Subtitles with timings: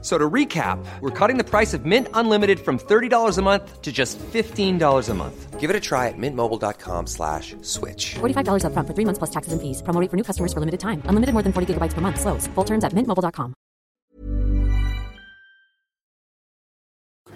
[0.00, 3.90] So to recap, we're cutting the price of Mint Unlimited from $30 a month to
[3.90, 5.58] just $15 a month.
[5.58, 8.14] Give it a try at mintmobile.com slash switch.
[8.20, 9.82] $45 upfront for three months plus taxes and fees.
[9.82, 11.02] Promo rate for new customers for limited time.
[11.06, 12.20] Unlimited more than 40 gigabytes per month.
[12.20, 12.46] Slows.
[12.54, 13.54] Full terms at mintmobile.com.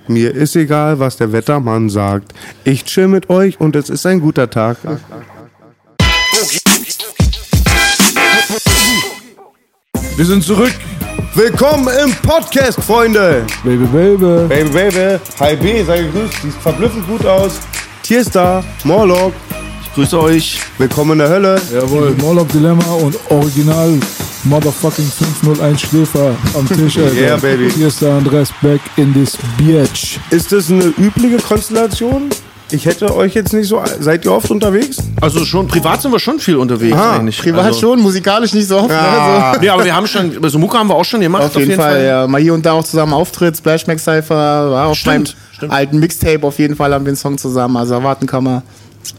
[0.09, 2.35] Mir ist egal, was der Wettermann sagt.
[2.65, 4.79] Ich chill mit euch und es ist ein guter Tag.
[10.17, 10.75] Wir sind zurück.
[11.35, 13.47] Willkommen im Podcast, Freunde.
[13.65, 14.47] Baby, baby.
[14.49, 15.19] Baby, baby.
[15.41, 16.43] Hi B, sei gegrüßt.
[16.43, 17.59] Sieht verblüffend gut aus.
[18.03, 18.63] Tier ist da.
[18.85, 19.33] Morlock.
[19.83, 20.61] Ich grüße euch.
[20.77, 21.63] Willkommen in der Hölle.
[21.73, 23.99] Jawohl, Morlock Dilemma und Original
[24.45, 27.15] Motherfucking 501 Schläfer am Tisch, Alter.
[27.15, 27.73] Yeah, baby.
[28.01, 30.19] Der Andres back in this bitch.
[30.29, 32.29] Ist das eine übliche Konstellation?
[32.73, 33.83] Ich hätte euch jetzt nicht so.
[34.01, 34.97] Seid ihr oft unterwegs?
[35.21, 37.39] Also schon, privat sind wir schon viel unterwegs Aha, eigentlich.
[37.39, 38.91] Privat also, schon, musikalisch nicht so oft.
[38.91, 39.53] Ja.
[39.53, 39.59] Ne?
[39.61, 41.43] Nee, aber wir haben schon, also Mucke haben wir auch schon gemacht.
[41.53, 41.61] So.
[41.61, 42.27] Auf jeden, Fall, ja.
[42.27, 45.73] Mal hier und da auch zusammen Auftritt, Splash Mac Cypher, war auf Stimmt, stimmt.
[45.73, 48.63] alten Mixtape auf jeden Fall haben wir einen Song zusammen, also erwarten kann man.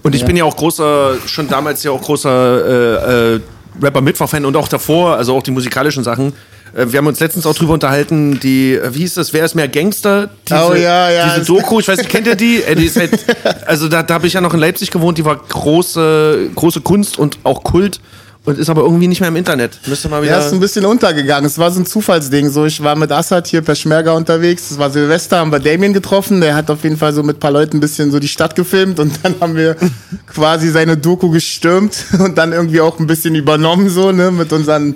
[0.01, 3.39] Und ich bin ja auch großer, schon damals ja auch großer äh, äh,
[3.81, 6.33] Rapper-Mittwoch-Fan und auch davor, also auch die musikalischen Sachen.
[6.75, 9.55] Äh, Wir haben uns letztens auch drüber unterhalten, die, äh, wie hieß das, wer ist
[9.55, 10.29] mehr Gangster?
[10.47, 11.33] Diese, Oh, ja, ja.
[11.35, 12.61] Diese Doku, ich weiß nicht, kennt ihr die?
[12.63, 13.11] Äh, die ist halt,
[13.65, 17.17] also da, da habe ich ja noch in Leipzig gewohnt, die war große, große Kunst
[17.17, 17.99] und auch Kult
[18.45, 19.79] und ist aber irgendwie nicht mehr im Internet.
[19.87, 20.33] Müsste mal wieder.
[20.33, 21.45] Ja, ist ein bisschen untergegangen.
[21.45, 22.49] Es war so ein Zufallsding.
[22.49, 24.69] So, ich war mit Assad hier per Schmerga unterwegs.
[24.69, 26.41] Es war Silvester, haben wir Damien getroffen.
[26.41, 28.53] Der hat auf jeden Fall so mit ein paar Leuten ein bisschen so die Stadt
[28.55, 29.77] gefilmt und dann haben wir
[30.27, 34.95] quasi seine Doku gestürmt und dann irgendwie auch ein bisschen übernommen, so, ne, mit unseren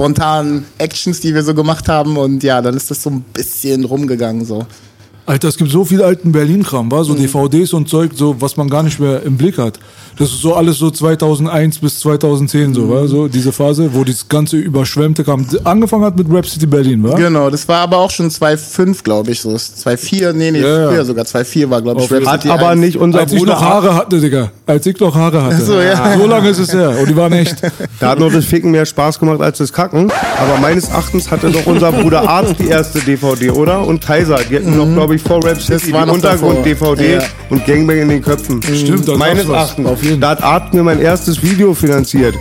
[0.00, 2.16] spontanen Actions, die wir so gemacht haben.
[2.16, 4.66] Und ja, dann ist das so ein bisschen rumgegangen, so.
[5.30, 8.68] Alter, es gibt so viel alten Berlin-Kram, war so DVDs und Zeug, so was man
[8.68, 9.78] gar nicht mehr im Blick hat.
[10.18, 14.28] Das ist so alles so 2001 bis 2010 so, war so diese Phase, wo das
[14.28, 15.46] ganze überschwemmte kam.
[15.62, 17.14] Angefangen hat mit Rap City Berlin, war?
[17.14, 19.50] Genau, das war aber auch schon 2,5, glaube ich, so.
[19.50, 20.88] 2,4, nee, nee, Ja, ja.
[20.90, 22.80] früher sogar 2,4 war, glaube ich, Hat City aber 1.
[22.80, 23.52] nicht unser Als ich Bruder.
[23.54, 24.50] noch Haare hatte, Digga.
[24.66, 25.64] Als ich noch Haare hatte.
[25.64, 26.18] so, ja.
[26.18, 26.96] so lange ist es her.
[27.00, 27.56] Und die waren echt.
[28.00, 30.10] Da hat noch das Ficken mehr Spaß gemacht als das Kacken.
[30.38, 33.86] Aber meines Erachtens hatte doch unser Bruder Arzt die erste DVD, oder?
[33.86, 34.40] Und Kaiser.
[34.50, 37.00] Die hatten noch, glaube ich, Rap City war die noch Untergrund-DVD davor.
[37.00, 37.20] Ja.
[37.50, 38.62] und Gangbang in den Köpfen.
[38.62, 39.48] Stimmt, da Meines.
[39.48, 39.86] Erachtens.
[39.86, 40.20] Auf jeden.
[40.20, 42.34] Da hat Art mir mein erstes Video finanziert.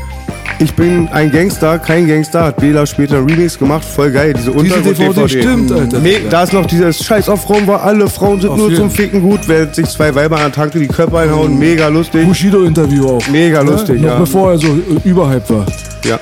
[0.61, 5.13] Ich bin ein Gangster, kein Gangster, hat Bela später Remix gemacht, voll geil, diese Untergrund-DVD.
[5.13, 5.99] DVD stimmt, Alter.
[5.99, 8.81] Nee, da ist noch dieses Scheiß auf Frauen, war alle Frauen sind Auf nur jeden.
[8.81, 12.27] zum Ficken gut, wer sich zwei Weiber an der Tanke die Köpfe einhauen, mega lustig.
[12.27, 13.27] Bushido-Interview auch.
[13.29, 14.19] Mega lustig, Noch ja.
[14.19, 15.65] bevor er so äh, überhyped war.
[16.03, 16.19] Ja.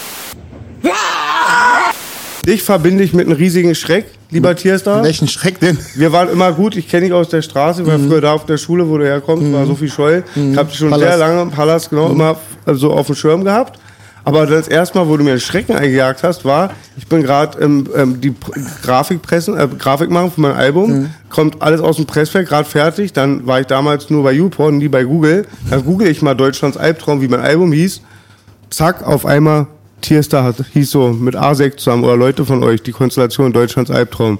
[2.46, 5.04] Dich verbinde ich mit einem riesigen Schreck, lieber Tierstar.
[5.04, 5.78] Welchen Schreck denn?
[5.96, 8.58] Wir waren immer gut, ich kenne dich aus der Straße, weil früher da auf der
[8.58, 10.24] Schule, wo du herkommst, war Sophie Scholl.
[10.36, 11.08] Ich habe dich schon Pallas.
[11.10, 12.36] sehr lange im Palast genau immer
[12.66, 13.80] so auf dem Schirm gehabt.
[14.26, 17.58] Aber das erste Mal, wo du mir einen Schrecken eingejagt hast, war, ich bin gerade
[17.64, 21.96] ähm, ähm, die Pr- Grafik pressen, äh, Grafik machen für mein Album, kommt alles aus
[21.96, 23.14] dem Presswerk, gerade fertig.
[23.14, 25.46] Dann war ich damals nur bei YouPorn, nie bei Google.
[25.70, 28.02] Dann google ich mal Deutschlands Albtraum, wie mein Album hieß.
[28.70, 29.68] Zack, auf einmal
[30.02, 34.38] Tierstar hat, hieß so mit A6 zusammen oder Leute von euch, die Konstellation Deutschlands Albtraum.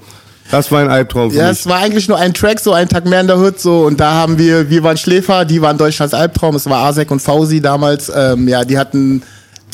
[0.50, 1.58] Das war ein Albtraum für Ja, mich.
[1.60, 4.00] es war eigentlich nur ein Track, so ein Tag mehr in der Hood, so und
[4.00, 7.60] da haben wir, wir waren Schläfer, die waren Deutschlands Albtraum, es war Asek und Fausi
[7.60, 9.22] damals, ähm, ja, die hatten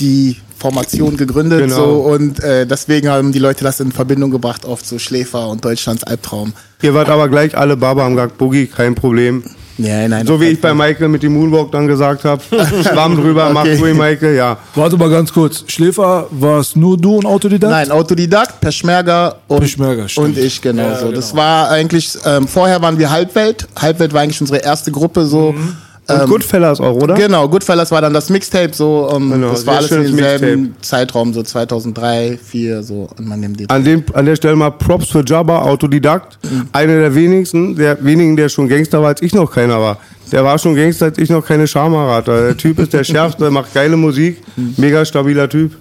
[0.00, 1.77] die Formation gegründet, Genau.
[1.77, 5.65] so und äh, deswegen haben die Leute das in Verbindung gebracht, oft so Schläfer und
[5.65, 6.53] Deutschlands Albtraum.
[6.83, 9.45] Ihr wart aber gleich alle Baba haben gesagt, Boogie, kein Problem.
[9.76, 10.26] Nein, nein.
[10.26, 12.42] So wie ich bei Michael mit dem Moonwalk dann gesagt habe.
[12.82, 13.76] Schwamm drüber, mach Okay.
[13.76, 14.56] ruhig, Michael, ja.
[14.74, 15.64] Warte mal ganz kurz.
[15.66, 17.70] Schläfer, war es nur du und Autodidakt?
[17.72, 21.10] Nein, Autodidakt, Peschmerga und, Peschmerga, und ich, genau so.
[21.10, 23.66] Das war eigentlich, ähm, vorher waren wir Halbwelt.
[23.80, 25.52] Halbwelt war eigentlich unsere erste Gruppe, so.
[25.52, 25.76] Mhm.
[26.06, 27.15] Und Goodfellas auch, oder?
[27.15, 30.76] Genau, Goodfellas war dann das Mixtape, so, ähm, Genau, das war alles in schönes demselben
[30.82, 33.70] Zeitraum, so 2003, 2004, so, und man nimmt die.
[33.70, 36.39] An, dem, an der Stelle mal Props für Jabba, Autodidakt.
[36.72, 39.98] Einer der wenigsten, der wenigen, der schon Gangster war, als ich noch keiner war.
[40.30, 42.30] Der war schon Gangster, als ich noch keine Schamhaare hatte.
[42.48, 44.42] Der Typ ist der schärfste, macht geile Musik,
[44.77, 45.72] mega stabiler Typ.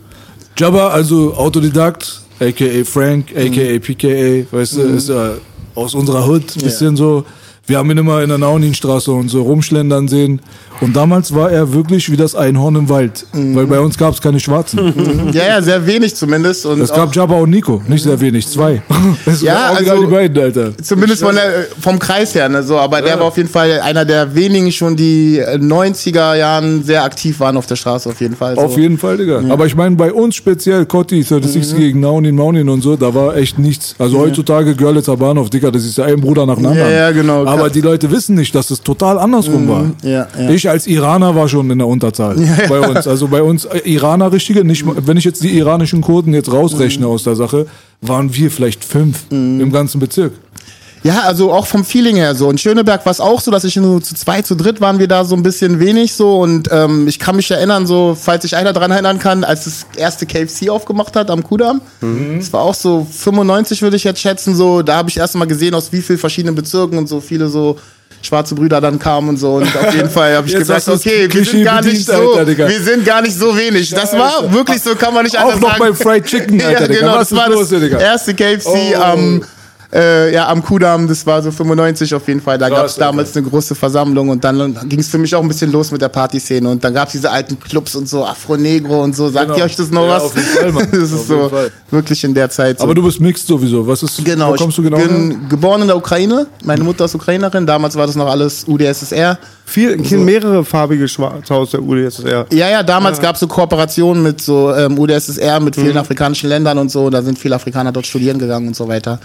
[0.55, 5.31] Jabba, also Autodidakt, aka Frank, aka PKA, weißt du, ist ja
[5.75, 7.25] aus unserer Hood, bisschen so.
[7.65, 10.41] Wir haben ihn immer in der Nauninstraße und so rumschlendern sehen.
[10.81, 13.25] Und damals war er wirklich wie das Einhorn im Wald.
[13.33, 13.55] Mhm.
[13.55, 15.31] Weil bei uns gab es keine Schwarzen.
[15.33, 16.65] Ja, ja, sehr wenig zumindest.
[16.65, 18.81] Und Es gab Jabba und Nico, nicht sehr wenig, zwei.
[19.25, 20.77] Das Ja, also- die beiden, Alter.
[20.81, 22.77] Zumindest von der, vom Kreis her, ne, so.
[22.77, 27.03] Aber der war auf jeden Fall einer der wenigen schon, die äh, 90er Jahren sehr
[27.03, 28.55] aktiv waren auf der Straße, auf jeden Fall.
[28.55, 28.61] So.
[28.61, 29.41] Auf jeden Fall, Digga.
[29.49, 31.77] Aber ich meine, bei uns speziell, Cotti, 36 Mhm.
[31.79, 33.95] gegen Naunin, Maunin und so, da war echt nichts.
[33.99, 36.89] Also heutzutage Görlitzer Bahnhof, Digga, das ist ja ein Bruder nach dem anderen.
[36.91, 37.45] Ja, ja, genau.
[37.45, 39.85] Aber die Leute wissen nicht, dass es total andersrum war.
[40.03, 40.49] ja, ja.
[40.49, 42.35] Ich als Iraner war schon in der Unterzahl
[42.69, 43.07] bei uns.
[43.07, 47.07] Also bei uns äh, Iraner richtige, nicht, wenn ich jetzt die iranischen Kurden jetzt rausrechne
[47.07, 47.67] aus der Sache,
[48.01, 49.61] waren wir vielleicht fünf Mhm.
[49.61, 50.33] im ganzen Bezirk.
[51.05, 52.49] Ja, also auch vom Feeling her so.
[52.49, 55.09] In Schöneberg war es auch so, dass ich nur zu zwei, zu dritt waren wir
[55.09, 56.39] da so ein bisschen wenig so.
[56.39, 59.85] Und ähm, ich kann mich erinnern, so, falls sich einer dran erinnern kann, als das
[59.97, 61.81] erste KFC aufgemacht hat am Kudamm.
[62.37, 64.55] Das war auch so 95, würde ich jetzt schätzen.
[64.55, 67.49] So, da habe ich erst mal gesehen, aus wie vielen verschiedenen Bezirken und so viele
[67.49, 67.77] so
[68.23, 69.55] schwarze Brüder dann kamen und so.
[69.55, 72.57] Und auf jeden Fall habe ich Jetzt du's okay, wir sind gar nicht so, Alter,
[72.69, 73.89] wir sind gar nicht so wenig.
[73.91, 75.79] Das war wirklich so, kann man nicht Auch anders noch sagen.
[75.79, 76.99] beim Fried Chicken, Alter, ja, Digga.
[76.99, 79.43] genau, Was das war los das erste KFC am
[79.93, 82.57] äh, ja, am Kudamm, das war so 95 auf jeden Fall.
[82.57, 85.47] Da gab es damals eine große Versammlung und dann ging es für mich auch ein
[85.47, 86.67] bisschen los mit der Partyszene.
[86.67, 89.29] Und dann gab es diese alten Clubs und so, Afro Negro und so.
[89.29, 89.57] Sagt Genau.
[89.59, 90.23] ihr euch das noch Ja, was?
[90.23, 90.87] auf jeden Fall, Mann.
[90.91, 91.71] das ist Auf jeden so Fall.
[91.91, 92.79] wirklich in der Zeit.
[92.79, 92.85] So.
[92.85, 93.85] Aber du bist mixed sowieso.
[93.85, 95.07] Was ist, Genau, wo kommst du ich genau her?
[95.07, 96.47] bin geboren in der Ukraine.
[96.63, 97.67] Meine Mutter ist Ukrainerin.
[97.67, 99.37] Damals war das noch alles UdSSR.
[99.65, 102.47] Viel, mehrere farbige Schwarze aus der UdSSR.
[102.51, 106.77] Ja, ja, damals gab es so Kooperationen mit so ähm, UdSSR, mit vielen afrikanischen Ländern
[106.79, 107.09] und so.
[107.09, 109.19] Da sind viele Afrikaner dort studieren gegangen und so weiter.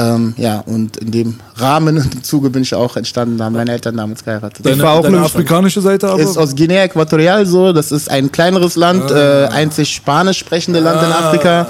[0.00, 3.36] Ähm, ja, und in dem Rahmen und im Zuge bin ich auch entstanden.
[3.36, 4.64] Da haben meine Eltern damals geheiratet.
[4.64, 6.20] Deine, war auch eine- afrikanische Seite aber?
[6.22, 7.72] ist aus Guinea Äquatorial so.
[7.72, 9.44] Das ist ein kleineres Land, Ah.
[9.44, 11.66] äh, einzig spanisch sprechende Land in Afrika.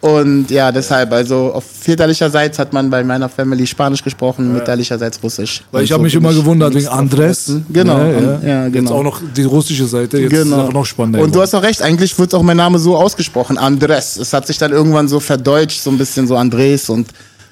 [0.00, 5.64] Und ja, deshalb, also auf väterlicherseits hat man bei meiner Family Spanisch gesprochen, mütterlicherseits Russisch.
[5.72, 7.50] Weil ich habe so mich immer ich gewundert wegen Andres.
[7.72, 8.38] Genau, Ja, ja.
[8.46, 8.92] ja, Jetzt genau.
[8.92, 10.18] auch noch die russische Seite.
[10.18, 11.20] Jetzt ist es auch noch spannender.
[11.24, 14.16] Und du hast auch recht, eigentlich wird auch mein Name so ausgesprochen, Andres.
[14.18, 17.08] Es hat sich dann irgendwann so verdeutscht, so ein bisschen so Andres und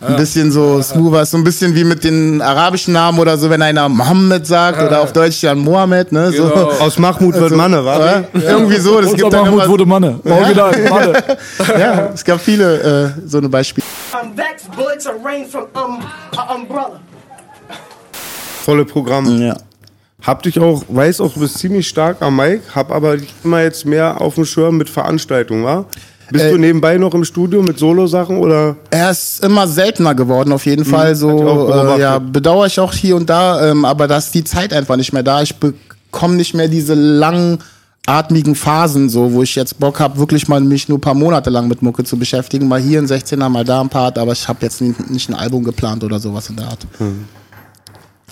[0.06, 3.62] ein bisschen so smoother, so ein bisschen wie mit den arabischen Namen oder so, wenn
[3.62, 6.32] einer Mohammed sagt oder auf Deutsch dann Mohammed, ne?
[6.32, 6.48] So.
[6.48, 6.70] Genau.
[6.80, 7.98] Aus Mahmoud wird Manne, wa?
[7.98, 10.20] Ja, Irgendwie so, das Unser gibt dann Mahmoud immer, wurde Manne.
[10.24, 11.12] Original, Manne.
[11.78, 13.86] ja, es gab viele äh, so eine Beispiele.
[18.64, 19.40] Volle Programm.
[19.40, 19.56] Ja.
[20.22, 23.60] Hab dich auch, weiß auch, du bist ziemlich stark am Mic, hab aber dich immer
[23.60, 25.84] jetzt mehr auf dem Schirm mit Veranstaltungen, wa?
[26.30, 28.76] Bist Äh, du nebenbei noch im Studio mit Solo-Sachen oder?
[28.90, 31.08] Er ist immer seltener geworden, auf jeden Fall.
[31.08, 34.16] hat ich auch So, äh, ja, bedauere ich auch hier und da, ähm, aber da
[34.18, 35.42] ist die Zeit einfach nicht mehr da.
[35.42, 40.60] Ich bekomme nicht mehr diese langatmigen Phasen, so, wo ich jetzt Bock habe, wirklich mal
[40.60, 42.68] mich nur ein paar Monate lang mit Mucke zu beschäftigen.
[42.68, 45.34] Mal hier ein 16er, mal da ein Part, aber ich habe jetzt nicht, nicht ein
[45.34, 46.86] Album geplant oder sowas in der Art.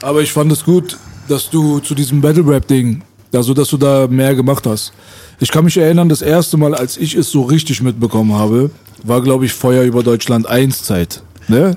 [0.01, 0.97] Aber ich fand es gut,
[1.29, 3.03] dass du zu diesem Battle Rap Ding,
[3.33, 4.93] also dass du da mehr gemacht hast.
[5.43, 8.71] Ich kann mich erinnern, das erste Mal, als ich es so richtig mitbekommen habe,
[9.03, 11.21] war glaube ich Feuer über Deutschland 1 Zeit.
[11.49, 11.77] Ne?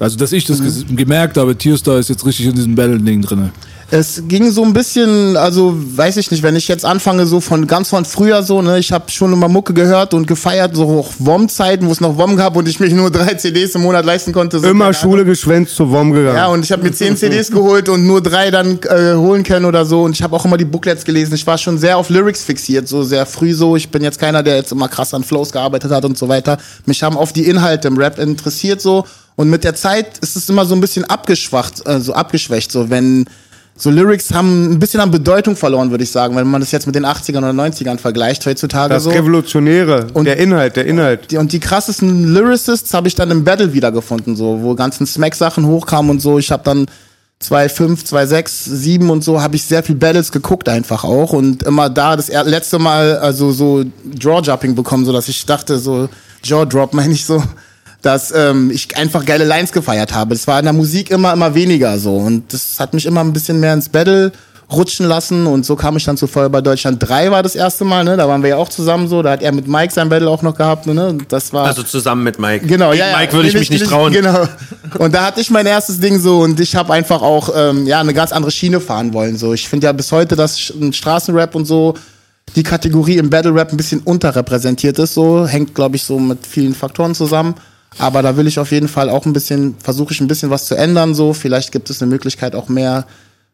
[0.00, 3.22] Also dass ich das ges- gemerkt habe, Tierstar ist jetzt richtig in diesem Battle Ding
[3.22, 3.52] drinne.
[3.92, 7.66] Es ging so ein bisschen, also weiß ich nicht, wenn ich jetzt anfange, so von
[7.66, 11.10] ganz von früher so, ne, ich habe schon immer Mucke gehört und gefeiert, so auch
[11.18, 14.32] WOM-Zeiten, wo es noch WOM gab und ich mich nur drei CDs im Monat leisten
[14.32, 14.60] konnte.
[14.60, 16.36] So, Immer Schule geschwänzt zur WOM gegangen.
[16.36, 19.64] Ja, und ich habe mir zehn CDs geholt und nur drei dann äh, holen können
[19.64, 20.02] oder so.
[20.02, 21.34] Und ich habe auch immer die Booklets gelesen.
[21.34, 23.74] Ich war schon sehr auf Lyrics fixiert, so sehr früh so.
[23.74, 26.58] Ich bin jetzt keiner, der jetzt immer krass an Flows gearbeitet hat und so weiter.
[26.86, 29.04] Mich haben auf die Inhalte im Rap interessiert so.
[29.34, 32.88] Und mit der Zeit ist es immer so ein bisschen abgeschwacht, äh, so abgeschwächt, so
[32.88, 33.24] wenn
[33.80, 36.86] so Lyrics haben ein bisschen an Bedeutung verloren, würde ich sagen, wenn man das jetzt
[36.86, 39.10] mit den 80ern oder 90ern vergleicht heutzutage Das so.
[39.10, 41.30] Revolutionäre, Und- der Inhalt, der Inhalt.
[41.30, 45.64] Die, und die krassesten Lyricists habe ich dann im Battle wiedergefunden, so, wo ganzen Smack-Sachen
[45.66, 46.38] hochkamen und so.
[46.38, 46.86] Ich habe dann
[47.42, 51.32] 2,5, 2,6, 7 und so, habe ich sehr viel Battles geguckt einfach auch.
[51.32, 53.82] Und immer da das letzte Mal also so
[54.14, 56.10] Draw-Jumping bekommen, so dass ich dachte, so
[56.44, 57.42] Jaw-Drop meine ich so,
[58.02, 60.34] dass ähm, ich einfach geile Lines gefeiert habe.
[60.34, 62.16] Das war in der Musik immer, immer weniger so.
[62.16, 64.32] Und das hat mich immer ein bisschen mehr ins Battle
[64.72, 67.84] rutschen lassen und so kam ich dann zu Feuer bei Deutschland 3 war das erste
[67.84, 68.16] Mal, ne?
[68.16, 70.42] Da waren wir ja auch zusammen so, da hat er mit Mike sein Battle auch
[70.42, 71.18] noch gehabt, ne?
[71.28, 72.66] Das war Also zusammen mit Mike.
[72.66, 73.18] Genau, Gegen ja.
[73.18, 74.12] Mike würde ich mich nicht trauen.
[74.12, 74.46] Genau.
[74.98, 78.00] Und da hatte ich mein erstes Ding so und ich habe einfach auch ähm, ja
[78.00, 79.36] eine ganz andere Schiene fahren wollen.
[79.36, 81.94] So, ich finde ja bis heute, dass ein Straßenrap und so
[82.54, 85.14] die Kategorie im Battle Rap ein bisschen unterrepräsentiert ist.
[85.14, 87.54] So hängt, glaube ich, so mit vielen Faktoren zusammen.
[87.98, 90.66] Aber da will ich auf jeden Fall auch ein bisschen, versuche ich ein bisschen was
[90.66, 91.14] zu ändern.
[91.14, 93.06] So, vielleicht gibt es eine Möglichkeit auch mehr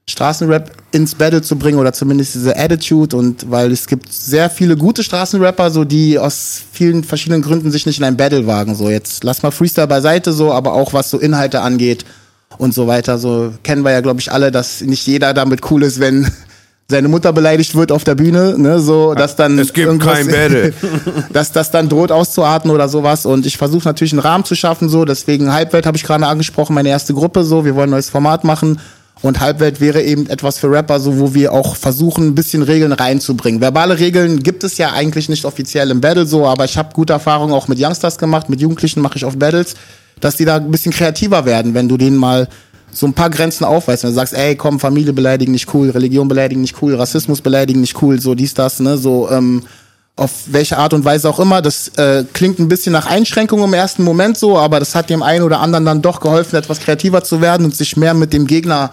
[0.08, 4.76] Straßenrap ins Battle zu bringen oder zumindest diese Attitude und weil es gibt sehr viele
[4.76, 8.76] gute Straßenrapper, so die aus vielen verschiedenen Gründen sich nicht in ein Battle wagen.
[8.76, 12.04] So jetzt lass mal Freestyle beiseite, so, aber auch was so Inhalte angeht
[12.56, 13.18] und so weiter.
[13.18, 16.30] So kennen wir ja, glaube ich, alle, dass nicht jeder damit cool ist, wenn
[16.88, 20.72] seine Mutter beleidigt wird auf der Bühne, ne, so, dass dann Es gibt kein Battle.
[21.32, 23.26] dass das dann droht auszuarten oder sowas.
[23.26, 25.04] Und ich versuche natürlich einen Rahmen zu schaffen, so.
[25.04, 27.64] Deswegen Halbwelt habe ich gerade angesprochen, meine erste Gruppe, so.
[27.64, 28.78] Wir wollen ein neues Format machen.
[29.22, 32.92] Und Halbwelt wäre eben etwas für Rapper, so wo wir auch versuchen, ein bisschen Regeln
[32.92, 33.60] reinzubringen.
[33.60, 37.14] Verbale Regeln gibt es ja eigentlich nicht offiziell im Battle so, aber ich habe gute
[37.14, 39.74] Erfahrungen auch mit Youngsters gemacht, mit Jugendlichen mache ich oft Battles,
[40.20, 42.46] dass die da ein bisschen kreativer werden, wenn du denen mal
[42.96, 46.28] so ein paar Grenzen aufweist, wenn du sagst, ey, komm, Familie beleidigen nicht cool, Religion
[46.28, 49.62] beleidigen nicht cool, Rassismus beleidigen nicht cool, so dies, das, ne, so, ähm,
[50.16, 51.60] auf welche Art und Weise auch immer.
[51.60, 55.22] Das äh, klingt ein bisschen nach Einschränkung im ersten Moment so, aber das hat dem
[55.22, 58.46] einen oder anderen dann doch geholfen, etwas kreativer zu werden und sich mehr mit dem
[58.46, 58.92] Gegner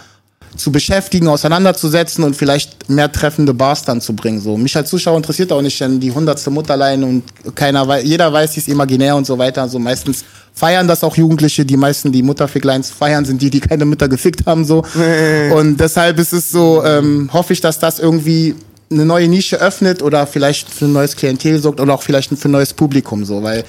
[0.55, 4.39] zu beschäftigen, auseinanderzusetzen und vielleicht mehr treffende Bars dann zu bringen.
[4.39, 7.23] So mich als Zuschauer interessiert auch nicht denn die hundertste Mutterlein und
[7.55, 9.67] keiner weiß, jeder weiß, die ist imaginär und so weiter.
[9.67, 11.65] So meistens feiern das auch Jugendliche.
[11.65, 14.83] Die meisten, die Mutterficklines feiern, sind die, die keine Mütter gefickt haben so.
[15.55, 18.55] und deshalb ist es so, ähm, hoffe ich, dass das irgendwie
[18.91, 22.47] eine neue Nische öffnet oder vielleicht für ein neues Klientel sorgt oder auch vielleicht für
[22.47, 23.63] ein neues Publikum so, weil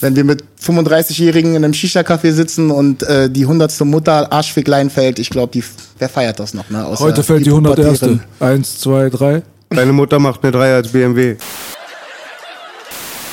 [0.00, 5.18] wenn wir mit 35-Jährigen in einem Shisha-Café sitzen und äh, die hundertste Mutter Arschficklein fällt,
[5.18, 5.64] ich glaube, die
[5.98, 6.68] wer feiert das noch?
[6.70, 6.84] Ne?
[6.84, 8.00] Außer Heute fällt die 101.
[8.00, 8.22] Pubertären.
[8.40, 9.42] Eins, zwei, drei.
[9.70, 11.36] Deine Mutter macht eine 3 als BMW.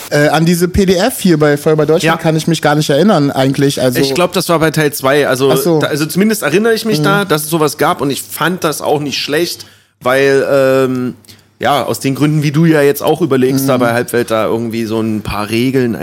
[0.09, 2.21] Äh, an diese PDF hier bei Voll bei Deutschland Ja.
[2.21, 3.81] kann ich mich gar nicht erinnern eigentlich.
[3.81, 5.25] Also Ich glaube, das war bei Teil 2.
[5.27, 5.79] Also, so.
[5.79, 7.03] da, also zumindest erinnere ich mich Mhm.
[7.03, 9.65] da, dass es sowas gab und ich fand das auch nicht schlecht,
[10.01, 11.15] weil ähm,
[11.61, 13.67] ja, aus den Gründen, wie du ja jetzt auch überlegst, Mhm.
[13.67, 15.95] da bei Halbwelt da irgendwie so ein paar Regeln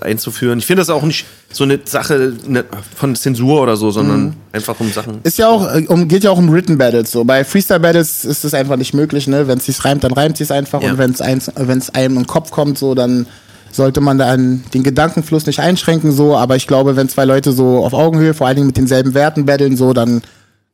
[0.00, 0.58] einzuführen.
[0.58, 4.32] Ich finde das auch nicht so eine Sache ne, von Zensur oder so, sondern Mhm.
[4.52, 5.20] einfach um Sachen.
[5.22, 7.10] Ist ja auch, äh, um, geht ja auch um Written Battles.
[7.12, 7.24] So.
[7.24, 9.48] Bei Freestyle Battles ist es einfach nicht möglich, ne?
[9.48, 10.82] Wenn es sich reimt, dann reimt es einfach.
[10.82, 10.90] Ja.
[10.92, 13.26] Und wenn es einem in den Kopf kommt, so, dann
[13.72, 16.36] sollte man da an den Gedankenfluss nicht einschränken, so.
[16.36, 19.46] Aber ich glaube, wenn zwei Leute so auf Augenhöhe, vor allen Dingen mit denselben Werten
[19.46, 20.22] battlen, so, dann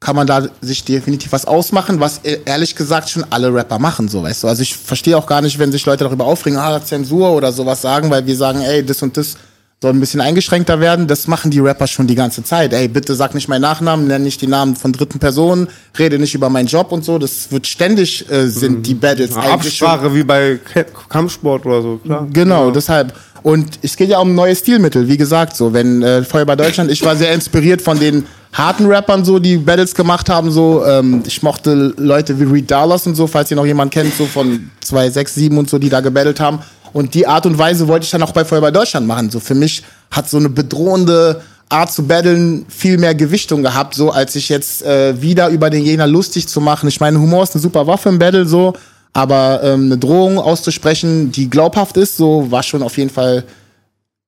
[0.02, 4.08] kann man da sich definitiv was ausmachen, was e- ehrlich gesagt schon alle Rapper machen,
[4.08, 4.48] so, weißt du.
[4.48, 7.80] Also ich verstehe auch gar nicht, wenn sich Leute darüber aufregen, ah, Zensur oder sowas
[7.80, 9.36] sagen, weil wir sagen, ey, das und das
[9.80, 11.08] soll ein bisschen eingeschränkter werden.
[11.08, 12.72] Das machen die Rapper schon die ganze Zeit.
[12.72, 15.68] Ey, bitte sag nicht meinen Nachnamen, nenn nicht die Namen von dritten Personen,
[15.98, 17.18] rede nicht über meinen Job und so.
[17.18, 19.88] Das wird ständig, äh, sind die Battles Eine eigentlich schon.
[19.88, 20.60] Absprache wie bei
[21.08, 22.28] Kampfsport oder so, klar.
[22.32, 23.12] Genau, deshalb.
[23.42, 26.90] Und es geht ja um neue Stilmittel, wie gesagt, so, wenn äh, Feuer bei Deutschland,
[26.90, 31.22] ich war sehr inspiriert von den harten Rappern, so, die Battles gemacht haben, so, ähm,
[31.26, 34.70] ich mochte Leute wie Reed Dallas und so, falls ihr noch jemand kennt, so von
[34.80, 36.60] 267 und so, die da gebattelt haben.
[36.92, 39.30] Und die Art und Weise wollte ich dann auch bei Feuer bei Deutschland machen.
[39.30, 44.10] So, für mich hat so eine bedrohende Art zu battlen viel mehr Gewichtung gehabt, so,
[44.10, 46.88] als ich jetzt äh, wieder über den Gegner lustig zu machen.
[46.88, 48.74] Ich meine, Humor ist eine super Waffe im Battle, so,
[49.12, 53.44] aber ähm, eine Drohung auszusprechen, die glaubhaft ist, so war schon auf jeden Fall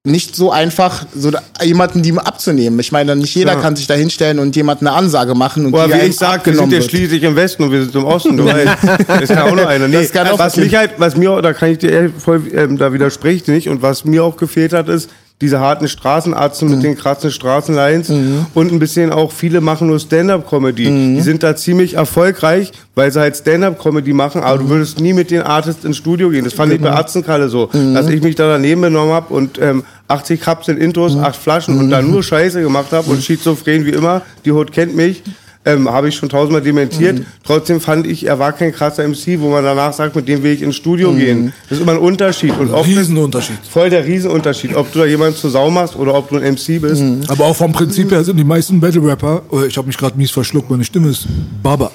[0.06, 1.30] nicht so einfach, so
[1.62, 2.78] jemanden die abzunehmen.
[2.78, 3.60] Ich meine, nicht jeder Ja.
[3.60, 6.44] kann sich da hinstellen und jemandem eine Ansage machen und Oder die wie ich sag,
[6.44, 8.36] wir sind ja schließlich im Westen und wir sind im Osten.
[8.36, 8.76] Du weißt,
[9.08, 9.88] das kann auch nur einer.
[9.88, 12.76] Nee, Das kann auch was mich halt, was mir, da kann ich dir voll, ähm,
[12.76, 13.70] da widerspreche ich dir nicht.
[13.70, 15.08] Und was mir auch gefehlt hat, ist
[15.40, 16.74] diese harten Straßenarzen Mhm.
[16.76, 18.08] mit den krassen Straßenlines
[18.54, 20.88] und ein bisschen auch, viele machen nur Stand-Up-Comedy.
[20.88, 21.14] Mhm.
[21.16, 24.68] Die sind da ziemlich erfolgreich, weil sie halt Stand-Up-Comedy machen, aber Mhm.
[24.68, 26.44] du würdest nie mit den Artists ins Studio gehen.
[26.44, 27.00] Das fand ich bei Genau.
[27.00, 27.94] Atzenkalle so, Mhm.
[27.94, 31.24] dass ich mich da daneben benommen habe und ähm, 80 Kapseln Intros, Mhm.
[31.24, 34.22] 8 Flaschen und da nur Scheiße gemacht habe und schizophren wie immer.
[34.44, 35.22] Die Hut kennt mich.
[35.66, 37.20] Ähm, habe ich schon tausendmal dementiert.
[37.20, 37.26] Mhm.
[37.42, 40.52] Trotzdem fand ich, er war kein krasser MC, wo man danach sagt, mit dem will
[40.52, 41.18] ich ins Studio Mhm.
[41.18, 41.52] gehen.
[41.70, 42.54] Das ist immer ein Unterschied.
[42.58, 43.56] Und oft Riesenunterschied.
[43.70, 46.78] voll der Riesenunterschied, ob du da jemanden zur Sau machst oder ob du ein MC
[46.80, 47.00] bist.
[47.00, 47.22] Mhm.
[47.28, 50.30] Aber auch vom Prinzip her sind die meisten Battle-Rapper, oh, ich habe mich gerade mies
[50.30, 51.26] verschluckt, meine Stimme ist
[51.62, 51.90] Baba.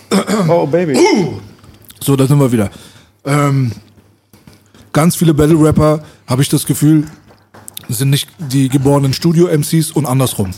[0.48, 0.98] Oh, Baby.
[2.04, 2.72] So, da sind wir wieder.
[3.24, 3.72] Ähm,
[4.94, 7.04] ganz viele Battle-Rapper, habe ich das Gefühl,
[7.88, 10.52] sind nicht die geborenen Studio-MCs und andersrum.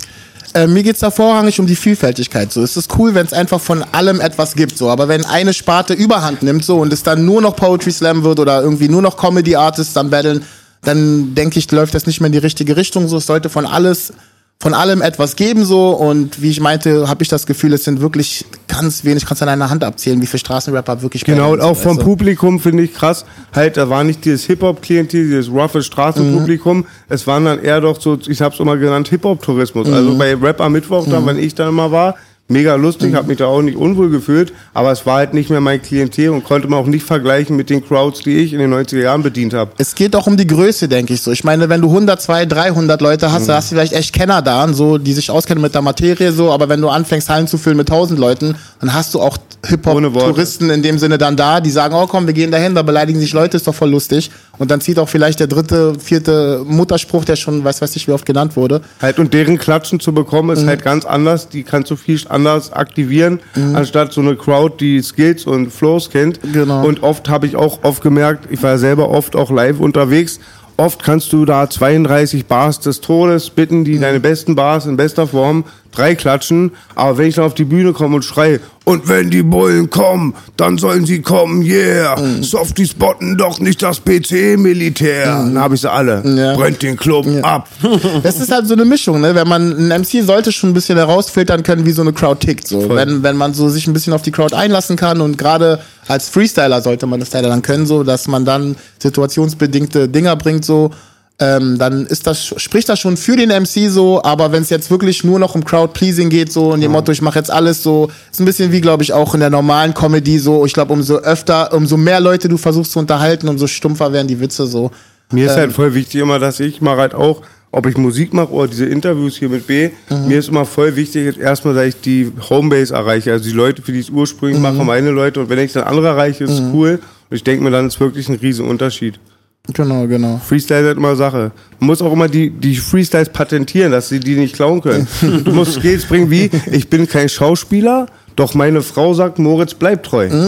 [0.53, 2.51] Äh, mir geht's da vorrangig um die Vielfältigkeit.
[2.51, 4.77] So, es ist cool, wenn es einfach von allem etwas gibt.
[4.77, 8.23] So, aber wenn eine Sparte Überhand nimmt so und es dann nur noch Poetry Slam
[8.23, 10.43] wird oder irgendwie nur noch Comedy Artists dann battlen,
[10.83, 13.07] dann denke ich, läuft das nicht mehr in die richtige Richtung.
[13.07, 14.13] So, es sollte von alles,
[14.61, 17.99] von allem etwas geben so und wie ich meinte, habe ich das Gefühl, es sind
[17.99, 19.25] wirklich ganz wenig.
[19.25, 22.03] Kannst du an einer Hand abzählen, wie viele Straßenrapper wirklich Genau, und auch vom du?
[22.03, 23.25] Publikum finde ich krass.
[23.55, 26.77] Halt, da war nicht dieses Hip-Hop-Klientel, dieses roughe Straßenpublikum.
[26.77, 26.85] Mhm.
[27.09, 29.87] Es waren dann eher doch so, ich hab's immer genannt, Hip-Hop-Tourismus.
[29.87, 29.93] Mhm.
[29.95, 32.15] Also bei Rap am Mittwoch, dann, wenn ich da immer war,
[32.51, 35.61] mega lustig, hab mich da auch nicht unwohl gefühlt, aber es war halt nicht mehr
[35.61, 38.73] mein Klientel und konnte man auch nicht vergleichen mit den Crowds, die ich in den
[38.73, 39.71] 90er Jahren bedient habe.
[39.77, 41.31] Es geht auch um die Größe, denke ich so.
[41.31, 43.47] Ich meine, wenn du 100, 200, 300 Leute hast, Mhm.
[43.47, 46.51] da hast du vielleicht echt Kenner da, so, die sich auskennen mit der Materie, so.
[46.51, 49.37] Aber wenn du anfängst, Hallen zu füllen mit 1000 Leuten, dann hast du auch.
[49.65, 53.19] Hip-Hop-Touristen in dem Sinne dann da, die sagen, oh komm, wir gehen dahin, da beleidigen
[53.19, 54.31] sich Leute, ist doch voll lustig.
[54.57, 58.11] und dann zieht auch vielleicht der dritte, vierte Mutterspruch, der schon, weiß weiß ich, wie
[58.11, 58.81] oft genannt wurde.
[59.01, 60.53] Halt, und deren Klatschen zu bekommen, Mhm.
[60.63, 61.49] ist halt ganz anders.
[61.49, 63.39] Die kannst du viel anders aktivieren,
[63.73, 66.39] anstatt so eine Crowd, die Skills und Flows kennt.
[66.53, 66.85] Genau.
[66.85, 70.39] Und oft habe ich auch oft gemerkt, ich war ja selber oft auch live unterwegs.
[70.77, 73.85] Oft kannst du da 32 Bars des Todes bitten, Mhm.
[73.85, 76.71] die deine besten Bars in bester Form, drei klatschen.
[76.95, 80.33] Aber wenn ich dann auf die Bühne komme und schreie, und wenn die Bullen kommen,
[80.57, 82.19] dann sollen sie kommen, yeah.
[82.19, 82.43] Mhm.
[82.43, 85.25] Softies botten doch nicht das PC-Militär.
[85.25, 86.23] Dann habe ich sie alle.
[86.23, 86.37] Mhm.
[86.37, 86.55] Ja.
[86.55, 87.67] Brennt den Club ab.
[88.23, 89.35] Das ist halt so eine Mischung, ne?
[89.35, 92.67] Wenn man ein MC sollte schon ein bisschen herausfiltern können, wie so eine Crowd tickt.
[92.67, 92.89] So.
[92.89, 96.29] Wenn, wenn man so sich ein bisschen auf die Crowd einlassen kann und gerade als
[96.29, 100.91] Freestyler sollte man das leider dann können, so, dass man dann situationsbedingte Dinger bringt, so.
[101.39, 104.91] Ähm, dann ist das, spricht das schon für den MC so, aber wenn es jetzt
[104.91, 108.11] wirklich nur noch um Crowd-Pleasing geht, so in dem Motto, ich mache jetzt alles so,
[108.31, 110.65] ist ein bisschen wie, glaube ich, auch in der normalen Comedy so.
[110.67, 114.39] Ich glaube, umso öfter, umso mehr Leute du versuchst zu unterhalten, umso stumpfer werden die
[114.39, 114.91] Witze so.
[115.31, 118.51] Mir ist halt voll wichtig immer, dass ich mache halt auch, ob ich Musik mache
[118.51, 119.91] oder diese Interviews hier mit B,
[120.27, 123.93] mir ist immer voll wichtig, erstmal, dass ich die Homebase erreiche, also die Leute, für
[123.93, 125.39] die ich es ursprünglich mache, meine Leute.
[125.39, 126.99] Und wenn ich dann andere erreiche, ist es cool.
[127.29, 129.19] Und ich denke mir, dann ist wirklich ein riesen Unterschied.
[129.67, 130.41] Genau, genau.
[130.43, 131.51] Freestyle ist immer Sache.
[131.79, 135.07] Man muss auch immer die, die Freestyles patentieren, dass sie die nicht klauen können.
[135.21, 140.05] du musst Skills bringen wie, ich bin kein Schauspieler, doch meine Frau sagt, Moritz bleibt
[140.05, 140.29] treu.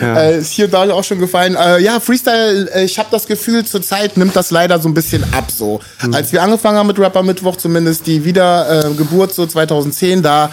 [0.00, 1.56] Äh, ist hier und da auch schon gefallen.
[1.56, 5.24] Äh, ja, Freestyle, äh, ich habe das Gefühl, zurzeit nimmt das leider so ein bisschen
[5.32, 5.80] ab so.
[6.12, 10.50] Als wir angefangen haben mit Rapper Mittwoch, zumindest die Wiedergeburt Geburt so 2010, da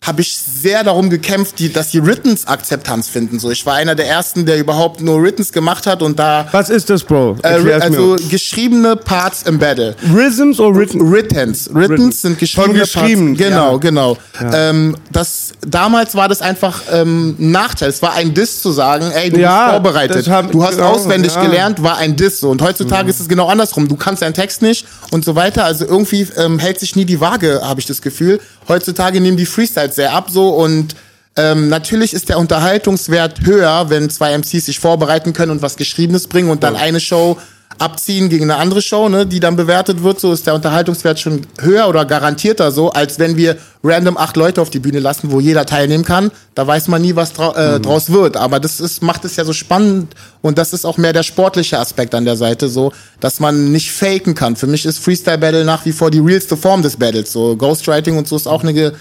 [0.00, 3.40] habe ich sehr darum gekämpft, die, dass die Writtens Akzeptanz finden.
[3.40, 6.70] So, ich war einer der ersten, der überhaupt nur Writtens gemacht hat und da Was
[6.70, 7.36] ist das, Bro?
[7.42, 8.16] äh, also mir.
[8.30, 9.96] geschriebene Parts im Battle.
[10.14, 11.10] Rhythms oder Written?
[11.10, 11.68] Writtens.
[11.74, 13.48] Writtens sind geschriebene Von geschrieben, Parts.
[13.50, 13.78] Genau, ja.
[13.78, 14.16] genau.
[14.54, 17.88] Ähm, das, damals war das einfach ähm, ein Nachteil.
[17.90, 20.28] Es war ein Diss zu sagen, ey, du Ja, bist vorbereitet.
[20.30, 21.42] hab- du hast genau, auswendig ja.
[21.42, 22.38] gelernt, war ein Diss.
[22.38, 22.50] So.
[22.50, 23.88] Und heutzutage ist es genau andersrum.
[23.88, 25.64] Du kannst deinen Text nicht und so weiter.
[25.64, 28.40] Also irgendwie ähm, hält sich nie die Waage, habe ich das Gefühl.
[28.68, 30.94] Heutzutage nehmen die Freestyles sehr ab so und
[31.36, 36.26] ähm, natürlich ist der Unterhaltungswert höher, wenn zwei MCs sich vorbereiten können und was Geschriebenes
[36.26, 37.38] bringen und dann eine Show
[37.78, 41.42] abziehen gegen eine andere Show, ne, die dann bewertet wird, so ist der Unterhaltungswert schon
[41.60, 45.40] höher oder garantierter so, als wenn wir random acht Leute auf die Bühne lassen, wo
[45.40, 46.30] jeder teilnehmen kann.
[46.54, 48.36] Da weiß man nie, was drau äh, draus wird.
[48.36, 51.78] Aber das ist, macht es ja so spannend und das ist auch mehr der sportliche
[51.78, 54.56] Aspekt an der Seite, so, dass man nicht faken kann.
[54.56, 57.32] Für mich ist Freestyle Battle nach wie vor die realste Form des Battles.
[57.32, 58.92] So Ghostwriting und so ist auch eine,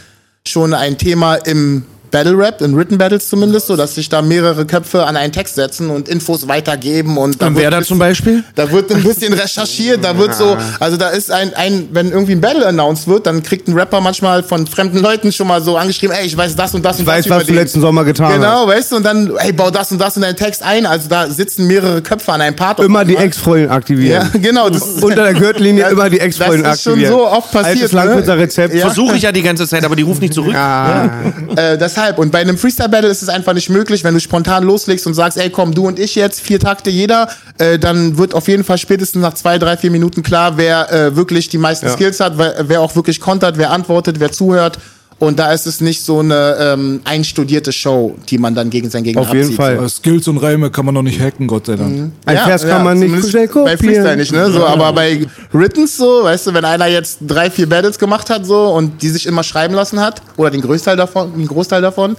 [0.48, 4.66] schon ein Thema im Battle Rap, in Written Battles zumindest, so dass sich da mehrere
[4.66, 8.00] Köpfe an einen Text setzen und Infos weitergeben und da Und wird wer da zum
[8.00, 8.44] Beispiel?
[8.56, 12.34] Da wird ein bisschen recherchiert, da wird so, also da ist ein, ein, wenn irgendwie
[12.34, 15.78] ein Battle announced wird, dann kriegt ein Rapper manchmal von fremden Leuten schon mal so
[15.78, 17.82] angeschrieben, ey, ich weiß das und das und Ich das weiß, über was du letzten
[17.82, 18.36] Sommer getan hast.
[18.36, 21.08] Genau, weißt du, und dann, ey, bau das und das in deinen Text ein, also
[21.10, 22.80] da sitzen mehrere Köpfe an einem Part.
[22.80, 24.30] Immer die Ja, Ex-Freundin aktivieren.
[24.42, 24.70] genau.
[24.70, 27.14] Das, Unter der Gürtellinie Ja, immer die Ex-Freundin das ist schon aktivieren.
[27.14, 28.38] so oft passiert, Altes ne?
[28.38, 28.74] Rezept.
[28.74, 28.82] Ja.
[28.88, 30.54] Versuche ich ja die ganze Zeit, aber die ruft nicht zurück.
[30.54, 35.08] Äh, deshalb, und bei einem Freestyle-Battle ist es einfach nicht möglich, wenn du spontan loslegst
[35.08, 38.48] und sagst, ey komm, du und ich jetzt, vier Takte jeder, äh, dann wird auf
[38.48, 42.20] jeden Fall spätestens nach zwei, drei, vier Minuten klar, wer äh, wirklich die meisten Skills
[42.20, 44.80] hat, wer, wer auch wirklich kontert, wer antwortet, wer zuhört.
[45.20, 49.04] Und da ist es nicht so eine ähm, einstudierte Show, die man dann gegen sein
[49.04, 49.56] Gegner Auf jeden abzieht.
[49.58, 49.78] Fall.
[49.78, 52.12] Aber Skills und Reime kann man noch nicht hacken, Gott sei Dank.
[52.26, 53.78] Ein Vers kann man nicht schnell Bei kopieren.
[53.80, 54.52] Freestyle nicht, ne?
[54.52, 58.46] So, aber bei Writtens so, weißt du, wenn einer jetzt drei, vier Battles gemacht hat
[58.46, 62.16] so und die sich immer schreiben lassen hat, oder den Großteil davon, den Großteil davon,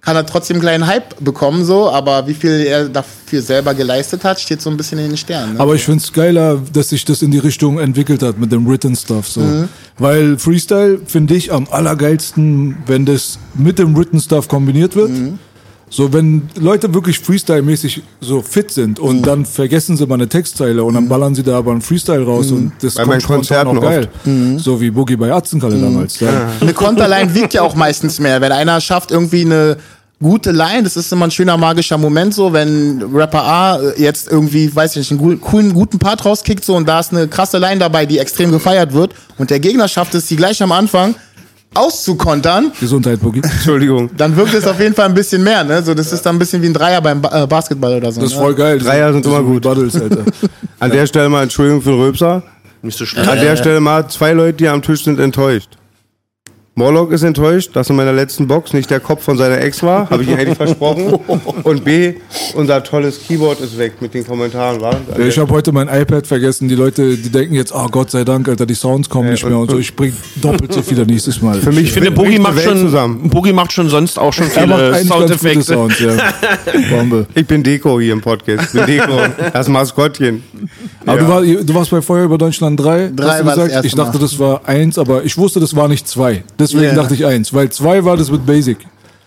[0.00, 4.24] kann er trotzdem einen kleinen Hype bekommen, so, aber wie viel er dafür selber geleistet
[4.24, 5.54] hat, steht so ein bisschen in den Sternen.
[5.54, 5.60] Ne?
[5.60, 8.96] Aber ich find's geiler, dass sich das in die Richtung entwickelt hat mit dem Written
[8.96, 9.28] Stuff.
[9.28, 9.40] So.
[9.40, 9.68] Mhm.
[9.98, 15.10] Weil Freestyle finde ich am allergeilsten, wenn das mit dem Written Stuff kombiniert wird.
[15.10, 15.38] Mhm.
[15.92, 19.04] So, wenn Leute wirklich Freestyle-mäßig so fit sind Mhm.
[19.04, 22.24] und dann vergessen sie mal eine Textzeile und dann ballern sie da aber einen Freestyle
[22.24, 24.08] raus und das Bei kommt Konzerten auch geil.
[24.24, 24.58] Mhm.
[24.58, 26.20] So wie Boogie bei Atzenkalle damals.
[26.20, 26.48] Ja.
[26.60, 28.40] Eine Konterline wiegt ja auch meistens mehr.
[28.40, 29.78] Wenn einer schafft, irgendwie eine
[30.22, 34.72] gute Line, das ist immer ein schöner magischer Moment so, wenn Rapper A jetzt irgendwie,
[34.74, 37.78] weiß ich nicht, einen coolen, guten Part rauskickt so und da ist eine krasse Line
[37.80, 41.14] dabei, die extrem gefeiert wird und der Gegner schafft es, die gleich am Anfang
[41.74, 43.40] auszukontern, Gesundheit, Boogie.
[43.44, 44.10] Entschuldigung.
[44.16, 45.82] dann wirkt es auf jeden Fall ein bisschen mehr, ne?
[45.82, 48.20] So, das ist dann ein bisschen wie ein Dreier beim ba äh, Basketball oder so.
[48.20, 48.42] Das ist ne?
[48.42, 48.78] voll geil.
[48.78, 49.62] Dreier sind immer gut.
[49.62, 50.24] Battles, Alter.
[50.78, 52.42] An der Stelle mal Entschuldigung für den Röpser.
[52.82, 53.28] Nicht so schlimm.
[53.28, 55.76] An der Stelle mal zwei Leute, die am Tisch sind, enttäuscht.
[56.80, 60.08] Morlock ist enttäuscht, dass in meiner letzten Box nicht der Kopf von seiner Ex war,
[60.08, 61.12] habe ich ihm eigentlich versprochen.
[61.62, 62.14] Und B,
[62.54, 64.96] unser tolles Keyboard ist weg mit den Kommentaren, war?
[65.18, 66.68] Ich habe heute mein iPad vergessen.
[66.70, 69.50] Die Leute, die denken jetzt, oh Gott sei Dank, Alter, die Sounds kommen nicht und-
[69.50, 69.78] mehr und so.
[69.78, 71.60] Ich bring doppelt so viele nächstes Mal.
[71.60, 73.28] Für mich Ich finde, Boogie macht, schon, zusammen.
[73.28, 75.62] Boogie macht schon sonst auch schon viele Soundeffekte.
[75.62, 76.12] Sounds, ja.
[76.88, 77.26] Bombe.
[77.34, 78.68] Ich bin Deko hier im Podcast.
[78.74, 79.18] Ich bin Deko,
[79.52, 80.42] das Maskottchen.
[81.04, 81.24] Aber Ja.
[81.26, 83.10] du, war, du warst bei Feuer über Deutschland 3.
[83.14, 83.70] Drei hast du war das gesagt?
[83.72, 84.22] erste Ich dachte, Mal.
[84.22, 86.42] das war 1, aber ich wusste, das war nicht 2.
[86.72, 87.02] Deswegen Ja.
[87.02, 88.78] dachte ich 1, weil 2 war das mit Basic.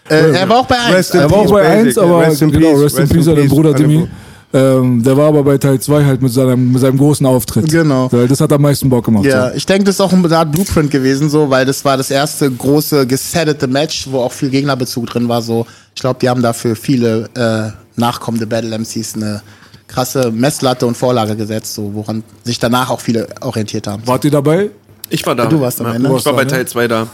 [0.10, 0.96] Äh, er war auch bei 1.
[0.96, 1.88] Rest in Er war auch bei Basic.
[1.88, 3.48] 1, aber Rest in genau, Peace, Rest in Peace an den.
[3.50, 4.10] Bruder gut.
[4.56, 7.72] Ähm, der war aber bei Teil 2 halt mit seinem, mit seinem großen Auftritt.
[7.72, 8.08] Genau.
[8.12, 9.26] Weil das hat am meisten Bock gemacht.
[9.26, 9.56] Ja, so.
[9.56, 12.52] ich denke, das ist auch eine Art Blueprint gewesen, so, weil das war das erste
[12.52, 15.42] große gesettete Match, wo auch viel Gegnerbezug drin war.
[15.42, 19.42] So, ich glaube, die haben dafür viele äh, nachkommende Battle MCs eine
[19.88, 24.04] krasse Messlatte und Vorlage gesetzt, so, woran sich danach auch viele orientiert haben.
[24.06, 24.70] Wart ihr dabei?
[25.10, 25.48] Ich war da.
[25.48, 25.98] Du warst dabei, ne?
[25.98, 26.50] Ich Du warst war bei ne?
[26.52, 27.08] Teil 2 da.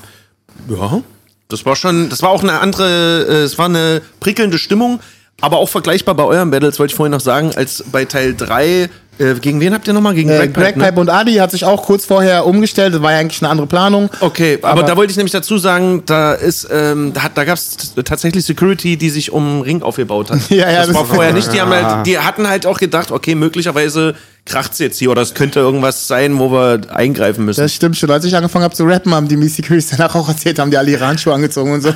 [0.67, 1.01] Ja.
[1.47, 4.99] Das war schon, das war auch eine andere, äh, es war eine prickelnde Stimmung,
[5.41, 8.89] aber auch vergleichbar bei euren Battles, wollte ich vorhin noch sagen, als bei Teil 3.
[9.17, 10.13] Äh, gegen wen habt ihr nochmal?
[10.13, 10.99] Gegen Äh, Greg Pipe, ne?
[11.01, 14.09] Und Adi hat sich auch kurz vorher umgestellt, das war ja eigentlich eine andere Planung.
[14.21, 17.43] Okay, aber, Aber- da wollte ich nämlich dazu sagen, da ist, ähm, da, hat, da
[17.45, 20.39] gab es tatsächlich Security, die sich um den Ring aufgebaut hat.
[20.49, 21.51] Ja, ja, das, das- war vorher nicht.
[21.51, 24.15] Die, haben halt, die hatten halt auch gedacht, okay, möglicherweise
[24.49, 27.61] kracht's jetzt hier oder es könnte irgendwas sein, wo wir eingreifen müssen.
[27.61, 28.11] Das stimmt schon.
[28.11, 30.77] Als ich angefangen habe zu rappen, haben die Missy Securities danach auch erzählt, haben die
[30.77, 31.89] alle ihre Handschuhe angezogen und so.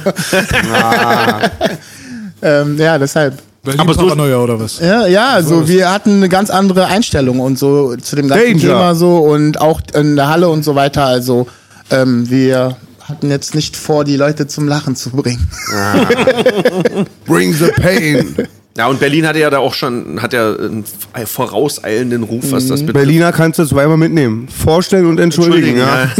[2.42, 3.38] ähm, ja, deshalb.
[3.63, 4.80] Berlin Aber so- Paranoia oder was?
[4.80, 8.60] Ja, ja, also wir hatten eine ganz andere Einstellung und so zu dem ganzen Danger.
[8.60, 11.06] Thema so und auch in der Halle und so weiter.
[11.06, 11.48] Also
[11.89, 12.76] ähm, wir
[13.08, 15.50] hatten jetzt nicht vor, die Leute zum Lachen zu bringen.
[17.26, 18.36] Bring the pain.
[18.75, 20.83] Ja, und Berlin hatte ja da auch schon, hat ja einen
[21.25, 22.93] vorauseilenden Ruf, was das betrifft.
[22.93, 24.47] Berliner kannst du zweimal mitnehmen.
[24.47, 26.09] Vorstellen und entschuldigen, ja.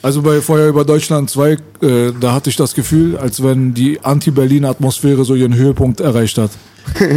[0.00, 1.56] Also bei Feuer über Deutschland 2, äh,
[2.20, 6.52] da hatte ich das Gefühl, als wenn die Anti-Berlin-Atmosphäre so ihren Höhepunkt erreicht hat.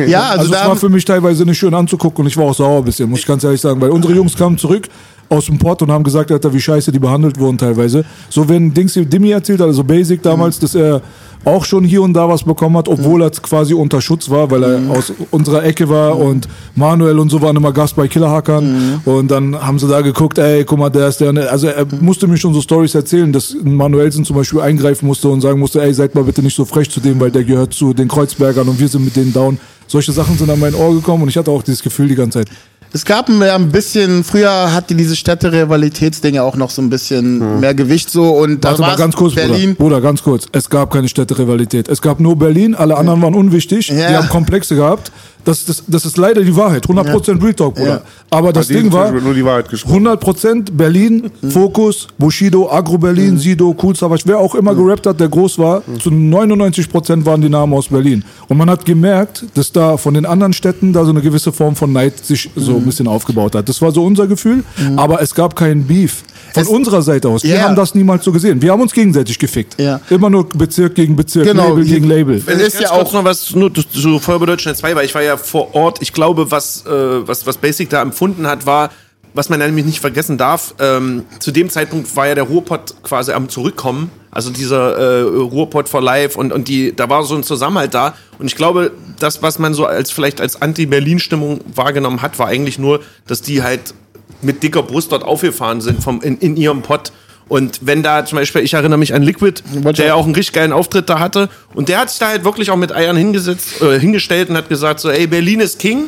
[0.07, 2.55] Ja, also, Also, es war für mich teilweise nicht schön anzugucken und ich war auch
[2.55, 4.89] sauer ein bisschen, muss ich ganz ehrlich sagen, weil unsere Jungs kamen zurück
[5.31, 8.03] aus dem Port und haben gesagt, Alter, wie scheiße die behandelt wurden teilweise.
[8.29, 11.01] So wenn Dings Dimi erzählt, also Basic damals, dass er
[11.45, 14.63] auch schon hier und da was bekommen hat, obwohl er quasi unter Schutz war, weil
[14.63, 19.31] er aus unserer Ecke war und Manuel und so waren immer Gast bei Killerhackern und
[19.31, 21.51] dann haben sie da geguckt, ey, guck mal, der ist der, der.
[21.51, 25.41] also er musste mir schon so Stories erzählen, dass Manuelsen zum Beispiel eingreifen musste und
[25.41, 27.93] sagen musste, ey, seid mal bitte nicht so frech zu dem, weil der gehört zu
[27.93, 29.57] den Kreuzbergern und wir sind mit denen down.
[29.87, 32.39] Solche Sachen sind an mein Ohr gekommen und ich hatte auch dieses Gefühl die ganze
[32.39, 32.49] Zeit.
[32.93, 37.73] Es gab ein, ein bisschen, früher hatte diese Städte-Rivalitätsdinge auch noch so ein bisschen mehr
[37.73, 39.75] Gewicht so und da Warte mal war ganz kurz, Berlin.
[39.75, 39.95] Bruder.
[39.95, 40.47] Bruder, ganz kurz.
[40.51, 41.87] Es gab keine Städterivalität.
[41.87, 43.87] Es gab nur Berlin, alle anderen waren unwichtig.
[43.87, 44.09] Ja.
[44.09, 45.11] Die haben Komplexe gehabt.
[45.43, 46.85] Das, das, das ist leider die Wahrheit.
[46.85, 47.87] 100% Real Talk, Bruder.
[47.89, 48.01] Ja.
[48.29, 50.07] Aber das Ding war, nur die Wahrheit gesprochen.
[50.07, 51.51] 100% Berlin, Mhm.
[51.51, 54.59] Fokus, Bushido, Agro Berlin, Sido, Cool Savage, wer auch Mhm.
[54.59, 58.23] immer gerappt hat, der groß war, zu 99% waren die Namen aus Berlin.
[58.47, 61.75] Und man hat gemerkt, dass da von den anderen Städten da so eine gewisse Form
[61.75, 62.77] von Neid sich so Mhm.
[62.77, 63.67] ein bisschen aufgebaut hat.
[63.69, 64.63] Das war so unser Gefühl,
[64.95, 66.23] aber es gab keinen Beef.
[66.53, 67.43] Von Es- unserer Seite aus.
[67.43, 67.61] Wir Ja.
[67.63, 68.61] haben das niemals so gesehen.
[68.61, 69.79] Wir haben uns gegenseitig gefickt.
[69.79, 70.01] Ja.
[70.09, 72.43] Immer nur Bezirk gegen Bezirk, Genau, Label gegen Label.
[72.45, 75.30] Es ist ja auch- noch was nur zu Feuerwehr Deutschland 2, weil ich war ja
[75.37, 76.01] vor Ort.
[76.01, 78.89] Ich glaube, was, äh, was, was Basic da empfunden hat, war,
[79.33, 83.31] was man nämlich nicht vergessen darf, ähm, zu dem Zeitpunkt war ja der Ruhrpott quasi
[83.31, 84.11] am Zurückkommen.
[84.29, 88.15] Also dieser äh, Ruhrpott for Life und, und die, da war so ein Zusammenhalt da.
[88.39, 92.79] Und ich glaube, das, was man so als vielleicht als Anti-Berlin-Stimmung wahrgenommen hat, war eigentlich
[92.79, 93.93] nur, dass die halt
[94.41, 97.11] mit dicker Brust dort aufgefahren sind vom, in, in ihrem Pott.
[97.47, 99.61] Und wenn da zum Beispiel, ich erinnere mich an Liquid,
[99.97, 101.49] der ja auch einen richtig geilen Auftritt da hatte.
[101.73, 104.69] Und der hat sich da halt wirklich auch mit Eiern hingesetzt, äh, hingestellt und hat
[104.69, 106.05] gesagt so, ey, Berlin ist King.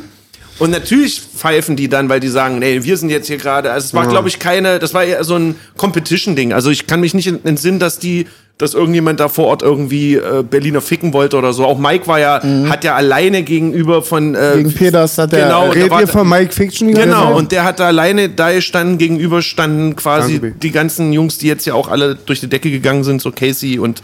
[0.60, 3.72] Und natürlich pfeifen die dann, weil die sagen, nee, wir sind jetzt hier gerade.
[3.72, 6.54] Also es war, glaube ich, keine, das war eher so ein Competition-Ding.
[6.54, 8.28] Also ich kann mich nicht entsinnen, dass die,
[8.60, 11.66] dass irgendjemand da vor Ort irgendwie äh, Berliner ficken wollte oder so.
[11.66, 15.66] Auch Mike war ja, hat ja alleine gegenüber von äh, Gegen Peters hat er- genau,
[15.68, 16.94] da Redet war- von Mike Fiction?
[16.94, 21.39] Genau, und der hat da alleine da gestanden, gegenüber standen quasi Danke, die ganzen Jungs,
[21.39, 24.02] die jetzt ja auch alle durch die Decke gegangen sind, so Casey und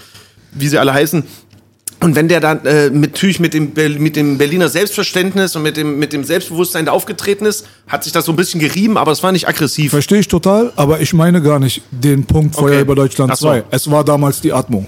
[0.51, 1.23] wie sie alle heißen.
[2.01, 5.75] Und wenn der dann äh, mit, natürlich mit dem, mit dem Berliner Selbstverständnis und mit
[5.75, 9.11] dem, mit dem Selbstbewusstsein da aufgetreten ist, hat sich das so ein bisschen gerieben, aber
[9.11, 9.91] es war nicht aggressiv.
[9.91, 12.81] Verstehe ich total, aber ich meine gar nicht den Punkt Feuer Okay.
[12.81, 13.47] über Deutschland Ach so.
[13.47, 13.63] 2.
[13.71, 14.87] Es war damals die Atmung.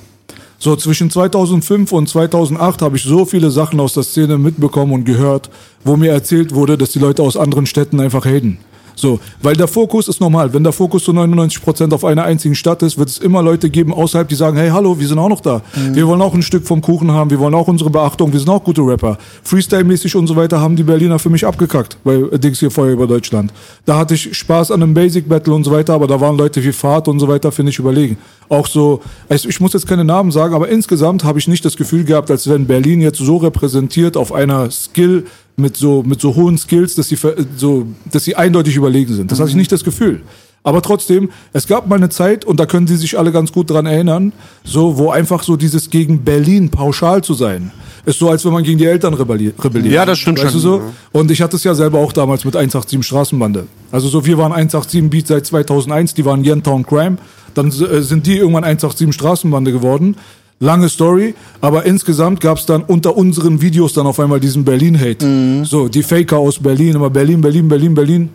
[0.57, 5.05] So zwischen 2005 und 2008 habe ich so viele Sachen aus der Szene mitbekommen und
[5.05, 5.49] gehört,
[5.83, 8.59] wo mir erzählt wurde, dass die Leute aus anderen Städten einfach haten.
[9.01, 10.53] So, weil der Fokus ist normal.
[10.53, 13.93] Wenn der Fokus zu 99% auf einer einzigen Stadt ist, wird es immer Leute geben
[13.93, 15.63] außerhalb, die sagen, hey, hallo, wir sind auch noch da.
[15.93, 18.49] Wir wollen auch ein Stück vom Kuchen haben, wir wollen auch unsere Beachtung, wir sind
[18.49, 19.17] auch gute Rapper.
[19.43, 22.93] Freestyle-mäßig und so weiter haben die Berliner für mich abgekackt bei äh, Dings hier Feuer
[22.93, 23.51] über Deutschland.
[23.85, 26.63] Da hatte ich Spaß an einem Basic Battle und so weiter, aber da waren Leute
[26.63, 28.17] wie Fahrt und so weiter, finde ich überlegen.
[28.49, 31.75] Auch so, also ich muss jetzt keine Namen sagen, aber insgesamt habe ich nicht das
[31.75, 35.25] Gefühl gehabt, als wenn Berlin jetzt so repräsentiert auf einer Skill
[35.61, 37.17] mit so, mit so hohen Skills, dass sie,
[37.55, 39.31] so, dass sie eindeutig überlegen sind.
[39.31, 40.21] Das hatte ich nicht das Gefühl.
[40.63, 43.69] Aber trotzdem, es gab mal eine Zeit, und da können Sie sich alle ganz gut
[43.69, 44.31] dran erinnern,
[44.63, 47.71] so, wo einfach so dieses gegen Berlin pauschal zu sein,
[48.05, 49.55] ist so, als wenn man gegen die Eltern rebelliert.
[49.93, 50.61] Ja, das stimmt weißt schon.
[50.61, 50.81] So?
[51.11, 53.67] Und ich hatte es ja selber auch damals mit 187 Straßenbande.
[53.91, 57.17] Also so, wir waren 187 Beat seit 2001, die waren Yentown Crime.
[57.53, 60.15] Dann äh, sind die irgendwann 187 Straßenbande geworden.
[60.61, 65.65] Lange Story, aber insgesamt gab es dann unter unseren Videos dann auf einmal diesen Berlin-Hate.
[65.65, 68.29] So, die Faker aus Berlin, immer Berlin, Berlin, Berlin, Berlin.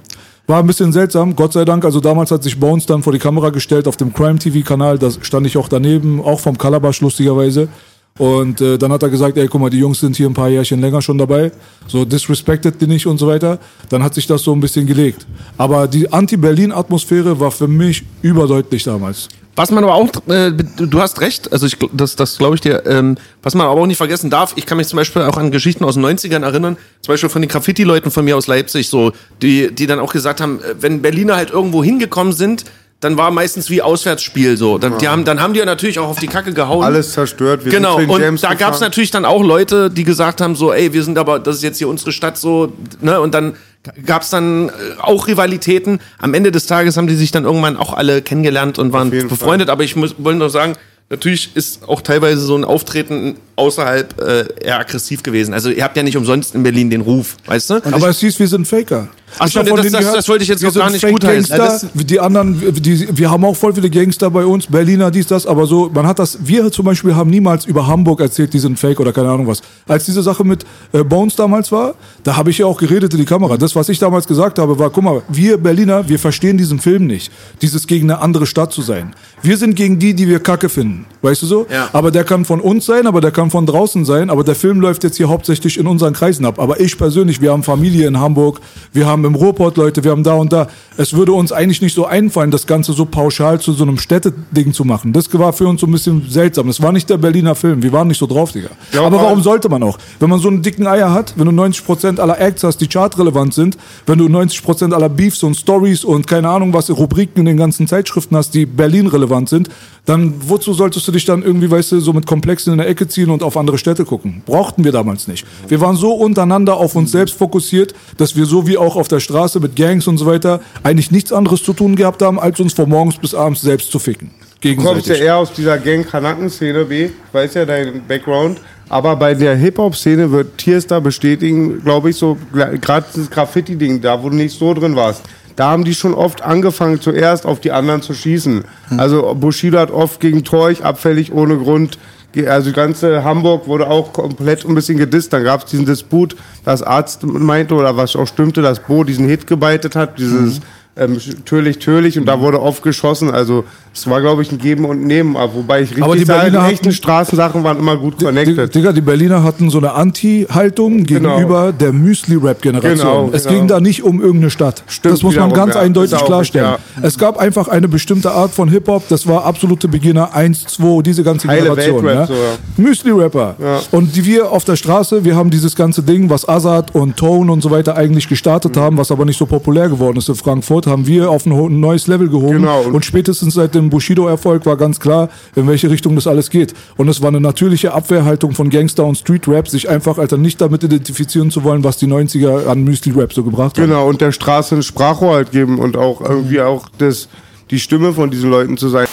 [0.49, 1.85] War ein bisschen seltsam, Gott sei Dank.
[1.85, 4.99] Also damals hat sich Bones dann vor die Kamera gestellt auf dem Crime TV-Kanal.
[4.99, 7.69] Da stand ich auch daneben, auch vom Kalabash lustigerweise.
[8.19, 10.49] Und äh, dann hat er gesagt, ey, guck mal, die Jungs sind hier ein paar
[10.49, 11.53] Jährchen länger schon dabei.
[11.87, 13.59] So disrespected die nicht und so weiter.
[13.91, 15.27] Dann hat sich das so ein bisschen gelegt.
[15.59, 19.29] Aber die Anti-Berlin-Atmosphäre war für mich überdeutlich damals.
[19.57, 22.85] Was man aber auch, äh, du hast recht, also ich, das, das glaube ich dir,
[22.85, 25.51] ähm, was man aber auch nicht vergessen darf, ich kann mich zum Beispiel auch an
[25.51, 29.13] Geschichten aus den 90ern erinnern, zum Beispiel von den Graffiti-Leuten von mir aus Leipzig, so,
[29.41, 32.67] die, die dann auch gesagt haben, äh, wenn Berliner halt irgendwo hingekommen sind,
[33.01, 34.79] dann war meistens wie Auswärtsspiel so.
[34.79, 36.83] Dann, die haben, dann haben die ja natürlich auch auf die Kacke gehauen.
[36.83, 37.65] Alles zerstört.
[37.65, 40.57] Wir genau, sind zu und da gab es natürlich dann auch Leute, die gesagt haben,
[40.57, 43.57] so, ey, wir sind aber, das ist jetzt hier unsere Stadt so, ne, und dann
[44.05, 46.01] gab es dann äh, auch Rivalitäten.
[46.19, 49.69] Am Ende des Tages haben die sich dann irgendwann auch alle kennengelernt und waren befreundet,
[49.69, 50.75] aber ich muss, wollte noch sagen,
[51.11, 55.55] natürlich ist auch teilweise so ein Auftreten außerhalb äh, eher aggressiv gewesen.
[55.55, 57.75] Also ihr habt ja nicht umsonst in Berlin den Ruf, weißt du?
[57.93, 59.09] Aber es hieß, wir sind Faker.
[59.39, 61.07] Ach Ich so, hab von das- das- gehört, das wollte ich jetzt auch gar nicht
[61.07, 61.57] gutheißen.
[61.57, 65.47] Gangster, die anderen, die, wir haben auch voll viele Gangster bei uns, Berliner, dies, das,
[65.47, 68.79] aber so, man hat das, wir zum Beispiel haben niemals über Hamburg erzählt, die sind
[68.79, 69.61] Fake oder keine Ahnung was.
[69.89, 73.19] Als diese Sache mit äh, Bones damals war, da habe ich ja auch geredet in
[73.19, 73.57] die Kamera.
[73.57, 77.07] Das, was ich damals gesagt habe, war, guck mal, wir Berliner, wir verstehen diesen Film
[77.07, 77.31] nicht.
[77.63, 79.13] Dieses gegen eine andere Stadt zu sein.
[79.43, 81.05] Wir sind gegen die, die wir kacke finden.
[81.23, 81.67] Weißt du so?
[81.71, 81.89] Ja.
[81.93, 84.31] Aber der kann von uns sein, aber der kann von draußen sein.
[84.31, 86.59] Aber der Film läuft jetzt hier hauptsächlich in unseren Kreisen ab.
[86.59, 88.61] Aber ich persönlich, wir haben Familie in Hamburg,
[88.93, 90.69] wir haben im Ruhrpott Leute, wir haben da und da.
[90.97, 94.73] Es würde uns eigentlich nicht so einfallen, das Ganze so pauschal zu so einem Städteding
[94.73, 95.13] zu machen.
[95.13, 96.67] Das war für uns so ein bisschen seltsam.
[96.67, 97.83] Das war nicht der Berliner Film.
[97.83, 98.71] Wir waren nicht so drauf, Digga.
[98.93, 99.99] Ja, aber warum sollte man auch?
[100.21, 103.55] Wenn man so einen dicken Eier hat, wenn du 90% aller Acts hast, die chartrelevant
[103.55, 103.77] sind,
[104.07, 107.87] wenn du 90% aller Beefs und Stories und keine Ahnung was, Rubriken in den ganzen
[107.87, 109.69] Zeitschriften hast, die Berlin-relevant sind,
[110.07, 113.09] dann wozu solltest du dich dann irgendwie, weißt du, so mit Komplexen in der Ecke
[113.09, 114.43] ziehen und auf andere Städte gucken?
[114.47, 115.45] Brauchten wir damals nicht.
[115.69, 119.21] Wir waren so untereinander auf uns selbst fokussiert, dass wir so wie auch auf der
[119.21, 122.73] Straße mit Gangs und so weiter eigentlich nichts anderes zu tun gehabt haben, als uns
[122.75, 124.31] von morgens bis abends selbst zu ficken.
[124.61, 127.05] Du kommst ja eher aus dieser Gang-Kanaken-Szene, B.
[127.05, 128.59] Ich weiß ja dein Background.
[128.89, 134.31] Aber bei der Hip-Hop-Szene wird Tierstar bestätigen, glaube ich, so gerade dieses Graffiti-Ding, da wo
[134.31, 135.23] du nicht so drin warst.
[135.57, 138.65] Da haben die schon oft angefangen, zuerst auf die anderen zu schießen.
[138.99, 141.99] Also Bushido hat oft gegen Torch abfällig ohne Grund.
[142.37, 145.33] Ge- Also ganze Hamburg wurde auch komplett ein bisschen gedisst.
[145.33, 149.27] Dann gab es diesen Disput, dass Arzt meinte oder was auch stimmte, dass Bo diesen
[149.27, 150.61] Hit gebeitet hat, dieses
[150.97, 153.31] ähm, Tölich, Tölich und da wurde oft geschossen.
[153.31, 153.65] Also
[153.97, 155.37] es war, glaube ich, ein Geben und Nehmen.
[155.37, 158.19] Aber wobei ich richtig Aber die sage, die Berliner echten hatten- Straßensachen waren immer gut
[158.23, 158.75] connected.
[158.75, 162.99] Digga, die Berliner hatten so eine Anti-Haltung gegenüber der Müsli-Rap-Generation.
[162.99, 163.57] Genau, es genau.
[163.59, 164.83] ging da nicht um irgendeine Stadt.
[164.87, 165.81] Stimmt das muss man ganz ja.
[165.81, 166.73] eindeutig klarstellen.
[166.75, 171.03] richtig, Es gab einfach eine bestimmte Art von Hip-Hop, das war absolute Beginner 1, 2,
[171.03, 172.05] diese ganze Heile Generation.
[172.05, 172.35] Weltrap, ja.
[172.37, 172.85] so, ja.
[172.85, 173.57] Müsli-Rapper.
[173.59, 173.81] Ja.
[173.93, 177.51] Und die wir auf der Straße, wir haben dieses ganze Ding, was Azad und Tone
[177.51, 178.81] und so weiter eigentlich gestartet Mhm.
[178.81, 182.07] haben, was aber nicht so populär geworden ist in Frankfurt, haben wir auf ein neues
[182.07, 182.59] Level gehoben.
[182.59, 182.83] Genau.
[182.93, 186.75] Und spätestens seit dem Bushido-Erfolg war ganz klar, in welche Richtung das alles geht.
[186.97, 190.85] Und es war eine natürliche Abwehrhaltung von Gangster und Street-Rap, sich einfach, Alter, nicht damit
[190.85, 193.87] identifizieren zu wollen, was die 90er an Müsli-Rap so gebracht haben.
[193.89, 197.29] Genau, und der Straße ein Sprachrohr halt geben und auch irgendwie auch das,
[197.71, 199.07] die Stimme von diesen Leuten zu sein.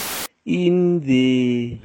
[0.45, 1.79] in the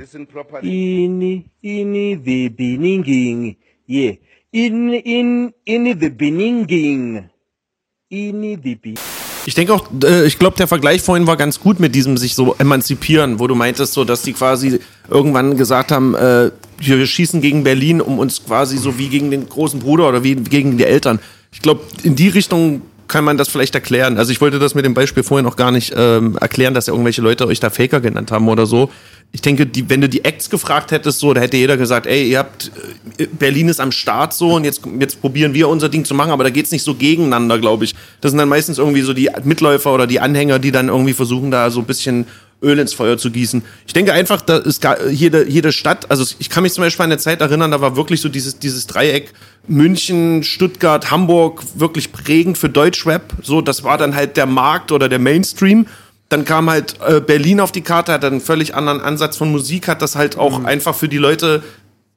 [0.63, 4.15] in in the beginning yeah
[4.53, 7.31] in in in the beginning
[8.11, 8.95] in the be
[9.47, 12.35] Ich denke auch, äh, ich glaube, der Vergleich vorhin war ganz gut mit diesem sich
[12.35, 17.41] so emanzipieren, wo du meintest, so, dass die quasi irgendwann gesagt haben, äh, wir schießen
[17.41, 20.85] gegen Berlin, um uns quasi so wie gegen den großen Bruder oder wie gegen die
[20.85, 21.19] Eltern.
[21.53, 24.19] Ich glaube, in die Richtung kann man das vielleicht erklären.
[24.19, 26.93] Also ich wollte das mit dem Beispiel vorher noch gar nicht ähm, erklären, dass ja
[26.93, 28.91] irgendwelche Leute euch da Faker genannt haben oder so.
[29.33, 32.31] Ich denke, die, wenn du die Acts gefragt hättest, so, da hätte jeder gesagt, ey,
[32.31, 32.71] ihr habt
[33.19, 36.31] äh, Berlin ist am Start so und jetzt, jetzt probieren wir unser Ding zu machen,
[36.31, 37.95] aber da geht's nicht so gegeneinander, glaube ich.
[38.21, 41.51] Das sind dann meistens irgendwie so die Mitläufer oder die Anhänger, die dann irgendwie versuchen,
[41.51, 42.27] da so ein bisschen
[42.63, 43.63] Öl ins Feuer zu gießen.
[43.87, 47.05] Ich denke einfach, da ist gar, jede, jede Stadt, also ich kann mich zum Beispiel
[47.05, 49.33] an eine Zeit erinnern, da war wirklich so dieses, dieses Dreieck
[49.69, 53.35] München, Stuttgart, Hamburg wirklich prägend für Deutschrap.
[53.43, 55.87] So, das war dann halt der Markt oder der Mainstream.
[56.31, 59.87] Dann kam halt äh, Berlin auf die Karte, hat einen völlig anderen Ansatz von Musik,
[59.89, 61.63] hat das halt auch einfach für die Leute,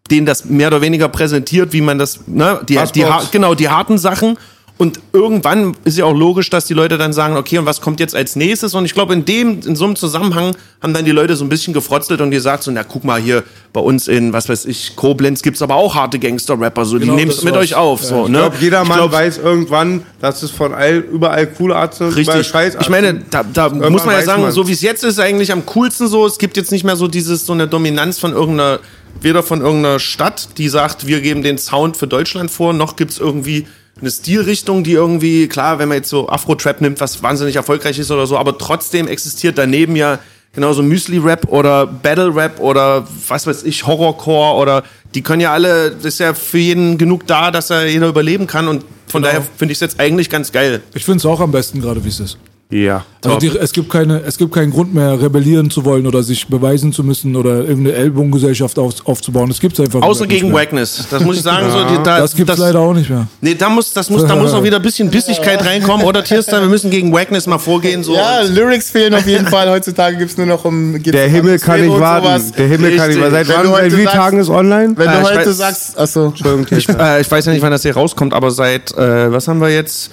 [0.10, 3.70] denen das mehr oder weniger präsentiert, wie man das, ne, die, die, ha- genau, die
[3.70, 4.38] harten Sachen.
[4.82, 8.00] Und irgendwann ist ja auch logisch, dass die Leute dann sagen, okay, und was kommt
[8.00, 8.74] jetzt als nächstes?
[8.74, 11.50] Und ich glaube, in dem, in so einem Zusammenhang haben dann die Leute so ein
[11.50, 14.96] bisschen gefrotzelt und gesagt, so, na, guck mal hier, bei uns in, was weiß ich,
[14.96, 18.08] Koblenz gibt's aber auch harte Gangster-Rapper, so, Genau, die nehm's das mit euch auf, Ja,
[18.08, 18.40] so, Ich ne?
[18.40, 22.16] glaube, jeder Ich Mann glaub, weiß irgendwann, dass es von all, überall coole Arzt sind,
[22.16, 22.48] Richtig.
[22.48, 24.52] Scheiß Ich meine, da, da muss man ja sagen, man.
[24.52, 26.26] so wie es jetzt ist, eigentlich am coolsten so.
[26.26, 28.80] Es gibt jetzt nicht mehr so dieses, so eine Dominanz von irgendeiner,
[29.22, 33.20] weder von irgendeiner Stadt, die sagt, wir geben den Sound für Deutschland vor, noch gibt's
[33.20, 33.68] irgendwie
[34.00, 38.10] eine Stilrichtung, die irgendwie, klar, wenn man jetzt so Afro-Trap nimmt, was wahnsinnig erfolgreich ist
[38.12, 40.20] oder so, aber trotzdem existiert daneben ja
[40.54, 46.06] genauso Müsli-Rap oder Battle-Rap oder was weiß ich, Horrorcore oder die können ja alle, das
[46.06, 49.34] ist ja für jeden genug da, dass er jeder überleben kann und von Genau.
[49.34, 50.82] daher finde ich es jetzt eigentlich ganz geil.
[50.94, 52.38] Ich finde es auch am besten gerade, wie es ist.
[52.72, 53.04] Ja.
[53.24, 56.48] Also die, es, gibt keine, es gibt keinen Grund mehr, rebellieren zu wollen oder sich
[56.48, 59.50] beweisen zu müssen oder irgendeine Ellbogengesellschaft auf, aufzubauen.
[59.50, 60.62] Das gibt's einfach Außer nicht gegen mehr.
[60.62, 61.06] Wackness.
[61.12, 61.70] Das muss ich sagen.
[61.70, 63.28] so, die, da, Das gibt's leider auch nicht mehr.
[63.42, 66.62] Nee, da muss, das muss, da muss auch wieder ein bisschen Bissigkeit reinkommen, oder Tierstar?
[66.62, 68.04] Wir müssen gegen Wackness mal vorgehen.
[68.04, 68.16] So.
[68.16, 69.70] Ja, Lyrics fehlen auf jeden Fall.
[69.70, 71.04] Heutzutage gibt's nur noch um.
[71.04, 72.26] Der Himmel kann nicht warten.
[72.26, 72.52] sowas.
[72.54, 73.34] Der Himmel kann nicht Richtig.
[73.34, 73.46] warten.
[73.48, 74.94] Seit wann, seit wie sagst- Tagen ist online?
[74.98, 76.26] Wenn Äh, du ich heute weiß- sagst, achso.
[76.28, 79.48] Entschuldigung, Ich, äh, ich weiß ja nicht, wann das hier rauskommt, aber seit, äh, was
[79.50, 80.12] haben wir jetzt?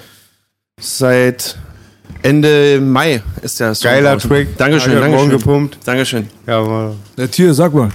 [0.81, 1.57] Seit
[2.23, 4.31] Ende Mai ist der Song Geiler draußen.
[4.31, 4.47] Track.
[4.57, 5.31] Dankeschön, Morgen Dankeschön.
[5.31, 5.79] gepumpt.
[5.85, 6.29] Dankeschön.
[6.47, 6.97] Ja, Mann.
[7.17, 7.91] Der Tier, sag mal.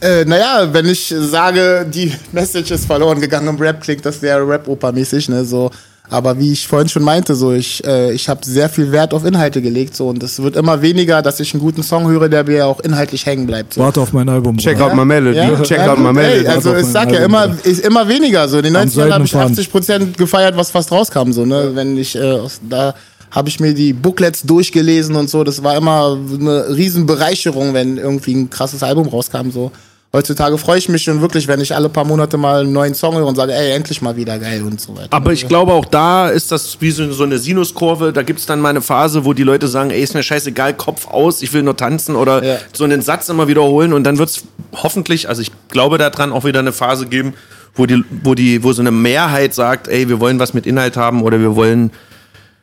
[0.00, 4.46] Äh, naja, wenn ich sage, die Message ist verloren gegangen im Rap, klingt das sehr
[4.46, 5.70] Rap-Oper-mäßig, ne, so.
[6.10, 9.26] Aber wie ich vorhin schon meinte, so, ich, äh, ich habe sehr viel Wert auf
[9.26, 12.44] Inhalte gelegt, so, und es wird immer weniger, dass ich einen guten Song höre, der
[12.44, 13.80] mir auch inhaltlich hängen bleibt, so.
[13.82, 14.56] Warte auf mein Album.
[14.56, 15.36] Check out my melody.
[15.36, 16.46] Ja, Check ja, out my melody.
[16.46, 18.58] ey, also ich sag ja Album, immer, ist immer weniger so.
[18.58, 21.72] In den Am 90ern habe ich seidenen 80 Prozent gefeiert, was fast rauskam, so, ne,
[21.74, 22.38] wenn ich, äh,
[22.70, 22.94] da
[23.30, 28.34] habe ich mir die Booklets durchgelesen und so, das war immer eine Riesenbereicherung, wenn irgendwie
[28.34, 29.70] ein krasses Album rauskam, so.
[30.10, 33.14] Heutzutage freue ich mich schon wirklich, wenn ich alle paar Monate mal einen neuen Song
[33.16, 35.08] höre und sage, ey, endlich mal wieder geil und so weiter.
[35.10, 38.10] Aber ich glaube, auch da ist das wie so, so eine Sinuskurve.
[38.14, 41.06] Da gibt's dann mal eine Phase, wo die Leute sagen, ey, ist mir scheißegal, Kopf
[41.08, 42.56] aus, ich will nur tanzen oder Ja.
[42.72, 43.92] so einen Satz immer wiederholen.
[43.92, 47.34] Und dann wird's hoffentlich, also ich glaube daran, auch wieder eine Phase geben,
[47.74, 50.96] wo die, wo die, wo so eine Mehrheit sagt, ey, wir wollen was mit Inhalt
[50.96, 51.90] haben oder wir wollen,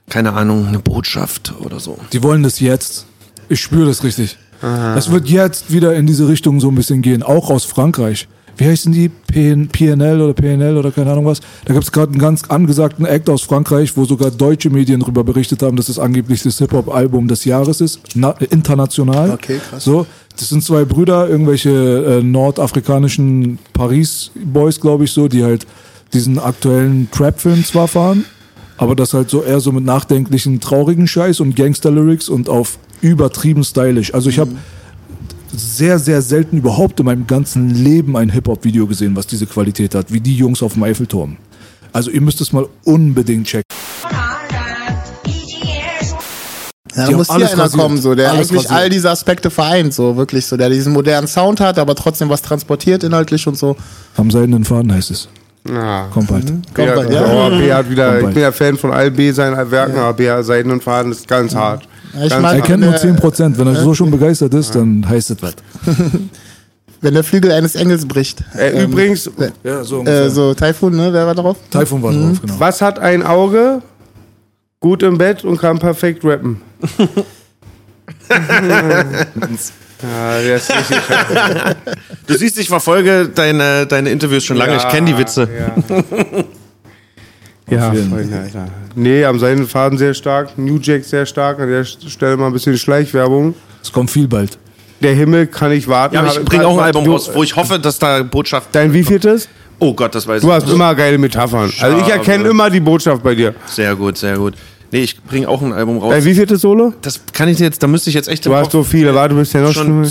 [0.09, 1.97] keine Ahnung, eine Botschaft oder so.
[2.13, 3.05] Die wollen das jetzt.
[3.49, 4.37] Ich spüre das richtig.
[4.95, 8.27] Es wird jetzt wieder in diese Richtung so ein bisschen gehen, auch aus Frankreich.
[8.57, 9.09] Wie heißen die?
[9.09, 11.41] PN, PNL oder PNL oder keine Ahnung was?
[11.65, 15.61] Da gibt's gerade einen ganz angesagten Act aus Frankreich, wo sogar deutsche Medien darüber berichtet
[15.61, 19.31] haben, dass es angeblich das Hip-Hop-Album des Jahres ist, na, international.
[19.31, 19.83] Okay, krass.
[19.83, 21.69] So, das sind zwei Brüder, irgendwelche
[22.19, 25.67] äh, nordafrikanischen Paris-Boys, glaube ich, so, die halt
[26.13, 28.23] diesen aktuellen Trap-Film zwar fahren,
[28.77, 33.63] aber das halt so eher so mit nachdenklichen, traurigen Scheiß und Gangster-Lyrics und auf übertrieben
[33.63, 34.13] stylisch.
[34.13, 34.51] Also ich habe
[35.53, 40.11] sehr, sehr selten überhaupt in meinem ganzen Leben ein Hip-Hop-Video gesehen, was diese Qualität hat,
[40.11, 41.37] wie die Jungs auf dem Eiffelturm.
[41.93, 43.63] Also ihr müsst es mal unbedingt checken.
[46.95, 47.81] Ja, da muss hier einer rasiert.
[47.81, 48.79] kommen, so, der Alles eigentlich rasiert.
[48.79, 52.41] all diese Aspekte vereint, so, wirklich, so, der diesen modernen Sound hat, aber trotzdem was
[52.41, 53.75] transportiert inhaltlich und so.
[54.15, 55.27] Am seidenen Faden heißt es.
[55.67, 56.07] Ja.
[56.13, 56.47] Kommt bald.
[56.73, 57.49] Kommt Ja, bald, ja.
[57.49, 60.29] B hat wieder, Kommt ich bin ja Fan von all B seinen Werken, aber B
[60.43, 61.87] Seiden und Faden ist ganz hart.
[62.13, 63.57] ich ganz Er kennt nur äh, 10%.
[63.57, 65.55] Wenn er so schon begeistert ist, dann heißt es was.
[67.01, 68.43] Wenn der Flügel eines Engels bricht.
[68.57, 69.29] Äh, übrigens,
[69.63, 71.57] Ja, so Äh, so Taifun, ne, wer war darauf?
[71.69, 72.55] Taifun war drauf, genau.
[72.57, 73.81] was hat ein Auge
[74.79, 76.61] gut im Bett und kann perfekt rappen?
[80.03, 80.97] ja, der ist richtig
[82.27, 84.75] Du siehst, ich verfolge deine, deine Interviews schon lange.
[84.77, 85.47] ich kenne die Witze.
[87.69, 88.67] Ja, ja Freunde, Alter.
[88.95, 92.77] Nee, am Seidenfaden sehr stark, New Jack sehr stark, an der Stelle mal ein bisschen
[92.77, 93.55] Schleichwerbung.
[93.81, 94.57] Es kommt viel bald.
[95.01, 96.15] Der Himmel kann ich warten.
[96.15, 98.69] Ja, aber ich bringe auch ein Album du- raus, wo ich hoffe, dass da Botschaft.
[98.71, 99.49] Dein wievieltes?
[99.77, 100.73] Oh Gott, das weiß Du ich hast nicht.
[100.75, 101.71] immer geile Metaphern.
[101.81, 103.53] Also ich erkenne immer die Botschaft bei dir.
[103.65, 104.53] Sehr gut, sehr gut.
[104.91, 106.11] Nee, ich bringe auch ein Album raus.
[106.11, 106.93] Dein wievieltes Solo?
[107.01, 109.39] Das kann ich jetzt, da müsste ich jetzt echt Du hast so viele, warte, du
[109.39, 110.03] bist ja noch schon.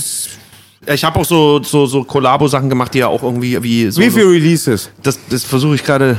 [0.87, 4.00] Ja, Ich habe auch so, so, so Kollabo-Sachen gemacht, die ja auch irgendwie wie so.
[4.00, 4.90] Wie viele Releases?
[5.02, 6.18] Das, das versuche ich gerade,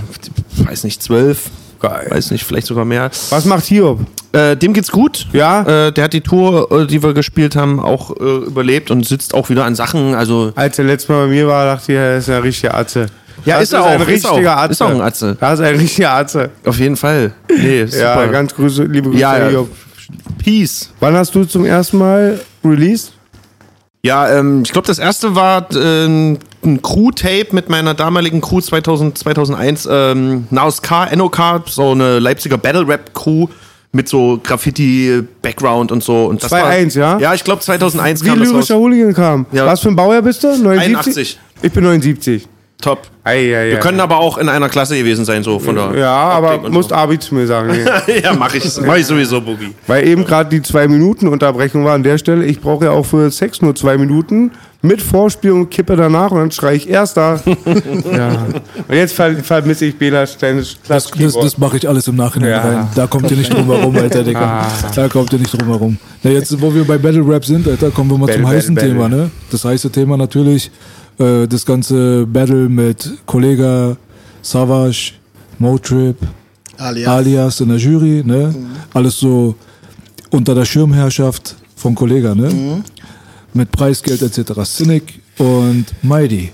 [0.57, 1.49] weiß nicht, zwölf.
[1.79, 2.07] Geil.
[2.09, 3.11] Weiß nicht, vielleicht sogar mehr.
[3.29, 3.99] Was macht Hiob?
[4.31, 5.27] Äh, dem geht's gut.
[5.33, 5.87] Ja?
[5.87, 9.33] Äh, der hat die Tour, äh, die wir gespielt haben, auch äh, überlebt und sitzt
[9.33, 10.15] auch wieder an Sachen.
[10.15, 13.07] Also Als er letztes Mal bei mir war, dachte ich, er ist ein richtiger Atze.
[13.43, 14.57] Ja, Das ist er ein auch, ist richtiger.
[14.57, 14.71] Atze.
[14.71, 15.37] Ist auch ein Atze.
[15.39, 16.49] Das ist ein richtiger Atze.
[16.65, 17.33] auf jeden Fall.
[17.49, 18.25] Nee, super.
[18.25, 19.59] Ja, ganz Grüße, liebe Grüße, Ja, ja.
[20.43, 20.91] Peace.
[20.99, 23.11] Wann hast du zum ersten Mal released?
[24.03, 26.39] Ja, ähm, ich glaube, das erste war äh, ein
[26.81, 33.47] Crew-Tape mit meiner damaligen Crew 2000, 2001, ähm, Naos K, NOK, so eine Leipziger Battle-Rap-Crew
[33.93, 36.25] mit so Graffiti-Background und so.
[36.25, 37.19] Und das 2-1, war, ja?
[37.19, 38.53] Ja, ich glaube 2001 Wie kam das raus.
[38.53, 39.45] lyrischer Hooligan kam.
[39.51, 39.65] Ja.
[39.65, 40.47] Was für ein Baujahr bist du?
[40.47, 40.85] 79?
[40.85, 41.39] 81.
[41.63, 42.47] Ich bin 79.
[42.85, 43.07] Top.
[43.23, 43.69] Ei, ei, ei.
[43.71, 45.97] Wir können aber auch in einer Klasse gewesen sein, so von der.
[45.97, 46.95] Ja, aber musst so.
[46.95, 47.73] Abi zu mir sagen.
[48.23, 49.73] ja, mach ich, mach ich sowieso, Boogie.
[49.87, 52.45] Weil eben gerade die zwei Minuten Unterbrechung war an der Stelle.
[52.45, 54.51] Ich brauche ja auch für Sex nur zwei Minuten
[54.83, 57.41] mit Vorspiel und Kippe danach und dann schreie ich erster.
[58.15, 58.45] ja.
[58.87, 62.51] Und jetzt ver vermisse ich Bela Steines Das, das, das mache ich alles im Nachhinein
[62.51, 62.61] Ja.
[62.61, 62.87] rein.
[62.93, 64.67] Da kommt ihr nicht drum herum, Alter, Digga.
[64.95, 65.97] Da kommt ihr nicht drum herum.
[66.21, 68.75] Na, jetzt, wo wir bei Battle Rap sind, Alter, kommen wir mal Battle, zum heißen
[68.75, 69.17] Battle, Thema, Battle.
[69.23, 69.31] ne?
[69.49, 70.69] Das heiße Thema natürlich,
[71.19, 73.97] äh, das ganze Battle mit Kollega,
[74.41, 75.13] Savage,
[75.59, 76.17] Motrip,
[76.77, 77.07] Alias.
[77.07, 78.53] alias in der Jury, ne?
[78.93, 79.55] Alles so
[80.29, 82.83] unter der Schirmherrschaft von Kollega, ne?
[83.53, 84.63] Mit Preisgeld etc.
[84.65, 86.51] Cynic und Mighty.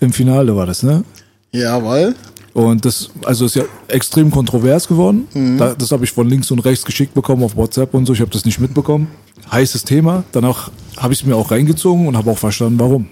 [0.00, 1.04] Im Finale war das, ne?
[1.52, 2.14] Jawohl.
[2.54, 5.26] Und das, also ist ja extrem kontrovers geworden.
[5.58, 8.12] Da, das habe ich von links und rechts geschickt bekommen auf WhatsApp und so.
[8.12, 9.08] Ich habe das nicht mitbekommen.
[9.50, 10.24] Heißes Thema.
[10.32, 13.06] Danach habe ich es mir auch reingezogen und habe auch verstanden, warum.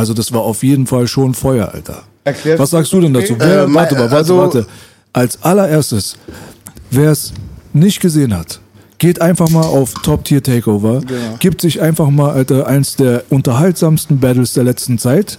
[0.00, 2.02] Also das war auf jeden Fall schon Feuer, Alter.
[2.24, 3.34] Erklärst Was sagst du denn dazu?
[3.34, 4.66] Äh, Wer, mein- warte mal, warte, also- warte.
[5.12, 6.16] Als allererstes,
[6.90, 7.32] wer es
[7.72, 8.60] nicht gesehen hat,
[8.98, 11.00] geht einfach mal auf Top Tier Takeover,
[11.40, 15.38] gibt sich einfach mal, Alter, eins der unterhaltsamsten Battles der letzten Zeit.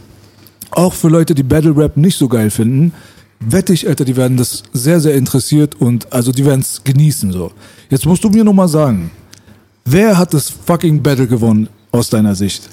[0.72, 2.92] Auch für Leute, die Battle Rap nicht so geil finden,
[3.40, 7.32] wette ich, Alter, die werden das sehr, sehr interessiert und also die werden es genießen
[7.32, 7.52] so.
[7.90, 9.10] Jetzt musst du mir noch mal sagen,
[9.86, 12.70] wer hat das fucking Battle gewonnen aus deiner Sicht?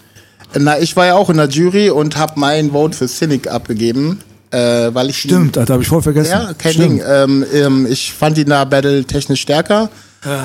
[0.54, 4.20] Na, ich war ja auch in der Jury und habe mein Vote für Cynic abgegeben,
[4.50, 6.30] äh, weil ich Stimmt, Alter, habe ich voll vergessen.
[6.30, 7.00] Ja, kein Stimmt.
[7.00, 7.02] Ding.
[7.06, 9.90] Ähm, ähm, ich fand ihn da Battle technisch stärker.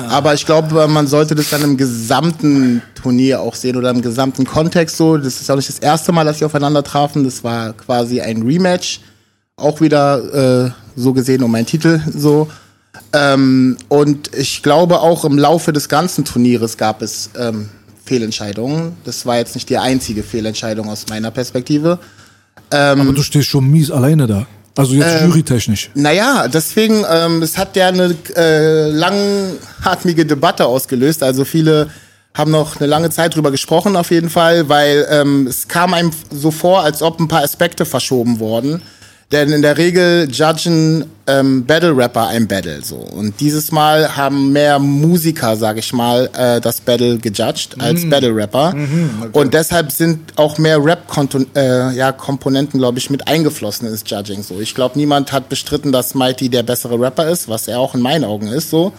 [0.08, 4.44] Aber ich glaube, man sollte das dann im gesamten Turnier auch sehen oder im gesamten
[4.44, 5.16] Kontext so.
[5.16, 7.24] Das ist auch nicht das erste Mal, dass sie aufeinander trafen.
[7.24, 9.00] Das war quasi ein Rematch.
[9.56, 12.48] Auch wieder äh, so gesehen um einen Titel so.
[13.12, 17.68] Ähm, und ich glaube auch im Laufe des ganzen Turnieres gab es ähm,
[18.04, 18.96] Fehlentscheidungen.
[19.04, 21.98] Das war jetzt nicht die einzige Fehlentscheidung aus meiner Perspektive.
[22.70, 24.46] Aber du stehst schon mies alleine da.
[24.76, 25.90] Also jetzt Ähm, jurytechnisch.
[25.94, 31.22] Naja, deswegen, ähm, es hat ja eine äh, langatmige Debatte ausgelöst.
[31.22, 31.90] Also viele
[32.36, 36.10] haben noch eine lange Zeit drüber gesprochen auf jeden Fall, weil ähm, es kam einem
[36.32, 38.82] so vor, als ob ein paar Aspekte verschoben wurden.
[39.32, 42.96] Denn in der Regel judgen ähm, Battle Rapper ein Battle so.
[42.96, 48.34] Und dieses Mal haben mehr Musiker, sag ich mal, äh, das Battle gejudged als Battle
[48.34, 48.74] Rapper.
[49.32, 54.60] Und deshalb sind auch mehr Rap-Komponenten, äh, ja, glaube ich, mit eingeflossen ins Judging so.
[54.60, 58.00] Ich glaube, niemand hat bestritten, dass Mighty der bessere Rapper ist, was er auch in
[58.00, 58.92] meinen Augen ist so.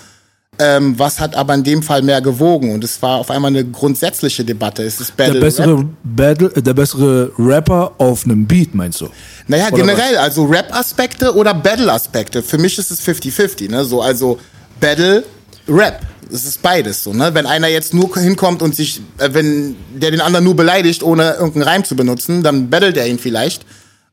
[0.58, 2.74] Ähm, was hat aber in dem Fall mehr gewogen?
[2.74, 4.84] Und es war auf einmal eine grundsätzliche Debatte.
[4.84, 5.86] Ist es Der Battle bessere, Rap?
[6.04, 9.10] Battle, äh, der bessere Rapper auf einem Beat, meinst du?
[9.48, 12.42] Naja, Oder generell, also Rap-Aspekte oder Battle-Aspekte.
[12.42, 13.84] Für mich ist es 50-50, ne?
[13.84, 14.40] So, also
[14.80, 15.24] Battle,
[15.68, 16.02] Rap.
[16.32, 17.34] Es ist beides so, ne?
[17.34, 21.34] Wenn einer jetzt nur hinkommt und sich, äh, wenn der den anderen nur beleidigt, ohne
[21.34, 23.66] irgendeinen Reim zu benutzen, dann battelt er ihn vielleicht.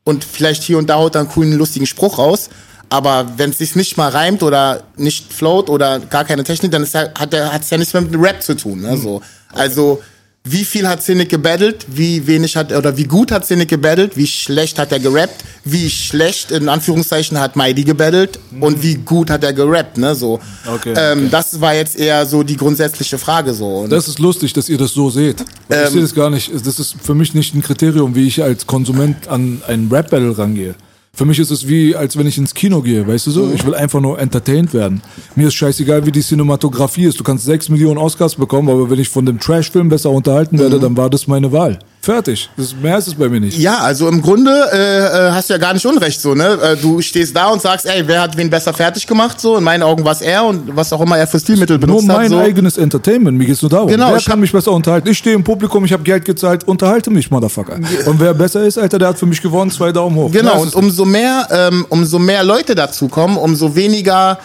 [0.03, 2.49] Und vielleicht hier und da haut er einen coolen, lustigen Spruch raus.
[2.93, 6.83] Aber wenn es sich nicht mal reimt oder nicht float oder gar keine Technik, dann
[6.83, 8.81] ist ja, hat hat's ja nichts mehr mit Rap zu tun.
[8.81, 8.95] Ne?
[8.97, 9.19] So.
[9.51, 9.99] Also
[10.43, 14.27] wie viel hat Cynic gebattelt, wie wenig hat oder wie gut hat Cynic gebattelt, wie
[14.27, 19.43] schlecht hat er gerappt, wie schlecht in Anführungszeichen hat Mighty gebattelt und wie gut hat
[19.43, 20.13] er gerappt, ne?
[20.13, 20.39] So.
[20.71, 23.69] Okay, ähm, Das war jetzt eher so die grundsätzliche Frage so.
[23.77, 25.43] Und Das ist lustig, dass ihr das so seht.
[25.67, 26.51] Weil ich Ähm, sehe das gar nicht.
[26.63, 30.75] Das ist für mich nicht ein Kriterium, wie ich als Konsument an einen Rap-Battle rangehe.
[31.15, 33.51] Für mich ist es wie, als wenn ich ins Kino gehe, weißt du so?
[33.53, 35.03] Ich will einfach nur entertained werden.
[35.35, 37.19] Mir ist scheißegal, wie die Cinematografie ist.
[37.19, 40.79] Du kannst sechs Millionen Oscars bekommen, aber wenn ich von dem Trash-Film besser unterhalten werde,
[40.79, 41.77] dann war das meine Wahl.
[42.03, 42.49] Fertig.
[42.57, 43.57] Das, mehr ist es bei mir nicht.
[43.57, 46.59] Ja, also im Grunde äh, äh, hast du ja gar nicht unrecht so, ne?
[46.61, 49.55] Äh, Du stehst da und sagst, ey, wer hat wen besser fertig gemacht so?
[49.55, 52.09] In meinen Augen war es er und was auch immer er für Stilmittel Nur benutzt
[52.09, 52.17] hat.
[52.17, 52.39] mein So.
[52.39, 53.37] eigenes Entertainment.
[53.37, 53.87] Mir geht's nur darum.
[53.87, 55.07] Genau, wer ich kann mich besser unterhalten?
[55.07, 57.77] Ich stehe im Publikum, ich habe Geld gezahlt, unterhalte mich, Motherfucker.
[58.05, 60.29] Und wer besser ist, Alter, der hat für mich gewonnen, zwei Daumen hoch.
[60.29, 64.39] Genau, und ist- umso mehr, ähm, umso mehr Leute dazukommen, umso weniger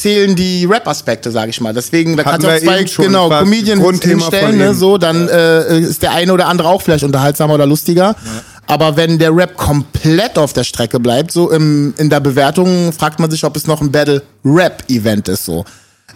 [0.00, 1.72] zählen die Rap-Aspekte, sag ich mal.
[1.72, 6.02] Deswegen, da Hatten kannst du auch zwei genau, Comedians hinstellen, ne, so, dann äh, ist
[6.02, 8.16] der eine oder andere auch vielleicht unterhaltsamer oder lustiger.
[8.66, 13.20] Aber wenn der Rap komplett auf der Strecke bleibt, so im, in der Bewertung fragt
[13.20, 15.64] man sich, ob es noch ein Battle-Rap-Event ist, so.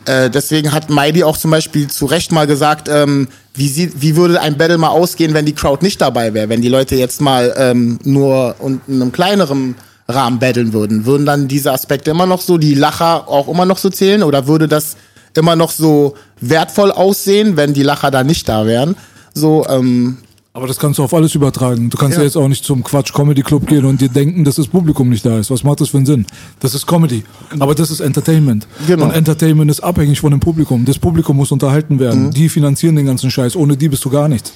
[0.05, 4.17] Äh, deswegen hat Mighty auch zum Beispiel zu Recht mal gesagt, ähm, wie, sie, wie
[4.17, 7.21] würde ein Battle mal ausgehen, wenn die Crowd nicht dabei wäre, wenn die Leute jetzt
[7.21, 9.75] mal ähm, nur in einem kleineren
[10.11, 11.05] Rahmen battlen würden.
[11.05, 14.47] Würden dann diese Aspekte immer noch so, die Lacher auch immer noch so zählen oder
[14.47, 14.97] würde das
[15.35, 18.97] immer noch so wertvoll aussehen, wenn die Lacher da nicht da wären?
[19.35, 20.17] So, ähm,
[20.55, 21.89] Aber das kannst du auf alles übertragen.
[21.91, 22.25] Du kannst ja, Ja.
[22.27, 25.25] jetzt auch nicht zum Quatsch Comedy Club gehen und dir denken, dass das Publikum nicht
[25.25, 25.51] da ist.
[25.51, 26.27] Was macht das für einen Sinn?
[26.59, 27.23] Das ist Comedy.
[27.61, 28.67] Aber das ist Entertainment.
[28.87, 29.05] Genau.
[29.05, 30.85] Und Entertainment ist abhängig von dem Publikum.
[30.87, 32.25] Das Publikum muss unterhalten werden.
[32.27, 32.31] Mhm.
[32.33, 33.55] Die finanzieren den ganzen Scheiß.
[33.57, 34.53] Ohne die bist du gar nichts.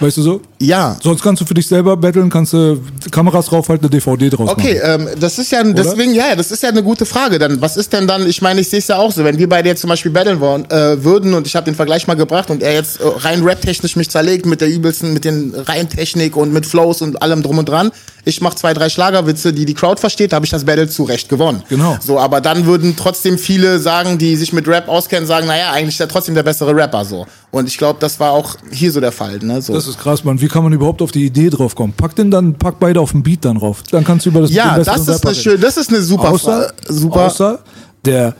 [0.00, 0.40] Weißt du so?
[0.60, 0.96] ja.
[1.02, 2.80] Sonst kannst du für dich selber battlen, kannst du
[3.10, 5.08] Kameras draufhalten, eine DVD draus Okay, machen.
[5.08, 7.38] ähm, das ist ja deswegen, ja, ja, das ist ja eine gute Frage.
[7.38, 9.48] Dann, was ist denn dann, ich meine, ich sehe es ja auch so, wenn wir
[9.48, 12.50] beide jetzt zum Beispiel battlen wollen, äh, würden und ich habe den Vergleich mal gebracht
[12.50, 16.36] und er jetzt äh, rein rap-technisch mich zerlegt mit der übelsten, mit den rein Technik
[16.36, 17.90] und mit Flows und allem drum und dran.
[18.26, 21.28] Ich mache zwei, drei Schlagerwitze, die die Crowd versteht, habe ich das Battle zu Recht
[21.28, 21.62] gewonnen.
[21.68, 21.98] Genau.
[22.00, 25.96] So, aber dann würden trotzdem viele sagen, die sich mit Rap auskennen, sagen, naja, eigentlich
[25.96, 27.26] ist er trotzdem der bessere Rapper so.
[27.54, 29.38] Und ich glaube, das war auch hier so der Fall.
[29.38, 29.62] Ne?
[29.62, 29.74] So.
[29.74, 30.40] Das ist krass, Mann.
[30.40, 31.92] Wie kann man überhaupt auf die Idee drauf kommen?
[31.92, 33.84] Pack den dann, pack beide auf den Beat dann drauf.
[33.92, 36.72] Dann kannst du über das ja, das ist eine schön, das ist eine super, außer,
[36.88, 37.26] super.
[37.26, 37.60] außer
[38.04, 38.34] der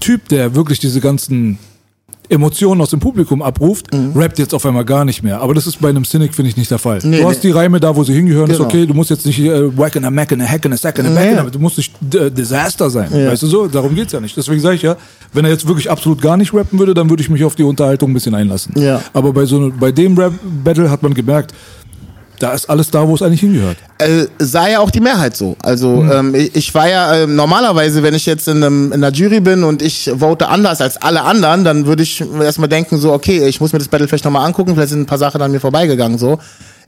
[0.00, 1.58] Typ, der wirklich diese ganzen
[2.28, 5.40] Emotionen aus dem Publikum abruft, rappt jetzt auf einmal gar nicht mehr.
[5.40, 7.00] Aber das ist bei einem Cynic, finde ich, nicht der Fall.
[7.02, 7.10] Mhm.
[7.10, 7.50] Nee, du hast nee.
[7.50, 8.60] die Reime da, wo sie hingehören, Genau.
[8.60, 8.86] ist okay.
[8.86, 11.06] Du musst jetzt nicht äh, whack a mac in a hack in a sack in
[11.06, 13.10] a back, aber du musst nicht äh, Disaster sein.
[13.12, 13.30] Ja.
[13.30, 13.66] Weißt du so?
[13.68, 14.36] Darum geht's ja nicht.
[14.36, 14.96] Deswegen sage ich ja,
[15.32, 17.62] wenn er jetzt wirklich absolut gar nicht rappen würde, dann würde ich mich auf die
[17.64, 18.72] Unterhaltung ein bisschen einlassen.
[18.80, 19.02] Ja.
[19.12, 21.52] Aber bei so bei dem Rap-Battle hat man gemerkt,
[22.44, 23.78] da ist alles da, wo es eigentlich hingehört.
[23.98, 25.56] äh, sah ja auch die Mehrheit so.
[25.62, 29.10] Also ähm, ich, ich war ja äh, normalerweise, wenn ich jetzt in, einem, in einer
[29.16, 33.14] Jury bin und ich vote anders als alle anderen, dann würde ich erstmal denken, so,
[33.14, 35.52] okay, ich muss mir das Battle vielleicht nochmal angucken, vielleicht sind ein paar Sachen an
[35.52, 36.18] mir vorbeigegangen.
[36.18, 36.38] so.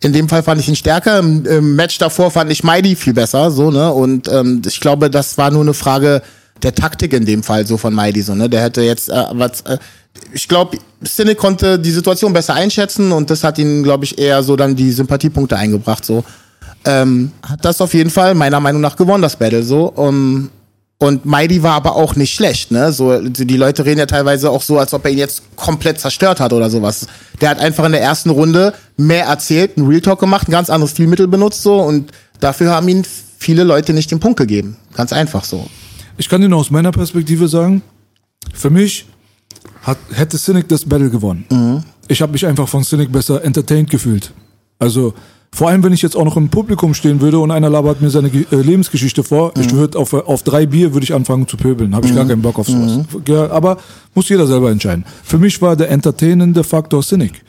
[0.03, 1.21] In dem Fall fand ich ihn stärker.
[1.21, 3.91] Im, im Match davor fand ich Mighty viel besser, so, ne?
[3.91, 6.21] Und ähm, ich glaube, das war nur eine Frage
[6.63, 8.51] der Taktik in dem Fall, so von Mighty, so, ne?
[8.51, 9.63] Der hätte jetzt äh, was.
[9.63, 9.79] Äh,
[10.33, 14.43] ich glaube, Cynic konnte die Situation besser einschätzen und das hat ihn, glaube ich, eher
[14.43, 16.05] so dann die Sympathiepunkte eingebracht.
[16.05, 16.25] So
[16.85, 19.87] ähm, hat das auf jeden Fall meiner Meinung nach gewonnen, das Battle so.
[19.87, 20.51] Um,
[20.99, 22.91] und Mighty war aber auch nicht schlecht, ne?
[22.91, 26.41] So, die Leute reden ja teilweise auch so, als ob er ihn jetzt komplett zerstört
[26.41, 27.07] hat oder sowas.
[27.43, 30.71] Der hat einfach in der ersten Runde mehr erzählt, einen Real Talk gemacht, ein ganz
[30.71, 33.05] anderes Stilmittel benutzt so und dafür haben ihn
[33.39, 34.79] viele Leute nicht den Punkt gegeben.
[34.95, 35.69] Ganz einfach so.
[36.17, 37.83] Ich kann dir nur aus meiner Perspektive sagen,
[38.55, 39.05] für mich
[39.83, 41.45] hat, hätte Cynic das Battle gewonnen.
[41.51, 41.83] Mhm.
[42.09, 44.33] Ich habe mich einfach von Cynic besser entertained gefühlt.
[44.79, 45.15] Also
[45.53, 48.11] vor allem, wenn ich jetzt auch noch im Publikum stehen würde und einer labert mir
[48.11, 49.77] seine äh, Lebensgeschichte vor, ich Mhm.
[49.77, 51.95] würde auf, auf drei Bier würde ich anfangen zu pöbeln.
[51.95, 52.97] Habe ich gar keinen Bock auf sowas.
[52.99, 53.05] Mhm.
[53.27, 53.79] Ja, aber
[54.15, 55.05] muss jeder selber entscheiden.
[55.25, 57.43] Für mich war der entertainende Faktor Cynic.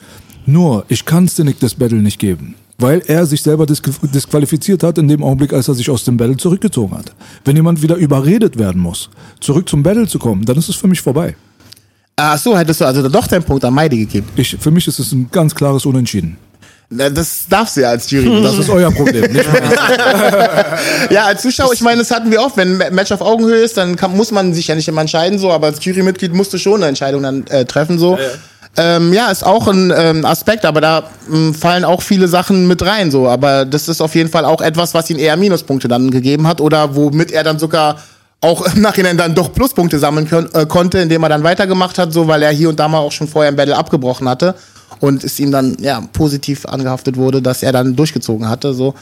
[0.46, 2.54] Nur, ich kann Cynic das Battle nicht geben.
[2.80, 6.36] Weil er sich selber disqualifiziert hat in dem Augenblick, als er sich aus dem Battle
[6.36, 7.12] zurückgezogen hat.
[7.44, 9.10] Wenn jemand wieder überredet werden muss,
[9.40, 11.34] zurück zum Battle zu kommen, dann ist es für mich vorbei.
[12.20, 14.28] Ach so, hättest du also doch deinen Punkt an Mighty gegeben.
[14.34, 16.36] Ich, für mich ist es ein ganz klares Unentschieden.
[16.90, 18.42] Na, Das darfst du ja als Jury.
[18.42, 19.30] Das ist euer Problem.
[19.32, 19.70] Nicht mein.
[21.10, 23.76] Ja, als Zuschauer, ich meine, das hatten wir oft, wenn ein Match auf Augenhöhe ist,
[23.76, 26.58] dann kann, muss man sich ja nicht immer entscheiden, so, aber als Jurymitglied musst du
[26.58, 28.18] schon eine Entscheidung dann äh, treffen, so.
[28.18, 32.66] Ja, ähm, ja ist auch ein ähm, Aspekt, aber da ähm, fallen auch viele Sachen
[32.66, 33.28] mit rein, so.
[33.28, 36.60] Aber das ist auf jeden Fall auch etwas, was ihn eher Minuspunkte dann gegeben hat
[36.60, 37.98] oder womit er dann sogar
[38.40, 42.12] auch im Nachhinein dann doch Pluspunkte sammeln können, äh, konnte, indem er dann weitergemacht hat,
[42.12, 44.54] so, weil er hier und da mal auch schon vorher im Battle abgebrochen hatte
[45.00, 48.94] und es ihm dann ja positiv angehaftet wurde, dass er dann durchgezogen hatte, so.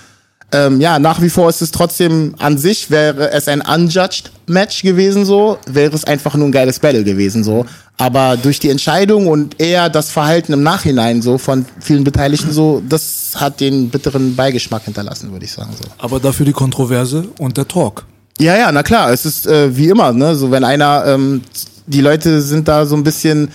[0.53, 4.83] Ähm, ja, nach wie vor ist es trotzdem an sich, wäre es ein unjudged Match
[4.83, 7.67] gewesen so, wäre es einfach nur ein geiles Battle gewesen so.
[7.99, 12.81] Aber durch die Entscheidung und eher das Verhalten im Nachhinein so von vielen Beteiligten so,
[12.89, 15.85] das hat den bitteren Beigeschmack hinterlassen, würde ich sagen so.
[15.99, 18.05] Aber dafür die Kontroverse und der Talk.
[18.39, 21.41] Ja, ja, na klar, es ist äh, wie immer, ne, so wenn einer, ähm,
[21.87, 23.51] die Leute sind da so ein bisschen,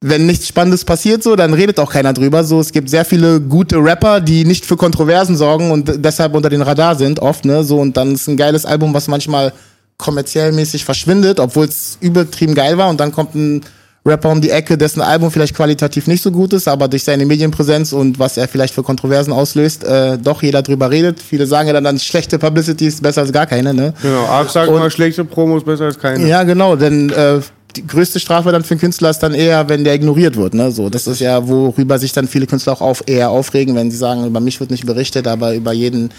[0.00, 2.44] wenn nichts Spannendes passiert, so, dann redet auch keiner drüber.
[2.44, 6.50] So, es gibt sehr viele gute Rapper, die nicht für Kontroversen sorgen und deshalb unter
[6.50, 9.52] den Radar sind, oft, ne, so, und dann ist ein geiles Album, was manchmal
[9.96, 13.62] kommerziell mäßig verschwindet, obwohl es übertrieben geil war und dann kommt ein
[14.06, 17.26] Rapper um die Ecke, dessen Album vielleicht qualitativ nicht so gut ist, aber durch seine
[17.26, 21.20] Medienpräsenz und was er vielleicht für Kontroversen auslöst, äh, doch jeder drüber redet.
[21.20, 23.92] Viele sagen ja dann, dann schlechte Publicity ist besser als gar keine, ne?
[24.00, 26.26] Genau, Arp sagt Und- immer, schlechte Promo ist besser als keine.
[26.26, 27.40] Ja, genau, denn äh,
[27.74, 30.54] die größte Strafe dann für einen Künstler ist dann eher, wenn der ignoriert wird.
[30.54, 30.70] Ne?
[30.70, 33.96] So, das ist ja, worüber sich dann viele Künstler auch auf, eher aufregen, wenn sie
[33.96, 36.10] sagen, über mich wird nicht berichtet, aber über jeden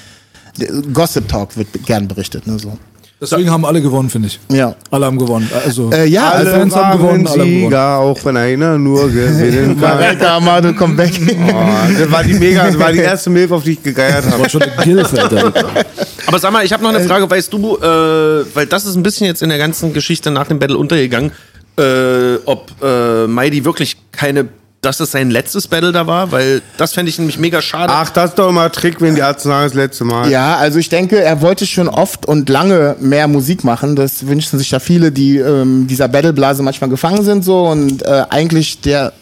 [0.93, 2.47] Gossip Talk wird gern berichtet.
[2.47, 2.59] Ne?
[2.59, 2.77] So.
[3.20, 4.39] Deswegen haben alle gewonnen, finde ich.
[4.55, 4.76] Ja.
[4.91, 5.49] Alle haben gewonnen.
[5.65, 7.63] Also, Äh, ja, alle also Fans haben gewonnen, alle haben gewonnen.
[7.65, 9.97] Sieger, auch wenn einer nur gewinnen kann.
[9.97, 11.20] Mareike Amado kommt weg.
[11.20, 11.53] Oh,
[11.99, 14.43] das war die mega, das war die erste Milf, auf die ich gegeiert Das habe.
[14.43, 15.51] war schon eine Gilfe, Alter.
[16.28, 17.28] Aber sag mal, ich habe noch eine Frage.
[17.28, 20.59] Weißt du, äh, weil das ist ein bisschen jetzt in der ganzen Geschichte nach dem
[20.59, 21.32] Battle untergegangen,
[21.80, 24.47] äh, ob äh, Mighty wirklich keine,
[24.82, 27.91] dass das sein letztes Battle da war, weil das fände ich nämlich mega schade.
[27.93, 30.30] Ach, das ist doch immer ein Trick, wenn die sagen, das letzte Mal.
[30.30, 33.95] Ja, also ich denke, er wollte schon oft und lange mehr Musik machen.
[33.95, 38.23] Das wünschen sich ja viele, die ähm, dieser Battleblase manchmal gefangen sind so und äh,
[38.30, 39.13] eigentlich der,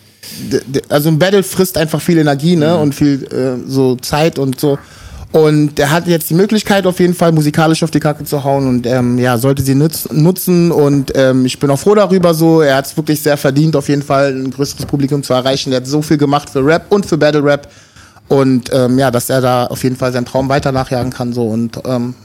[0.51, 4.59] der, also ein Battle frisst einfach viel Energie, ne und viel äh, so Zeit und
[4.59, 4.77] so.
[5.31, 8.67] Und er hat jetzt die Möglichkeit, auf jeden Fall musikalisch auf die Kacke zu hauen
[8.67, 10.71] und ähm, ja, sollte sie nutz, nutzen.
[10.71, 12.61] Und ähm, ich bin auch froh darüber so.
[12.61, 15.73] Er hat es wirklich sehr verdient, auf jeden Fall ein größeres Publikum zu erreichen.
[15.73, 17.67] Er hat so viel gemacht für Rap und für Battle Rap.
[18.27, 21.33] Und ähm, ja, dass er da auf jeden Fall seinen Traum weiter nachjagen kann.
[21.33, 21.47] So.
[21.47, 22.24] Und ähm, äh,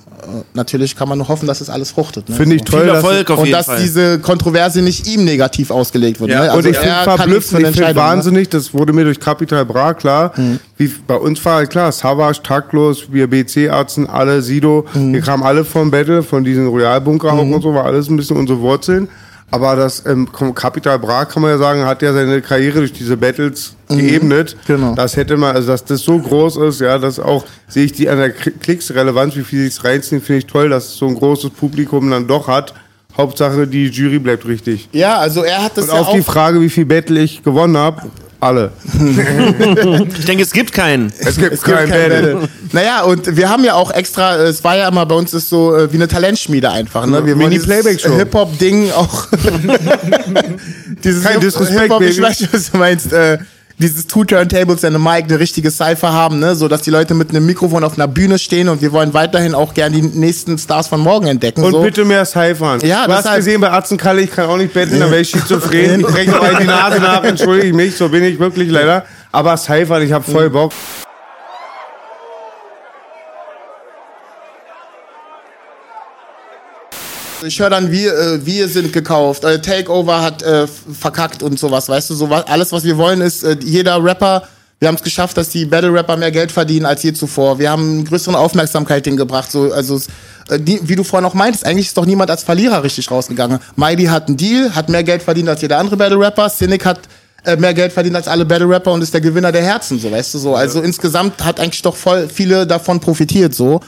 [0.54, 2.28] natürlich kann man nur hoffen, dass es alles fruchtet.
[2.28, 2.36] Ne?
[2.36, 2.76] Finde ich so.
[2.76, 3.80] toll, dass Erfolg auf Und jeden dass Fall.
[3.80, 6.30] diese Kontroverse nicht ihm negativ ausgelegt wird.
[6.30, 6.52] Ja, ne?
[6.52, 8.08] und ich finde verblüffend, ich finde Entscheidung, ne?
[8.08, 10.32] wahnsinnig, das wurde mir durch Capital Bra klar,
[10.76, 15.64] wie bei uns war halt klar, Savage, Taktlos, wir BC-Arzten, alle, Sido, wir kamen alle
[15.64, 19.08] vom Battle, von diesen Royalbunker auch und so, war alles ein bisschen unsere Wurzeln.
[19.50, 23.16] Aber das ähm, Capital Bra, kann man ja sagen, hat ja seine Karriere durch diese
[23.16, 24.56] Battles geebnet.
[24.66, 24.94] Genau.
[24.94, 28.08] Das hätte man, also dass das so groß ist, ja, das auch, sehe ich die
[28.08, 31.14] an der Klicksrelevanz, wie viel sie es reinziehen, finde ich toll, dass es so ein
[31.14, 32.74] großes Publikum dann doch hat.
[33.16, 34.88] Hauptsache, die Jury bleibt richtig.
[34.92, 37.42] Ja, also er hat das Und ja auf auch die Frage, wie viel Battle ich
[37.42, 38.02] gewonnen habe,
[38.40, 38.72] alle.
[40.18, 41.12] Ich denke, es gibt keinen.
[41.18, 42.48] Es gibt, Es gibt kein, kein Battle.
[42.72, 45.76] Naja, und wir haben ja auch extra, es war ja immer bei uns ist so
[45.76, 47.06] äh, wie eine Talentschmiede einfach.
[47.06, 47.24] Ne?
[47.26, 48.16] Wir dieses Mini-Playback-Show.
[48.16, 49.26] Hip-Hop-Ding auch.
[51.04, 52.22] dieses Kein Hip- Disrespect, Hip-Hop, ich Baby.
[52.22, 53.12] weiß nicht, was du meinst.
[53.12, 53.38] Äh,
[53.80, 56.54] dieses Two Turntables and a Mic, eine richtige Cypher haben, ne?
[56.54, 59.54] so dass die Leute mit einem Mikrofon auf einer Bühne stehen und wir wollen weiterhin
[59.54, 61.64] auch gern die nächsten Stars von morgen entdecken.
[61.64, 61.82] Und so.
[61.82, 62.80] bitte mehr Cyphern.
[62.80, 66.00] Ja, du hast gesehen, bei Atzenkalle, ich kann auch nicht betteln, da wäre ich schizophren.
[66.00, 69.04] Ich breche noch die Nase nach, entschuldige ich mich, so bin ich wirklich leider.
[69.32, 70.72] Aber Cyphern, ich habe voll Bock.
[77.42, 81.88] Ich höre dann, wir, äh, wir sind gekauft, äh, Takeover hat äh, verkackt und sowas,
[81.88, 84.42] weißt du, so was, alles, was wir wollen, ist, äh, jeder Rapper,
[84.78, 87.58] wir haben es geschafft, dass die Battle-Rapper mehr Geld verdienen als je zuvor.
[87.58, 90.00] Wir haben größere Aufmerksamkeit hingebracht, so, also,
[90.50, 93.58] äh, die, wie du vorhin auch meintest, eigentlich ist doch niemand als Verlierer richtig rausgegangen.
[93.74, 97.00] Mighty hat einen Deal, hat mehr Geld verdient als jeder andere Battle-Rapper, Cynic hat
[97.44, 100.34] äh, mehr Geld verdient als alle Battle-Rapper und ist der Gewinner der Herzen, so, weißt
[100.34, 100.54] du, so.
[100.56, 103.80] Also insgesamt hat eigentlich doch voll viele davon profitiert, so.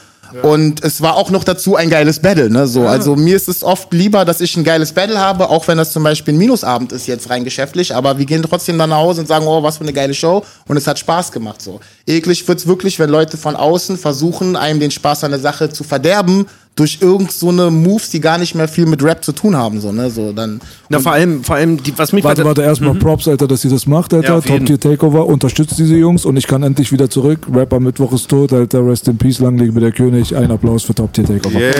[0.42, 2.66] Und es war auch noch dazu ein geiles Battle, ne?
[2.66, 5.78] So, also mir ist es oft lieber, dass ich ein geiles Battle habe, auch wenn
[5.78, 8.98] das zum Beispiel ein Minusabend ist jetzt rein geschäftlich, aber wir gehen trotzdem dann nach
[8.98, 11.80] Hause und sagen, oh, was für eine geile Show und es hat Spaß gemacht, so.
[12.06, 15.84] Eklig wird's wirklich, wenn Leute von außen versuchen, einem den Spaß an der Sache zu
[15.84, 19.54] verderben durch irgend so eine Moves, die gar nicht mehr viel mit Rap zu tun
[19.56, 20.10] haben, so, ne?
[20.10, 20.60] So, dann.
[20.88, 23.68] Na, vor allem, vor allem, die, was mich Warte, warte, erstmal Props, Alter, dass sie
[23.68, 24.36] das macht, Ja, Alter.
[24.36, 24.66] jeden.
[24.66, 27.46] Top Tier Takeover, unterstützt diese Jungs und ich kann endlich wieder zurück.
[27.52, 28.86] Rapper Mittwoch ist tot, Alter.
[28.86, 30.34] Rest in Peace, lang lebe der König.
[30.34, 31.60] Ein Applaus für Top Tier Takeover.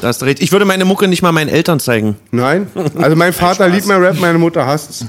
[0.00, 0.40] Da hast du recht.
[0.40, 2.16] Ich würde meine Mucke nicht mal meinen Eltern zeigen.
[2.30, 2.66] Nein?
[2.96, 5.04] Also mein Vater liebt mein Rap, meine Mutter hasst's.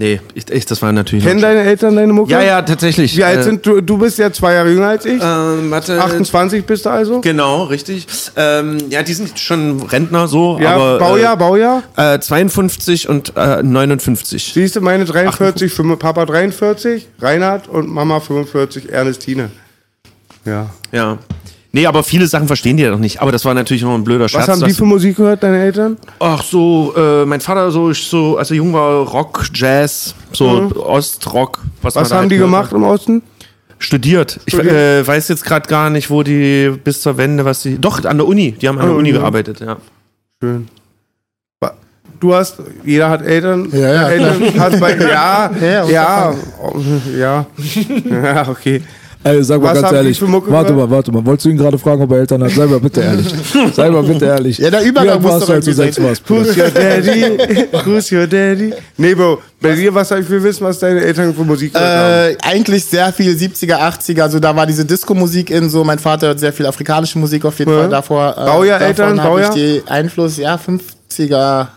[0.00, 1.24] Nee, ich, ich, das war natürlich.
[1.24, 2.30] Kennen deine Eltern deine Mucke?
[2.30, 3.16] ja, ja, tatsächlich.
[3.16, 3.80] Wie alt Äh, sind du?
[3.80, 5.20] Du bist ja zwei Jahre jünger als ich.
[5.20, 6.00] Äh, warte.
[6.00, 7.20] 28 bist du also?
[7.20, 8.06] Genau, richtig.
[8.36, 10.98] Ähm, ja, die sind schon Rentner so, Ja, aber.
[11.00, 11.82] Baujahr, Baujahr.
[11.96, 14.52] Äh, äh, 52 und äh, 59.
[14.54, 19.50] Siehst du, meine 43, fünf- Papa 43, Reinhard und Mama 45, Ernestine.
[20.44, 20.70] Ja.
[20.92, 21.18] Ja.
[21.78, 23.22] Nee, aber viele Sachen verstehen die ja noch nicht.
[23.22, 24.48] Aber das war natürlich noch ein blöder Scherz.
[24.48, 25.96] Was haben die für Musik gehört, deine Eltern?
[26.18, 30.68] Ach so, äh, mein Vater so, ich so, als er jung war, Rock, Jazz, so
[30.74, 31.60] Ostrock.
[31.80, 32.76] Was, Was haben halt die gemacht hat.
[32.76, 33.22] im Osten?
[33.78, 34.40] Studiert.
[34.46, 37.78] Ich äh, weiß jetzt gerade gar nicht, wo die bis zur Wende, was die.
[37.78, 38.50] Doch, an der Uni.
[38.60, 39.18] Die haben an der Ah, Uni ja.
[39.18, 39.76] gearbeitet, ja.
[40.42, 40.66] Schön.
[42.18, 43.68] Du hast, jeder hat Eltern.
[43.72, 44.08] Ja, ja.
[44.08, 46.34] Eltern hast bei, ja, Ja, ja,
[47.16, 47.46] ja,
[48.10, 48.82] ja, okay.
[49.24, 50.22] Ey, sag mal Was ganz ehrlich.
[50.22, 51.24] Warte mal, warte mal.
[51.26, 52.52] Wolltest du ihn gerade fragen, ob er Eltern hat?
[52.52, 53.26] Sei mal bitte ehrlich.
[53.74, 54.58] Sei mal bitte ehrlich.
[54.58, 56.22] Ja, der Übergang muss doch du, du irgendwie sechs warst?
[56.30, 57.38] Who's your daddy?
[57.84, 58.72] Who's your daddy?
[58.96, 61.88] Nee, Bro, bei dir, was soll ich will wissen, was deine Eltern für Musik gehört
[61.88, 62.32] haben?
[62.32, 66.28] Äh, eigentlich sehr viel 70er, 80er, also da war diese Disco-Musik in so, mein Vater
[66.28, 67.78] hört sehr viel afrikanische Musik auf jeden Ja.
[67.80, 68.34] Fall davor.
[68.38, 69.54] Äh, Baujahr, davon Eltern, hab ich Baujahr?
[69.54, 70.58] die Einfluss, ja,
[71.10, 71.68] 50er, ja,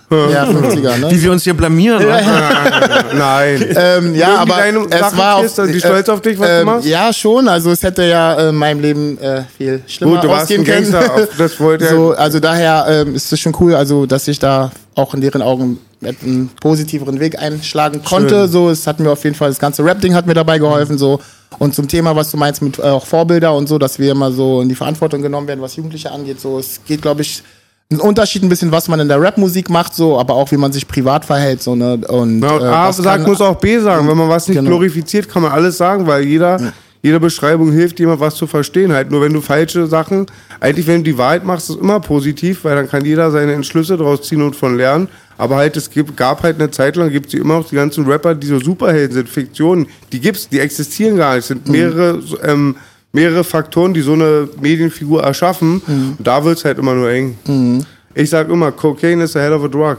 [0.46, 1.12] 50er, ne?
[1.12, 2.06] Wie wir uns hier blamieren.
[2.06, 2.20] wa?
[3.14, 3.66] Nein.
[3.76, 4.58] Ähm, ja, aber
[4.90, 6.88] es war sind die stolz auf dich, was du ähm, machst?
[6.88, 7.48] Ja, schon.
[7.48, 10.62] Also es hätte ja äh, in meinem Leben äh, viel schlimmer Gut, du warst ausgehen
[10.62, 10.92] ein können.
[10.92, 14.38] Gangster, auf- das wollte so, also daher ähm, ist es schon cool, also dass ich
[14.40, 18.48] da auch in deren Augen einen positiveren Weg einschlagen konnte.
[18.48, 20.98] So, es hat mir auf jeden Fall, das ganze Rap-Ding hat mir dabei geholfen.
[20.98, 21.20] So.
[21.60, 24.32] Und zum Thema, was du meinst mit äh, auch Vorbilder und so, dass wir immer
[24.32, 26.42] so in die Verantwortung genommen werden, was Jugendliche angeht.
[26.42, 27.44] So, es geht, glaube ich,
[27.92, 30.72] ein Unterschied ein bisschen, was man in der Rap-Musik macht, so, aber auch wie man
[30.72, 31.62] sich privat verhält.
[31.62, 32.00] So, ne?
[32.08, 34.08] Und, Ja, und äh, A sagt, muss auch B sagen.
[34.08, 34.70] Wenn man was nicht Genau.
[34.70, 36.72] glorifiziert, kann man alles sagen, weil jeder,
[37.04, 38.94] jede Beschreibung hilft jemand was zu verstehen.
[38.94, 40.26] Halt nur wenn du falsche Sachen,
[40.60, 43.54] eigentlich wenn du die Wahrheit machst, ist es immer positiv, weil dann kann jeder seine
[43.54, 45.08] Entschlüsse daraus ziehen und von lernen.
[45.38, 48.06] Aber halt, es gibt, gab halt eine Zeit lang, gibt es immer noch die ganzen
[48.06, 51.42] Rapper, die so Superhelden sind, Fiktionen, die gibt's, die existieren gar nicht.
[51.44, 52.76] Es sind mehrere, so, ähm,
[53.14, 55.82] mehrere Faktoren, die so eine Medienfigur erschaffen.
[55.88, 57.86] Und da wird's halt immer nur eng.
[58.16, 59.98] Ich sag immer, Cocaine is a hell of a drug.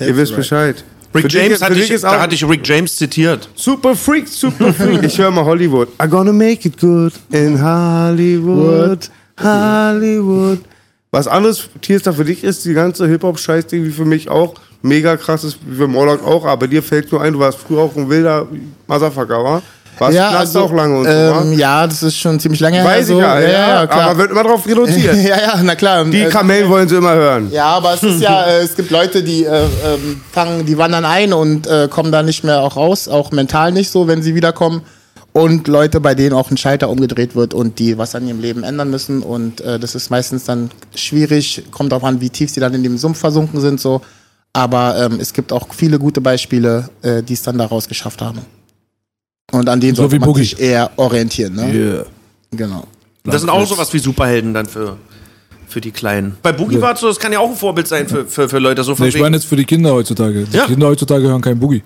[0.00, 0.84] Ihr wisst Bescheid.
[1.14, 3.48] Rick Für dich- James für hatte dich ich, da auch- hatte ich Rick James zitiert.
[3.54, 5.02] Super Freak, Super Freak.
[5.04, 5.88] Ich höre mal Hollywood.
[5.98, 9.10] I'm gonna make it good in Hollywood,
[9.40, 10.60] Hollywood.
[11.10, 15.42] Was anderes, Tierstar, für dich ist die ganze Hip-Hop-Scheiß-Ding wie für mich auch mega krass
[15.44, 18.08] ist, wie für Morlock auch, aber dir fällt nur ein, du warst früher auch ein
[18.10, 18.46] wilder
[18.86, 19.62] Motherfucker, war?
[19.98, 22.78] Warst ja, Knast also, auch lange und so, ähm, ja, das ist schon ziemlich lange
[22.84, 23.00] Weiß her.
[23.00, 23.20] ich so.
[23.20, 24.10] ja, ja, klar.
[24.10, 25.16] aber wird immer drauf reduziert.
[25.22, 26.04] ja, ja, na klar.
[26.04, 27.50] Die Äh, Kamellen wollen sie immer hören.
[27.50, 31.04] Ja, aber es ist ja, äh, es gibt Leute, die äh, ähm, fangen, die wandern
[31.04, 34.34] ein und äh, kommen da nicht mehr auch raus, auch mental nicht so, wenn sie
[34.34, 34.82] wiederkommen.
[35.32, 38.64] Und Leute, bei denen auch ein Schalter umgedreht wird und die was an ihrem Leben
[38.64, 39.22] ändern müssen.
[39.22, 42.82] Und äh, das ist meistens dann schwierig, kommt auch an, wie tief sie dann in
[42.82, 43.80] dem Sumpf versunken sind.
[43.80, 44.00] so.
[44.52, 48.40] Aber ähm, es gibt auch viele gute Beispiele, äh, die es dann daraus geschafft haben.
[49.52, 50.40] Und an denen So sollte wie man Boogie.
[50.42, 51.54] sich eher orientieren.
[51.54, 51.72] Ne?
[51.72, 52.04] Yeah.
[52.52, 52.80] Genau.
[53.24, 54.96] Und das sind auch sowas wie Superhelden dann für,
[55.66, 56.36] für die Kleinen.
[56.42, 56.80] Bei Boogie Ja.
[56.82, 58.82] war es so, das kann ja auch ein Vorbild sein für, für, für Leute.
[58.84, 60.44] So von Nee, ich meine jetzt für die Kinder heutzutage.
[60.44, 60.66] Die Ja.
[60.66, 61.82] Kinder heutzutage hören kein Boogie.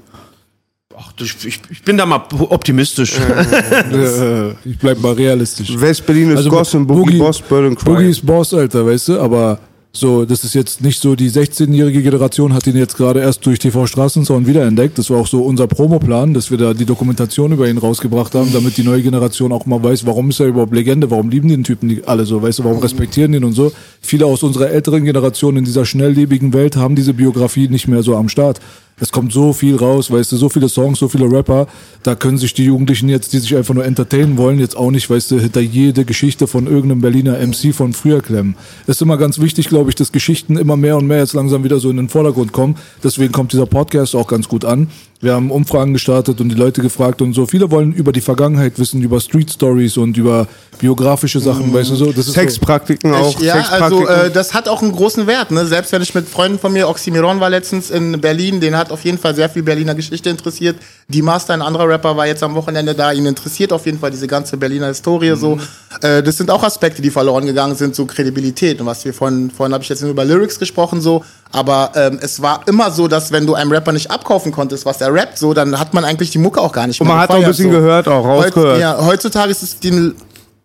[0.96, 3.14] Ach, ich, ich, ich bin da mal optimistisch.
[4.64, 5.78] Ich bleib mal realistisch.
[5.80, 7.84] West-Berlin ist Also Gossen, Boogie, Boss, Burn Cry.
[7.84, 9.58] Boogie ist Boss, Alter, weißt du, aber
[9.94, 13.58] so, das ist jetzt nicht so, die 16-jährige Generation hat ihn jetzt gerade erst durch
[13.58, 14.96] TV Straßenzaun wiederentdeckt.
[14.96, 18.50] Das war auch so unser Promoplan, dass wir da die Dokumentation über ihn rausgebracht haben,
[18.54, 21.62] damit die neue Generation auch mal weiß, warum ist er überhaupt Legende, warum lieben den
[21.62, 23.70] Typen die alle so, weißt du, warum respektieren ihn und so.
[24.00, 28.16] Viele aus unserer älteren Generation in dieser schnelllebigen Welt haben diese Biografie nicht mehr so
[28.16, 28.60] am Start.
[29.00, 31.66] Es kommt so viel raus, weißt du, so viele Songs, so viele Rapper,
[32.02, 35.10] da können sich die Jugendlichen jetzt, die sich einfach nur entertainen wollen, jetzt auch nicht,
[35.10, 38.54] weißt du, hinter jede Geschichte von irgendeinem Berliner MC von früher klemmen.
[38.82, 41.64] Es ist immer ganz wichtig, glaube ich, dass Geschichten immer mehr und mehr jetzt langsam
[41.64, 42.76] wieder so in den Vordergrund kommen.
[43.02, 44.88] Deswegen kommt dieser Podcast auch ganz gut an.
[45.22, 47.46] Wir haben Umfragen gestartet und die Leute gefragt und so.
[47.46, 50.48] Viele wollen über die Vergangenheit wissen, über Street Stories und über
[50.80, 52.06] biografische Sachen, weißt du so.
[52.06, 53.38] Das ist so, Sexpraktiken auch.
[53.38, 54.08] Ich, ja, Sexpraktiken.
[54.08, 55.52] also äh, das hat auch einen großen Wert.
[55.52, 55.64] Ne?
[55.64, 59.04] Selbst wenn ich mit Freunden von mir, Oxymiron war letztens in Berlin, den hat auf
[59.04, 60.74] jeden Fall sehr viel Berliner Geschichte interessiert.
[61.06, 63.12] Die Master, ein anderer Rapper, war jetzt am Wochenende da.
[63.12, 65.36] Ihn interessiert auf jeden Fall diese ganze Berliner Historie.
[65.36, 65.56] So,
[66.00, 68.80] äh, das sind auch Aspekte, die verloren gegangen sind, so Kredibilität.
[68.80, 71.24] Und was wir vorhin, vorhin habe ich jetzt nur über Lyrics gesprochen, so.
[71.52, 75.00] Aber ähm, es war immer so, dass wenn du einem Rapper nicht abkaufen konntest, was
[75.00, 77.22] er rappt, so, dann hat man eigentlich die Mucke auch gar nicht Und mehr man
[77.22, 77.78] hat auch ein bisschen so.
[77.78, 78.74] gehört, auch rausgehört.
[78.74, 80.14] Heut, ja, heutzutage ist es den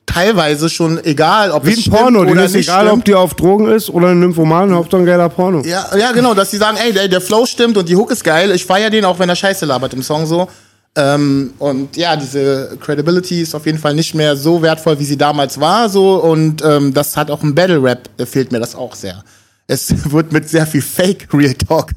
[0.05, 2.99] teilweise schon egal, ob Wie es ein Porno, oder ist nicht egal, stimmt.
[2.99, 5.61] ob die auf Drogen ist oder ein Nymphoman, Hauptsache ein geiler Porno.
[5.65, 8.23] Ja, ja, genau, dass die sagen, ey, der, der Flow stimmt und die Hook ist
[8.23, 8.51] geil.
[8.51, 10.47] Ich feiere den, auch wenn er Scheiße labert im Song so.
[10.95, 15.17] Ähm, und ja, diese Credibility ist auf jeden Fall nicht mehr so wertvoll, wie sie
[15.17, 15.89] damals war.
[15.89, 19.21] So und ähm, das hat auch im Battle Rap äh, fehlt mir das auch sehr.
[19.67, 21.91] Es wird mit sehr viel Fake Real Talk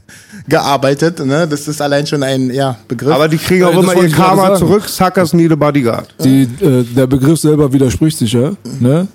[0.49, 1.25] gearbeitet.
[1.25, 1.47] Ne?
[1.49, 3.15] Das ist allein schon ein ja, Begriff.
[3.15, 4.89] Aber die kriegen auch Ja, das immer ihr Karma zurück.
[4.89, 6.13] Suckers need a bodyguard.
[6.23, 9.07] die, äh, der Begriff selber widerspricht sich ja, ne?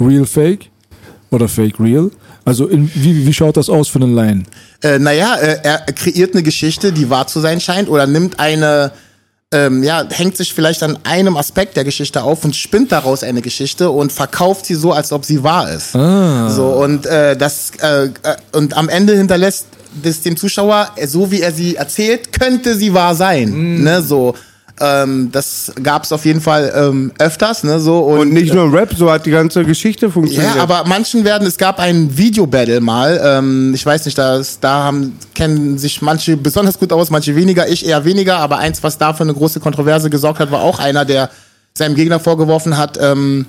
[0.00, 0.70] Real Fake
[1.30, 2.10] oder Fake Real.
[2.44, 4.46] Also in, wie, wie schaut das aus für einen Laien?
[4.82, 8.92] äh, naja, äh, er kreiert eine Geschichte, die wahr zu sein scheint, oder nimmt eine,
[9.52, 13.42] ähm, ja, hängt sich vielleicht an einem Aspekt der Geschichte auf und spinnt daraus eine
[13.42, 15.92] Geschichte und verkauft sie so, als ob sie wahr ist.
[16.50, 18.10] So und äh, das äh, äh,
[18.52, 19.66] und am Ende hinterlässt
[20.04, 23.82] das dem Zuschauer, äh, so wie er sie erzählt, könnte sie wahr sein.
[23.82, 24.34] Ne, so.
[24.80, 28.74] Ähm, das gab es auf jeden Fall ähm, öfters, ne, so Und nicht nur im
[28.74, 30.56] Rap, so hat die ganze Geschichte funktioniert.
[30.56, 34.84] ja, aber manchen werden, es gab ein Video-Battle mal, ähm, ich weiß nicht, das, da
[34.84, 38.96] haben, kennen sich manche besonders gut aus, manche weniger, ich eher weniger, aber eins, was
[38.96, 41.28] da für eine große Kontroverse gesorgt hat, war auch einer, der
[41.74, 43.46] seinem Gegner vorgeworfen hat, ähm,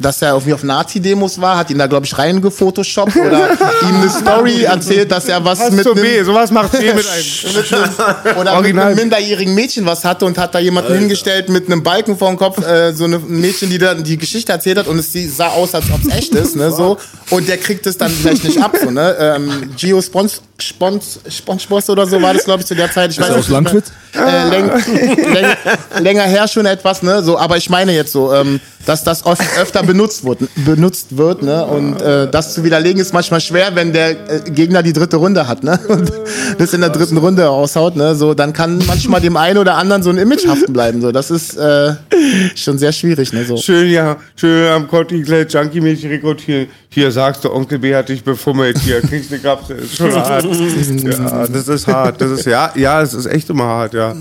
[0.00, 3.50] dass er irgendwie auf Nazi-Demos war, hat ihn da, glaube ich, reingefotoshoppt oder
[3.82, 7.06] ihm eine Story erzählt, dass er was, Was mit einem- B, sowas macht B mit
[7.06, 7.54] einem.
[7.56, 8.86] mit einem, oder mit Original.
[8.86, 12.38] einem minderjährigen Mädchen was hatte und hat da jemanden hingestellt mit einem Balken vor dem
[12.38, 15.48] Kopf, äh, so eine ein Mädchen, die dann die Geschichte erzählt hat und es sah
[15.48, 16.96] aus, als ob es echt ist, ne, so.
[17.30, 19.16] Und der kriegt es dann vielleicht nicht ab, so, ne.
[19.20, 23.10] Ähm, Gio Spons Spons, Spongeboss oder so war das, glaube ich, zu der Zeit.
[23.10, 23.92] Ich Ist nicht aus Langwitz?
[24.14, 24.70] Äh, läng,
[25.32, 25.46] läng,
[26.00, 27.22] länger her schon etwas, ne?
[27.22, 31.42] So, aber ich meine jetzt so, ähm, dass das oft, öfter benutzt wird, benutzt wird,
[31.42, 31.64] ne?
[31.64, 35.46] Und äh, das zu widerlegen ist manchmal schwer, wenn der äh, Gegner die dritte Runde
[35.46, 35.78] hat, ne?
[35.88, 36.10] Und
[36.58, 38.16] das in der dritten Runde raushaut, ne?
[38.16, 41.00] So, dann kann manchmal dem einen oder anderen so ein Image haften bleiben.
[41.00, 41.94] So, das ist äh,
[42.56, 43.44] schon sehr schwierig, ne?
[43.44, 43.56] So.
[43.58, 46.66] Schön, ja, schön am Kotti gleich Junkie-Mädchen rekrutieren.
[46.92, 48.76] Hier sagst du, Onkel B hat dich befummelt.
[48.80, 49.78] Hier kriegst du eine Kapsel.
[49.78, 50.44] Ist schon hart.
[50.50, 52.20] Ja, das ist hart.
[52.20, 54.14] Das ist, ja, ja, es ist echt immer hart, ja.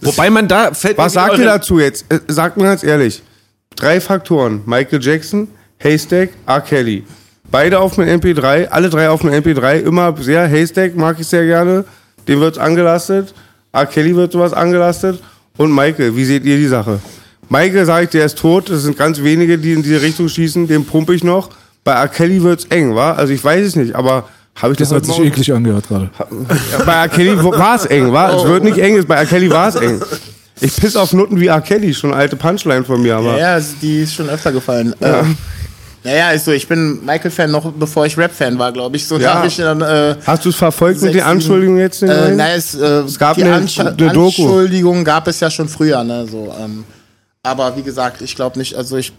[0.00, 2.04] Wobei man da fällt Was sagt ihr dazu jetzt?
[2.08, 3.22] Äh, Sagt mir ganz ehrlich.
[3.76, 4.62] Drei Faktoren.
[4.66, 5.48] Michael Jackson,
[5.82, 6.60] Haystack, R.
[6.60, 7.04] Kelly.
[7.50, 9.80] Beide auf dem MP3, alle drei auf dem MP3.
[9.80, 11.84] Immer sehr, Haystack mag ich sehr gerne.
[12.28, 13.34] Dem wird's angelastet.
[13.72, 13.86] R.
[13.86, 15.20] Kelly wird sowas angelastet.
[15.56, 17.00] Und Michael, wie seht ihr die Sache?
[17.48, 18.70] Michael sagt, der ist tot.
[18.70, 20.66] Das sind ganz wenige, die in diese Richtung schießen.
[20.68, 21.50] Den pumpe ich noch.
[21.84, 22.08] Bei R.
[22.08, 23.12] Kelly wird's eng, wa?
[23.12, 25.88] Also ich weiß es nicht, aber habe ich das, Das hat sich Morgen- eklig angehört
[25.88, 26.10] gerade.
[26.86, 27.08] bei R.
[27.08, 28.34] Kelly war es eng, war?
[28.36, 29.26] Es wird nicht eng, bei R.
[29.26, 30.00] Kelly war es eng.
[30.60, 31.60] Ich piss auf Nutten wie R.
[31.60, 33.38] Kelly, schon eine alte Punchline von mir, aber.
[33.38, 34.94] Ja, ja, die ist schon öfter gefallen.
[35.00, 35.20] Ja.
[35.20, 35.36] Ähm,
[36.04, 39.06] naja, ist so, ich bin Michael-Fan noch bevor ich Rap-Fan war, glaube ich.
[39.06, 39.44] So, Ja.
[39.44, 42.02] ich dann, äh, Hast du es verfolgt mit den Anschuldigungen jetzt?
[42.02, 44.26] Äh, nein, es, äh, Es gab die eine- eine Doku.
[44.26, 46.26] Anschuldigungen gab es ja schon früher, ne?
[46.30, 46.84] So, ähm,
[47.44, 49.12] aber wie gesagt, ich glaube nicht, also ich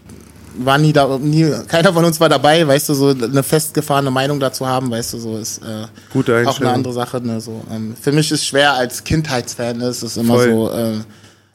[0.56, 4.38] war nie da, nie, keiner von uns war dabei, weißt du, so eine festgefahrene Meinung
[4.40, 7.20] dazu haben, weißt du, so ist äh, auch eine andere Sache.
[7.20, 7.40] Ne?
[7.40, 9.86] So, ähm, für mich ist schwer als Kindheitsfan, ne?
[9.86, 10.50] es ist immer Voll.
[10.50, 11.04] so äh, eine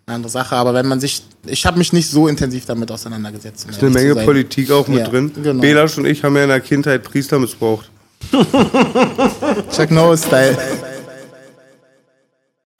[0.07, 0.55] andere Sache.
[0.55, 3.65] Aber wenn man sich, ich habe mich nicht so intensiv damit auseinandergesetzt.
[3.65, 4.15] um ist eine Menge.
[4.15, 5.31] Politik auch mit Ja, drin.
[5.41, 5.61] Genau.
[5.61, 7.89] Belasch und ich haben ja in der Kindheit Priester missbraucht.
[8.31, 10.57] Chuck Norris Style.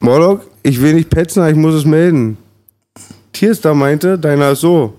[0.00, 2.36] Mordok, ich will nicht petzen, aber ich muss es melden.
[3.32, 4.94] Tierstar meinte, deiner ist so.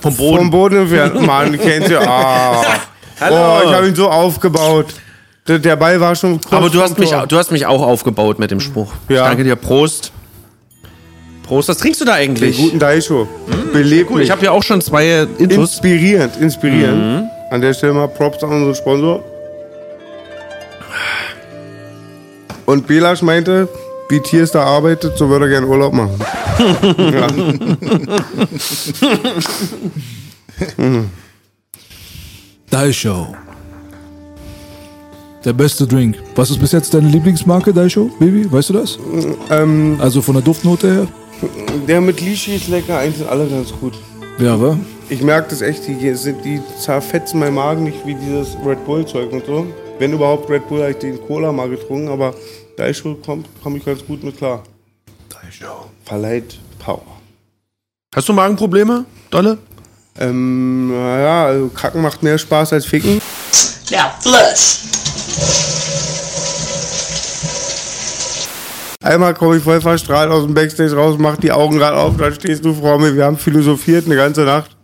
[0.00, 0.38] Vom Boden.
[0.38, 1.20] Vom Boden entfernt.
[1.26, 2.00] Mann, kennt ihr?
[2.00, 2.62] Ah.
[3.20, 4.94] Oh, ich habe ihn so aufgebaut.
[5.48, 8.38] Der, der Ball war schon kurz Aber du hast, mich, du hast mich auch aufgebaut
[8.38, 8.92] mit dem Spruch.
[9.08, 9.22] Ja.
[9.22, 9.56] Ich danke dir.
[9.56, 10.12] Prost.
[11.42, 11.68] Prost.
[11.68, 12.56] Was trinkst du da Den eigentlich?
[12.56, 13.26] guten Daisho.
[13.72, 15.72] Belebt Gut, ich habe ja auch schon zwei Intus.
[15.74, 17.28] Inspirierend, inspirierend.
[17.50, 19.24] An der Stelle mal Props an unseren Sponsor.
[22.66, 23.66] Und Belasch meinte,
[24.08, 26.18] wie Tiers da arbeitet, so würde er gerne Urlaub machen.
[32.70, 33.34] Daisho.
[35.44, 36.16] Der beste Drink.
[36.34, 38.50] Was ist bis jetzt deine Lieblingsmarke, Daisho, Baby?
[38.50, 38.98] Weißt du das?
[39.50, 41.06] ähm, Also von der Duftnote her?
[41.86, 43.94] der mit Lishi ist lecker, eigentlich sind alle ganz gut.
[44.40, 44.76] Ja, wa?
[45.08, 49.32] Ich merke das echt, die, sind, die zerfetzen meinen Magen nicht wie dieses Red Bull-Zeug
[49.32, 49.66] und so.
[50.00, 52.34] Wenn überhaupt Red Bull, habe ich den Cola mal getrunken, aber
[52.78, 54.62] Daisho kommt, komme ich ganz gut mit klar.
[55.28, 55.90] Daisho.
[56.04, 57.02] Verleiht Power.
[58.14, 59.58] Hast du Magenprobleme, Dolle?
[60.16, 63.20] Ähm, naja, also Kacken macht mehr Spaß als Ficken.
[63.90, 64.78] Now flush.
[69.02, 72.32] Einmal komme ich voll verstrahlt aus dem Backstage raus, mach die Augen gerade auf, dann
[72.32, 73.12] stehst du vor mir.
[73.12, 74.77] Wir haben philosophiert eine ganze Nacht.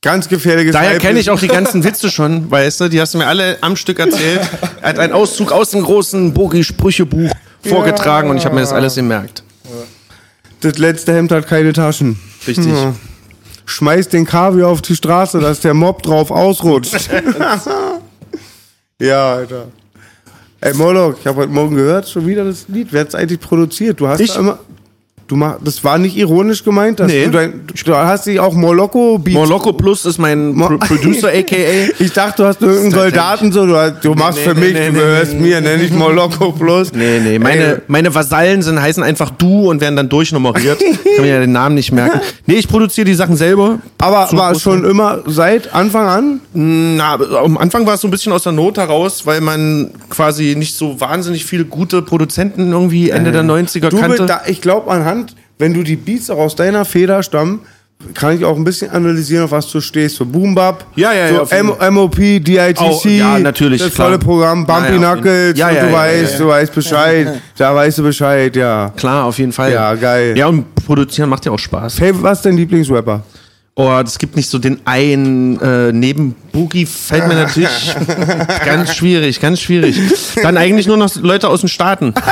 [0.00, 2.88] Ganz gefährliches Daher kenne ich auch die ganzen Witze schon, weißt du?
[2.88, 4.40] Die hast du mir alle am Stück erzählt.
[4.80, 7.32] Er hat einen Auszug aus dem großen Bogi-Sprüchebuch
[7.64, 9.42] vorgetragen und ich habe mir das alles gemerkt.
[10.60, 12.18] Das letzte Hemd hat keine Taschen.
[12.46, 12.66] Richtig.
[12.66, 12.94] Ja.
[13.66, 17.10] Schmeiß den Kaviar auf die Straße, dass der Mob drauf ausrutscht.
[19.00, 19.66] ja, Alter.
[20.60, 22.88] Ey, Moloch, ich habe heute Morgen gehört, schon wieder das Lied.
[22.92, 24.00] Wer hat es eigentlich produziert?
[24.00, 24.34] Du hast Ich.
[24.36, 24.58] immer.
[25.28, 27.26] Du mach, das war nicht ironisch gemeint, dass Nee.
[27.26, 29.34] du, dein, du hast dich auch Moloko Beats.
[29.34, 32.02] Morlocco Plus ist mein Pro Producer, a.k.a.
[32.02, 34.92] Ich dachte, du hast irgendeinen Soldaten so, du, du machst nee, für nee, mich, du
[34.94, 36.94] gehörst mir, nenn ich Moloko Plus.
[36.94, 40.78] Nee, nee, meine, Ey, meine Vasallen sind, heißen einfach du und werden dann durchnummeriert.
[41.16, 42.22] Kann mir ja den Namen nicht merken.
[42.46, 43.80] Nee, ich produziere die Sachen selber.
[43.98, 46.40] aber war großen- schon immer seit Anfang an?
[46.54, 50.54] Na, am Anfang war es so ein bisschen aus der Not heraus, weil man quasi
[50.56, 54.24] nicht so wahnsinnig viele gute Produzenten irgendwie Ende der 90er Du, kannte.
[54.24, 55.17] da, ich glaube anhand,
[55.58, 57.60] wenn du die Beats auch aus deiner Feder stammen,
[58.14, 60.16] kann ich auch ein bisschen analysieren, auf was du stehst.
[60.16, 64.64] So Boom Bap, Ja, ja, ja, so MOP, DITC, Auch, ja, natürlich, das volle Programm,
[64.64, 68.54] Bumpy Ja, ja, Knuckles, Ja, ja, du weißt, du weißt Bescheid, da weißt du Bescheid,
[68.54, 68.92] ja.
[68.96, 69.72] Klar, auf jeden Fall.
[69.72, 70.38] Ja, geil.
[70.38, 72.00] Ja, und produzieren macht ja auch Spaß.
[72.00, 73.22] Hey, was ist dein Lieblingsrapper?
[73.80, 77.94] Oh, es gibt nicht so den einen äh, neben Boogie fällt mir natürlich
[78.64, 79.96] ganz schwierig, ganz schwierig.
[80.42, 82.12] Dann eigentlich nur noch Leute aus den Staaten.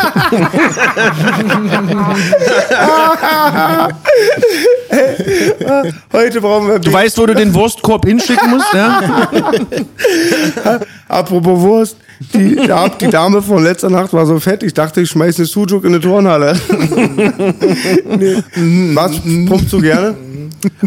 [6.13, 9.29] Heute brauchen wir Du weißt, wo du den Wurstkorb hinschicken musst, ja?
[11.09, 11.97] Apropos Wurst,
[12.35, 15.85] die, die, Dame von letzter Nacht war so fett, ich dachte, ich schmeiß eine Sujuk
[15.85, 16.59] in eine Turnhalle.
[18.19, 18.43] nee.
[18.95, 19.13] Was
[19.47, 20.17] pumpst du gerne?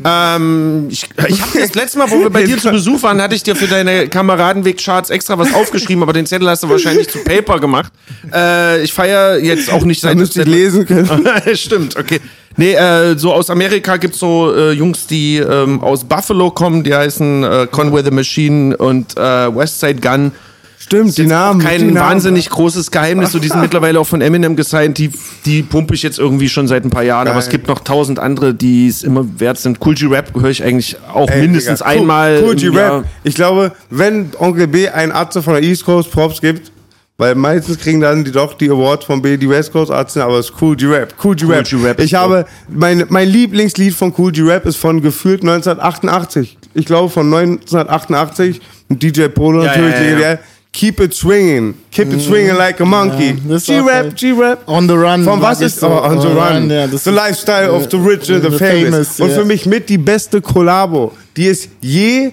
[0.04, 3.36] ähm, ich ich habe das letzte Mal, wo wir bei dir zu Besuch waren, hatte
[3.36, 7.20] ich dir für deine Kameradenweg-Charts extra was aufgeschrieben, aber den Zettel hast du wahrscheinlich zu
[7.20, 7.92] Paper gemacht.
[8.34, 11.28] Äh, ich feiere jetzt auch nicht seit müsste ich lesen können.
[11.54, 12.20] Stimmt, okay.
[12.60, 16.94] Nee, äh, so aus Amerika gibt's so äh, Jungs, die ähm, aus Buffalo kommen, die
[16.94, 20.34] heißen äh, Conway the Machine und äh, Westside Gun.
[20.78, 21.62] Stimmt, die Namen.
[21.62, 22.10] Kein die Namen.
[22.10, 23.32] wahnsinnig großes Geheimnis.
[23.32, 24.98] So, die sind mittlerweile auch von Eminem gesigned.
[24.98, 25.10] Die,
[25.46, 27.30] die pumpe ich jetzt irgendwie schon seit ein paar Jahren.
[27.30, 27.52] Aber es Geil.
[27.54, 29.78] gibt noch tausend andere, die es immer wert sind.
[29.86, 32.44] Cool G-Rap höre ich eigentlich auch Ey, mindestens Digga, einmal.
[32.44, 33.06] Cool G-Rap.
[33.24, 36.74] Ich glaube, wenn Onkel B ein Arzt von der East Coast Props gibt,
[37.20, 40.40] weil meistens kriegen dann die doch die Awards von B die West Coast Ärzte, aber
[40.40, 41.14] es ist Cool G-Rap.
[41.22, 41.66] Cool G-Rap.
[41.68, 46.58] G-Rap ist ich habe, mein, mein Lieblingslied von Cool G-Rap ist von gefühlt 1988.
[46.76, 48.62] Ich glaube von 1988.
[48.88, 50.20] Und DJ Polo Ja, natürlich.
[50.22, 50.40] ja, ja.
[50.72, 51.74] Keep it swinging.
[51.92, 53.34] Keep it swinging like a monkey.
[53.34, 54.16] G-Rap.
[54.16, 54.60] G-Rap.
[54.66, 55.26] On the Run.
[55.26, 55.88] Von was ist so.
[55.88, 56.70] oh, on the run?
[56.70, 59.18] ja, das the lifestyle of the rich and the, the famous.
[59.18, 62.32] famous, Und für mich mit die beste Kollabo, die es je,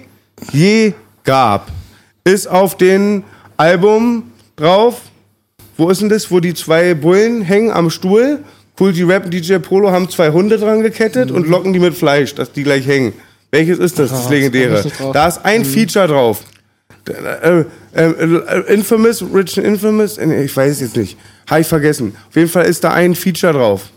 [0.53, 0.93] je
[1.25, 1.67] gab,
[2.23, 3.23] ist auf dem
[3.57, 4.23] Album
[4.57, 5.01] drauf.
[5.77, 8.43] Wo ist denn das, wo die zwei Bullen hängen am Stuhl?
[8.79, 11.95] Cool G Rap und DJ Polo haben zwei Hunde dran gekettet und locken die mit
[11.95, 13.13] Fleisch, dass die gleich hängen.
[13.51, 14.79] Welches ist das, das das legendäre?
[14.79, 15.13] ich nicht drauf.
[15.13, 16.43] Da ist ein Feature drauf.
[17.07, 17.63] Äh,
[17.95, 21.17] äh, äh, Infamous, Rich and Infamous, äh, ich weiß jetzt nicht.
[21.49, 22.15] Habe ich vergessen.
[22.27, 23.89] Auf jeden Fall ist da ein Feature drauf.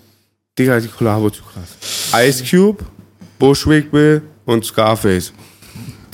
[0.59, 2.25] Digga, die Kollabo zu krass.
[2.27, 2.85] Ice Cube,
[3.39, 5.33] Bushwick Bill und Scarface.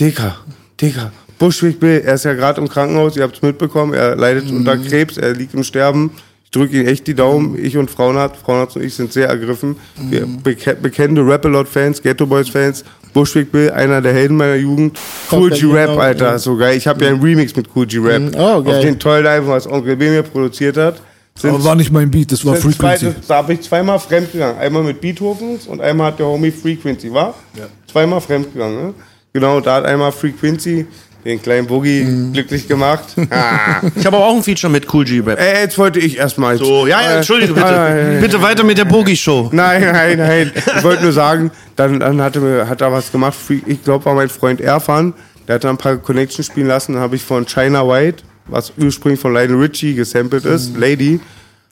[0.01, 0.37] Digga,
[0.81, 1.13] Digga.
[1.39, 4.77] Bushwick Bill, er ist ja gerade im Krankenhaus, ihr habt es mitbekommen, er leidet unter
[4.77, 6.11] Krebs, er liegt im Sterben.
[6.45, 7.59] Ich drücke ihm echt die Daumen.
[7.63, 9.77] Ich und Frauenarzt, Frauenarzt und ich sind sehr ergriffen.
[9.97, 12.85] Wir beke bekennende Rap-A-Lot-Fans, Ghetto Boys-Fans.
[13.13, 14.99] Bushwick Bill, einer der Helden meiner Jugend.
[15.33, 16.39] Cool G-Rap, Alter, ja.
[16.39, 16.77] so geil.
[16.77, 18.35] Ich habe ja einen Remix mit Cool G-Rap.
[18.37, 18.83] Oh, Auf geil.
[18.83, 21.01] den tollen Album, was Onkel B mir produziert hat.
[21.35, 23.21] Sind Aber war nicht mein Beat, das war sind zwei, Frequency.
[23.29, 24.59] da habe ich zweimal fremdgegangen.
[24.59, 27.35] Einmal mit Beethovens und einmal hat der Homie Frequency, war?
[27.55, 27.65] Ja.
[27.91, 28.95] Zweimal fremdgegangen, ne?
[29.35, 30.87] Genau, da hat einmal Frequency
[31.27, 32.33] den kleinen Boogie Mhm.
[32.33, 33.05] glücklich gemacht.
[33.31, 33.81] ah.
[33.95, 35.39] Ich habe aber auch ein Feature mit Cool G-Rap.
[35.39, 36.57] Ey, jetzt wollte ich erstmal.
[36.57, 37.67] So, ja, ja, entschuldige bitte.
[37.67, 39.51] Äh, Bitte weiter mit der Bogi-Show.
[39.53, 40.53] Nein, nein, nein.
[40.55, 43.37] Ich wollte nur sagen, dann, dann hatte mir, hat er was gemacht.
[43.67, 45.13] Ich glaube, war mein Freund Erfan.
[45.49, 46.95] Der hat da ein paar Connections spielen lassen.
[46.95, 51.21] Dann habe ich von China White, was ursprünglich von Lionel Richie gesampelt ist, Lady,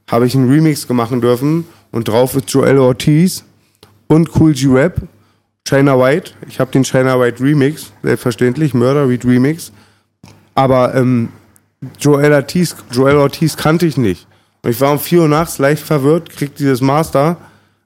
[0.08, 1.64] habe ich einen Remix gemacht dürfen.
[1.92, 3.44] Und drauf ist Joel Ortiz
[4.08, 4.96] und Cool G Rap.
[5.66, 6.32] China White.
[6.46, 9.72] Ich habe den China White Remix, selbstverständlich, Murder Read Remix.
[10.54, 11.30] Aber ähm,
[11.98, 14.26] Joel Ortiz, Joel Ortiz kannte ich nicht.
[14.62, 17.38] Und ich war um 4 Uhr nachts leicht verwirrt, krieg dieses Master,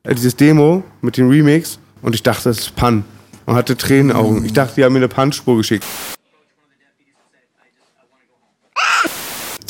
[0.03, 3.05] äh, dieses Demo mit dem Remix und ich dachte, das ist Pan.
[3.47, 4.45] Und hatte Tränenaugen.
[4.45, 5.85] Ich dachte, die haben mir eine Pan-Spur geschickt.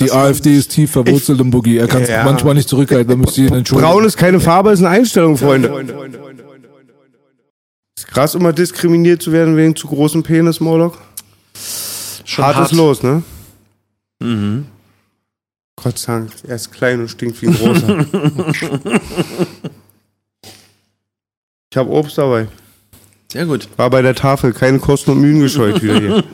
[0.00, 1.76] Die AfD ist tief verwurzelt im Boogie.
[1.76, 2.24] Er kann es Ja.
[2.24, 3.88] manchmal nicht zurückhalten, da müsst ihr ihn entschuldigen.
[3.90, 5.68] Braun ist keine Farbe, ist eine Einstellung, Freunde.
[5.68, 6.47] Ist
[8.08, 10.98] krass, immer diskriminiert zu werden wegen zu großem Penis, Moloch.
[12.24, 12.72] Schon Hart, hart.
[12.72, 13.22] ist los, ne?
[14.20, 14.66] Mhm.
[15.76, 17.98] Gott sei Dank, er ist klein und stinkt wie ein großer.
[21.70, 22.48] ich habe Obst dabei.
[23.30, 23.68] Sehr gut.
[23.76, 26.24] War bei der Tafel, keine Kosten und Mühen gescheut wieder hier.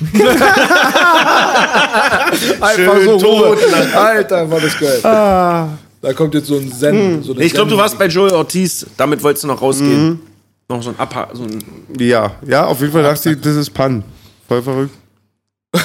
[2.60, 3.58] Einfach so tot.
[3.94, 5.00] Alter, war das geil.
[5.04, 5.70] Ah.
[6.00, 6.94] Da kommt jetzt so ein Zen.
[6.94, 7.22] Hm.
[7.22, 8.86] So Nee, ich glaube, du warst bei Joel Ortiz.
[8.96, 10.08] Damit wolltest du noch rausgehen.
[10.08, 10.20] Mhm.
[10.68, 11.62] Noch so ein Abha so ein
[11.98, 14.04] Ja, ja, auf jeden Fall dachte ich, das ist Pan.
[14.46, 14.94] Voll verrückt.
[15.74, 15.84] Time.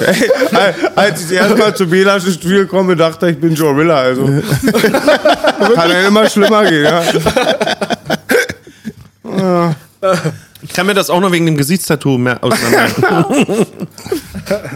[0.00, 3.98] Ey, als ich erstmal zu Belasch ins Studio komme, dachte ich, ich bin Jorilla.
[3.98, 4.26] Also
[5.74, 6.84] kann ja immer schlimmer gehen.
[6.84, 7.02] Ja.
[9.22, 10.18] Ich
[10.74, 13.26] kann mir das auch noch wegen dem Gesichtstattoo mehr auseinander.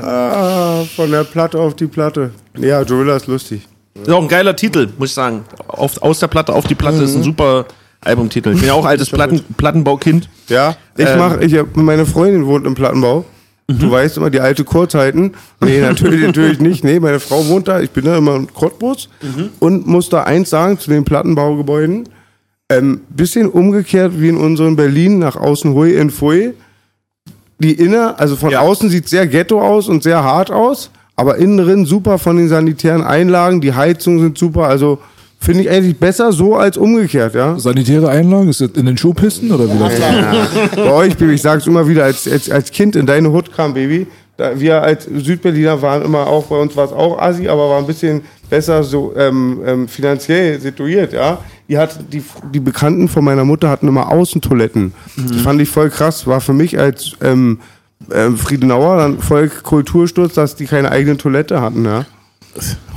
[0.02, 2.30] Ah, von der Platte auf die Platte.
[2.56, 3.66] Ja, Jorilla ist lustig.
[4.00, 5.44] ist auch ein geiler Titel, muss ich sagen.
[5.66, 7.24] Auf, aus der Platte auf die Platte ist ein Mhm.
[7.24, 7.66] super
[8.00, 8.50] Albumtitel.
[8.52, 10.28] Ich bin ja auch altes Platten, Plattenbaukind.
[10.48, 11.18] Ja, ich Ähm.
[11.18, 13.24] mach, ich hab, meine Freundin wohnt im Plattenbau.
[13.66, 15.32] Du weißt immer die alte Kurzheiten.
[15.60, 16.84] Nee, natürlich, natürlich nicht.
[16.84, 17.80] Nee, meine Frau wohnt da.
[17.80, 19.08] Ich bin da immer im Cottbus
[19.58, 22.06] und muss da eins sagen zu den Plattenbaugebäuden.
[22.70, 26.54] Ähm, bisschen umgekehrt wie in unseren Berlin, nach außen hui in fui.
[27.58, 31.58] Die inner, also von außen sieht sehr ghetto aus und sehr hart aus, aber innen
[31.58, 34.98] drin super von den sanitären Einlagen, die Heizungen sind super, also
[35.38, 37.58] finde ich eigentlich besser so als umgekehrt, ja.
[37.58, 39.92] Sanitäre Einlagen, ist das in den Schuhpisten oder wie das?
[40.74, 43.74] Bei euch, Baby, ich sag's immer wieder, als, als, als Kind in deine Hut kam,
[43.74, 44.06] Baby,
[44.36, 47.78] da wir als Südberliner waren immer auch, bei uns war es auch Assi, aber war
[47.78, 51.38] ein bisschen besser so ähm, ähm, finanziell situiert, ja.
[51.68, 54.92] Die hat, die, die Bekannten von meiner Mutter hatten immer Außentoiletten.
[55.16, 56.26] Das fand ich voll krass.
[56.26, 57.58] War für mich als ähm,
[58.12, 62.04] ähm, Friedenauer dann voll Kultursturz, dass die keine eigene Toilette hatten, ja.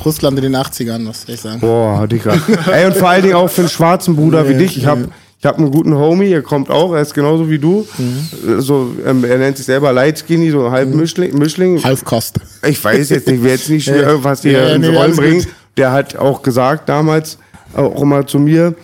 [0.06, 1.60] Russland in den 80ern, muss ich sagen.
[1.62, 2.36] Boah, Digga.
[2.72, 4.78] Ey, und vor allen Dingen auch für einen schwarzen Bruder wie Ja, dich.
[4.78, 5.06] Ich hab, ja.
[5.40, 7.88] ich hab einen guten Homie, er kommt auch, er ist genauso wie du.
[7.98, 8.62] Mhm.
[8.62, 11.36] So, ähm, er nennt sich selber Light Skinny, so halb Mischling.
[11.38, 11.84] Mischling.
[11.84, 12.40] Halfkost.
[12.68, 13.96] Ich weiß jetzt nicht, wer jetzt nicht Ja.
[13.96, 15.48] irgendwas hier Ja, ins nee, Rollen gut.
[15.78, 17.38] Der hat auch gesagt damals,
[17.76, 18.76] auch immer zu mir,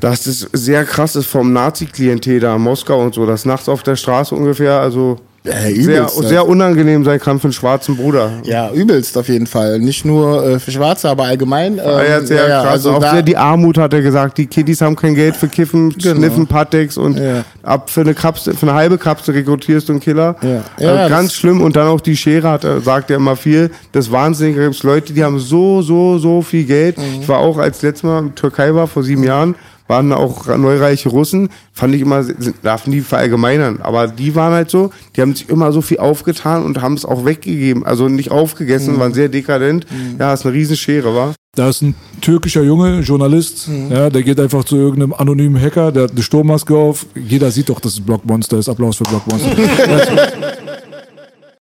[0.00, 3.82] dass es sehr krass ist vom Nazi-Klientel da in Moskau und so, dass nachts auf
[3.82, 6.28] der Straße ungefähr, also Ja, sehr, übelst, ja.
[6.28, 8.30] sehr unangenehm sein kann für einen schwarzen Bruder.
[8.42, 9.78] Ja, übelst auf jeden Fall.
[9.78, 11.74] Nicht nur äh, für Schwarze, aber allgemein.
[11.78, 12.72] Ähm, Ah, ja, sehr ja, krass.
[12.72, 14.36] also auch sehr die Armut hat er gesagt.
[14.36, 17.44] Die Kiddies haben kein Geld für Kiffen, Schniffen, Patex und Ja.
[17.62, 20.36] ab für eine Kapsel, für eine halbe Kapsel rekrutierst du einen Killer.
[20.42, 20.62] Ja.
[20.84, 21.62] Ja, ganz schlimm.
[21.62, 23.70] Und dann auch die Schere hat, er sagt er immer viel.
[23.92, 26.98] Das Wahnsinnige Da gibt's Leute, die haben so, so, so viel Geld.
[26.98, 27.22] Mhm.
[27.22, 29.54] Ich war auch, als letztes Mal in Türkei war, vor sieben Jahren,
[29.88, 31.48] waren auch neureiche Russen.
[31.72, 32.24] Fand ich immer,
[32.62, 33.80] darf nie verallgemeinern.
[33.82, 37.04] Aber die waren halt so, die haben sich immer so viel aufgetan und haben es
[37.04, 37.84] auch weggegeben.
[37.84, 39.00] Also nicht aufgegessen, Mhm.
[39.00, 39.86] waren sehr dekadent.
[40.18, 41.34] Ja, ist eine Riesenschere, war.
[41.56, 46.04] Da ist ein türkischer Junge, Journalist, ja, der geht einfach zu irgendeinem anonymen Hacker, der
[46.04, 47.06] hat eine Sturmmaske auf.
[47.16, 48.68] Jeder sieht doch, dass es Blockmonster ist.
[48.68, 49.50] Applaus für Blockmonster.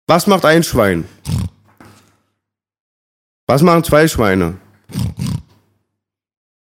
[0.09, 1.05] Was macht ein Schwein?
[3.47, 4.55] Was machen zwei Schweine?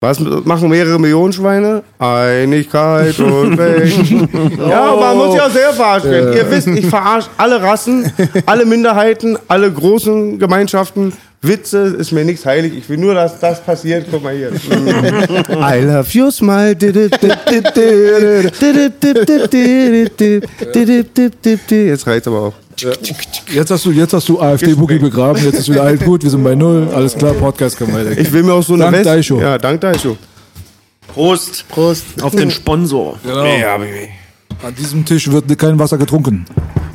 [0.04, 1.82] Was machen mehrere Millionen Schweine?
[1.98, 3.98] Einigkeit und Recht.
[4.58, 6.34] Ja, man muss ja sehr verarscht werden.
[6.34, 8.12] Ihr wisst, ich verarsche alle Rassen,
[8.44, 11.14] alle Minderheiten, alle großen Gemeinschaften.
[11.40, 12.74] Witze ist mir nichts heilig.
[12.76, 14.06] Ich will nur, dass das passiert.
[14.10, 14.50] Guck mal hier.
[14.50, 16.76] I love you, smile.
[21.70, 22.54] Jetzt reicht's aber auch.
[23.52, 26.42] Jetzt hast du, jetzt hast du AfD-Boogie begraben, jetzt ist wieder alles gut, wir sind
[26.42, 28.26] bei Null, alles klar, Podcast kann weitergehen.
[28.26, 29.04] Ich will mir auch so eine Dank.
[29.04, 29.40] Daisho.
[29.40, 30.16] Ja, dank Daisho.
[31.08, 31.64] Prost.
[31.68, 32.04] Prost.
[32.22, 33.18] Auf den Sponsor.
[33.22, 33.44] Genau.
[33.44, 36.46] An diesem Tisch wird kein Wasser getrunken.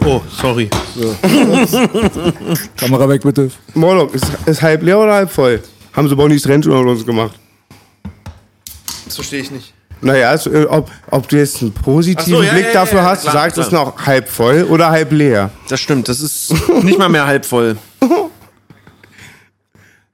[0.06, 0.70] Oh, sorry.
[2.78, 3.52] Kamera weg, bitte.
[3.74, 5.62] Morlock, ist, ist halb leer oder halb voll?
[5.94, 7.38] Haben sie Bonnies Ranch unter uns gemacht.
[9.06, 9.74] Das verstehe ich nicht.
[10.02, 13.04] Naja, also, äh, ob, ob du jetzt einen positiven so, ja, Blick ja, dafür ja,
[13.06, 15.50] ja, hast, klar, du sagst, es noch halb voll oder halb leer.
[15.68, 17.78] Das stimmt, das ist nicht mal mehr halb voll.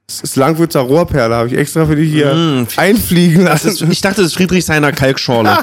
[0.08, 3.84] Das ist Langwitzer Rohrperle, habe ich extra für dich hier einfliegen Das lassen.
[3.86, 5.58] ist, ich dachte, das ist Friedrichshainer Kalkschorle.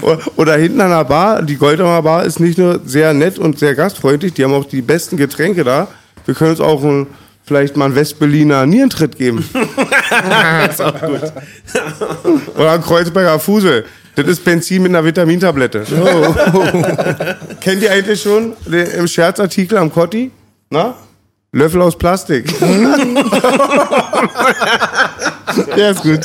[0.36, 3.74] Oder hinten an der Bar, die Goldhammer Bar ist nicht nur sehr nett und sehr
[3.74, 5.88] gastfreundlich, die haben auch die besten Getränke da.
[6.24, 7.06] Wir können uns auch ein,
[7.46, 9.48] vielleicht mal einen Westberliner Nierentritt geben.
[10.68, 11.20] ist auch gut.
[12.56, 13.84] Oder ein Kreuzberger Fusel.
[14.16, 15.84] Das ist Benzin mit einer Vitamintablette.
[17.60, 20.30] Kennt ihr eigentlich schon den, im Scherzartikel am Kotti?
[20.70, 20.94] Na?
[21.56, 22.44] Löffel aus Plastik.
[25.74, 26.20] Der ist gut.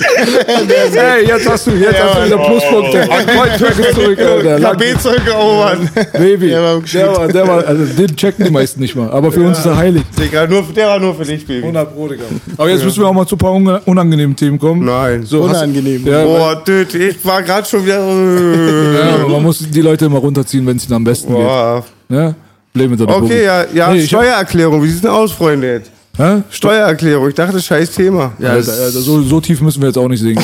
[0.93, 3.01] Hey, jetzt hast du, jetzt hast du wieder Pluspunkte.
[3.09, 4.59] Ein Point Track zurück, Alter.
[4.75, 5.79] KB zurückerobert.
[6.13, 6.49] Baby.
[6.49, 9.09] Der war Der war, der war, also den checken die meisten nicht mal.
[9.09, 10.03] Aber für uns ist er heilig.
[10.19, 11.61] Digga, nur, der war nur für dich, Baby.
[11.61, 12.25] 100 Pro, Digga.
[12.57, 13.53] Aber jetzt müssen wir auch mal zu ein paar
[13.87, 14.83] unangenehmen Themen kommen.
[14.83, 15.23] Nein.
[15.23, 16.05] So, Unangenehm.
[16.05, 17.99] Ja, Boah, dude, ich war gerade schon wieder.
[17.99, 21.85] ja, man muss die Leute immer runterziehen, wenn es ihnen am besten Boah.
[22.09, 22.17] geht.
[22.17, 22.35] Ja?
[22.73, 23.43] Blame it on the Okay, Boogie.
[23.43, 24.81] ja, ja Nee, Steuererklärung.
[24.83, 25.91] Wie sieht's denn aus, Freunde jetzt?
[26.17, 26.41] Hä?
[26.49, 27.29] Steuererklärung.
[27.29, 28.33] Ich dachte, scheiß Thema.
[28.37, 30.43] Ja, Alter, so, so tief müssen wir jetzt auch nicht singen.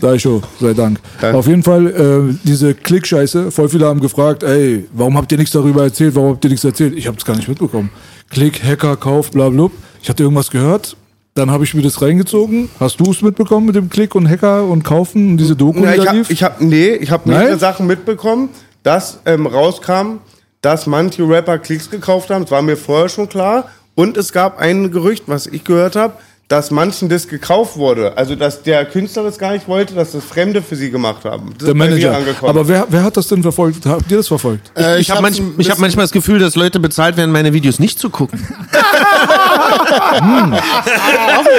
[0.00, 1.00] Da ich schon, sei Dank.
[1.20, 1.36] Danke.
[1.38, 5.52] Auf jeden Fall, äh, diese Klick-Scheiße, voll viele haben gefragt, ey, warum habt ihr nichts
[5.52, 6.94] darüber erzählt, warum habt ihr nichts erzählt?
[6.96, 7.90] Ich hab's gar nicht mitbekommen.
[8.30, 9.68] Klick, Hacker, Kauf, bla bla.
[10.02, 10.94] Ich hatte irgendwas gehört,
[11.34, 12.68] dann habe ich mir das reingezogen.
[12.78, 15.92] Hast du es mitbekommen mit dem Klick und Hacker und Kaufen und diese Doku, Ja,
[15.92, 16.30] die ich da hab, lief?
[16.30, 18.50] ich hab, nee, ich habe mehrere Sachen mitbekommen,
[18.82, 20.18] dass ähm, rauskam,
[20.62, 22.42] dass manche Rapper Klicks gekauft haben.
[22.42, 23.68] Das war mir vorher schon klar.
[23.94, 26.14] Und es gab ein Gerücht, was ich gehört habe,
[26.48, 28.16] dass manchen das gekauft wurde.
[28.16, 31.54] Also, dass der Künstler das gar nicht wollte, dass das Fremde für sie gemacht haben.
[31.58, 32.14] Das der Manager.
[32.16, 32.50] angekommen.
[32.50, 33.86] Aber wer, wer hat das denn verfolgt?
[33.86, 34.70] Habt ihr das verfolgt?
[34.76, 37.52] Äh, Ich habe hab's manch, ich hab manchmal das Gefühl, dass Leute bezahlt werden, meine
[37.52, 38.38] Videos nicht zu gucken.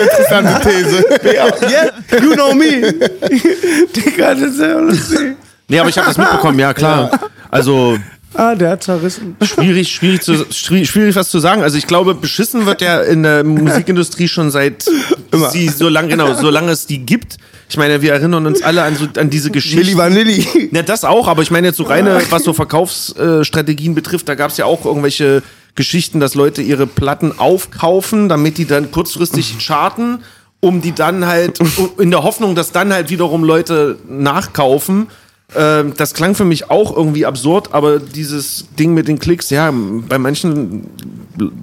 [0.01, 1.05] interessante These.
[1.69, 1.91] yeah,
[2.21, 2.93] you know me.
[3.95, 5.35] Digga, das ist ja lustig.
[5.67, 7.09] Nee, aber ich habe das mitbekommen, ja klar.
[7.49, 7.97] Also
[8.35, 9.35] Ah, der hat zerrissen.
[9.41, 11.61] schwierig, schwierig, zu, schwierig, was zu sagen.
[11.61, 14.85] Also ich glaube, beschissen wird ja in der Musikindustrie schon seit
[15.31, 15.49] Immer.
[15.49, 17.37] sie so lange genau, solange es die gibt.
[17.69, 19.97] Ich meine, wir erinnern uns alle an so an diese Milli Geschichten.
[19.97, 20.69] Vanilli.
[20.71, 24.51] Ja, das auch, aber ich meine jetzt so reine, was so Verkaufsstrategien betrifft, da gab
[24.51, 25.41] es ja auch irgendwelche
[25.75, 30.19] Geschichten, dass Leute ihre Platten aufkaufen, damit die dann kurzfristig charten,
[30.59, 31.59] um die dann halt,
[31.97, 35.07] in der Hoffnung, dass dann halt wiederum Leute nachkaufen.
[35.55, 39.71] Ähm, das klang für mich auch irgendwie absurd, aber dieses Ding mit den Klicks, ja,
[39.71, 40.89] bei manchen,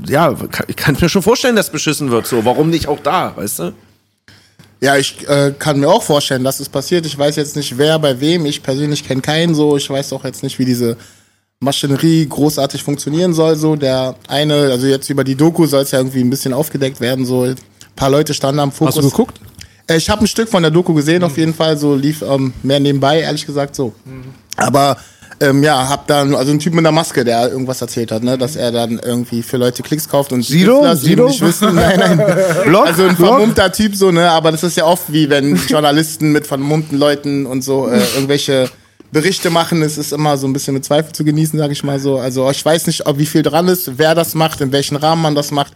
[0.07, 2.26] ja, kann, ich kann mir schon vorstellen, dass beschissen wird.
[2.26, 3.72] So, warum nicht auch da, weißt du?
[4.80, 7.05] Ja, ich äh, kann mir auch vorstellen, dass es passiert.
[7.05, 8.47] Ich weiß jetzt nicht, wer bei wem.
[8.47, 9.76] Ich persönlich kenne keinen so.
[9.76, 10.97] Ich weiß auch jetzt nicht, wie diese
[11.61, 13.57] Maschinerie großartig funktionieren soll.
[13.57, 17.01] So der eine, also jetzt über die Doku soll es ja irgendwie ein bisschen aufgedeckt
[17.01, 17.26] werden.
[17.26, 17.57] So ein
[17.95, 18.97] paar Leute standen am Fokus.
[18.97, 19.41] Hast du geguckt?
[19.87, 21.76] Äh, Ich habe ein Stück von der Doku gesehen, auf jeden Fall.
[21.76, 23.93] So lief ähm, mehr nebenbei, ehrlich gesagt so.
[24.57, 24.97] Aber
[25.43, 28.37] ähm, ja, hab dann also ein Typ mit einer Maske, der irgendwas erzählt hat, ne,
[28.37, 30.83] dass er dann irgendwie für Leute Klicks kauft und Sido?
[30.83, 31.28] das eben Sido?
[31.28, 31.74] nicht wissen.
[31.74, 32.22] Nein, nein.
[32.66, 32.87] Block?
[32.87, 33.28] Also ein Block?
[33.31, 37.47] vermummter Typ so, ne, aber das ist ja oft wie wenn Journalisten mit vermummten Leuten
[37.47, 38.68] und so äh, irgendwelche
[39.12, 41.99] Berichte machen, es ist immer so ein bisschen mit Zweifel zu genießen, sage ich mal
[41.99, 42.18] so.
[42.18, 45.22] Also ich weiß nicht, ob wie viel dran ist, wer das macht, in welchem Rahmen
[45.22, 45.72] man das macht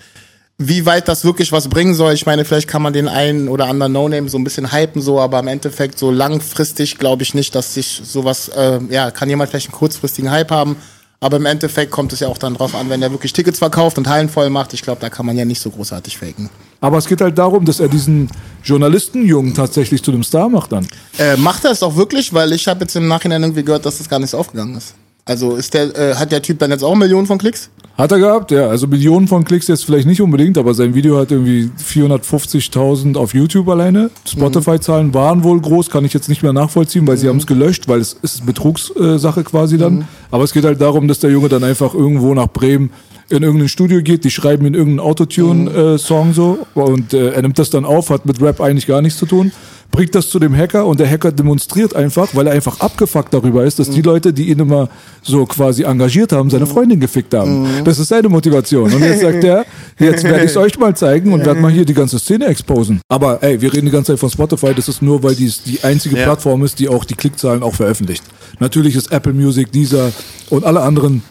[0.59, 2.13] wie weit das wirklich was bringen soll.
[2.13, 5.21] Ich meine, vielleicht kann man den einen oder anderen No-Name so ein bisschen hypen, so,
[5.21, 9.51] aber im Endeffekt so langfristig glaube ich nicht, dass sich sowas, äh, ja, kann jemand
[9.51, 10.77] vielleicht einen kurzfristigen Hype haben.
[11.21, 13.97] Aber im Endeffekt kommt es ja auch dann drauf an, wenn er wirklich Tickets verkauft
[13.97, 14.75] und Hallen voll macht.
[14.75, 16.51] Ich glaube, da kann man ja nicht so großartig faken.
[16.83, 18.31] Aber es geht halt darum, dass er diesen
[18.63, 20.87] Journalistenjungen tatsächlich zu einem Star macht dann.
[21.19, 22.35] Äh, macht er es auch wirklich?
[22.35, 24.95] Weil ich habe jetzt im Nachhinein irgendwie gehört, dass das gar nicht so aufgegangen ist.
[25.25, 27.71] Also ist der, äh, hat der Typ dann jetzt auch Millionen von Klicks?
[27.97, 28.67] Hat er gehabt, ja.
[28.67, 33.35] Also Millionen von Klicks jetzt vielleicht nicht unbedingt, aber sein Video hat irgendwie 450.000 auf
[33.35, 34.11] YouTube alleine.
[34.27, 37.87] Spotify-Zahlen waren wohl groß, kann ich jetzt nicht mehr nachvollziehen, weil sie haben es gelöscht,
[37.87, 40.09] weil es ist Betrugssache quasi dann.
[40.33, 42.91] Aber es geht halt darum, dass der Junge dann einfach irgendwo nach Bremen
[43.31, 47.71] in irgendein Studio geht, die schreiben in irgendeinen Autotune-Song so und äh, er nimmt das
[47.71, 49.51] dann auf, hat mit Rap eigentlich gar nichts zu tun,
[49.91, 53.65] bringt das zu dem Hacker und der Hacker demonstriert einfach, weil er einfach abgefuckt darüber
[53.65, 54.89] ist, dass die Leute, die ihn immer
[55.23, 57.67] so quasi engagiert haben, seine Freundin gefickt haben.
[57.85, 58.93] Das ist seine Motivation.
[58.93, 59.65] Und jetzt sagt er,
[59.99, 63.01] jetzt werde ich es euch mal zeigen und werde mal hier die ganze Szene exposen.
[63.09, 65.83] Aber ey, wir reden die ganze Zeit von Spotify, das ist nur, weil dies die
[65.85, 66.25] einzige Ja.
[66.25, 68.25] Plattform ist, die auch die Klickzahlen auch veröffentlicht.
[68.59, 70.11] Natürlich ist Apple Music, Deezer
[70.51, 71.23] und alle anderen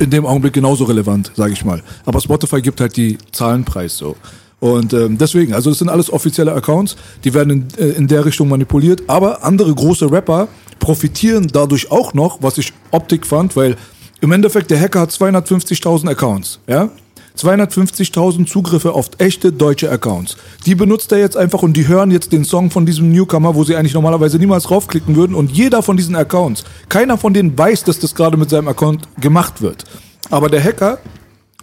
[0.00, 1.82] in dem Augenblick genauso relevant, sage ich mal.
[2.04, 4.16] Aber Spotify gibt halt die Zahlenpreis so.
[4.60, 8.24] Und ähm, deswegen, also das sind alles offizielle Accounts, die werden in, äh, in der
[8.24, 9.02] Richtung manipuliert.
[9.06, 10.48] Aber andere große Rapper
[10.80, 13.76] profitieren dadurch auch noch, was ich Optik fand, weil
[14.20, 16.90] im Endeffekt der Hacker hat 250.000 Accounts, ja?
[17.38, 20.36] 250.000 Zugriffe auf echte deutsche Accounts.
[20.66, 23.64] Die benutzt er jetzt einfach und die hören jetzt den Song von diesem Newcomer, wo
[23.64, 25.34] sie eigentlich normalerweise niemals draufklicken würden.
[25.34, 29.08] Und jeder von diesen Accounts, keiner von denen weiß, dass das gerade mit seinem Account
[29.20, 29.84] gemacht wird.
[30.30, 30.98] Aber der Hacker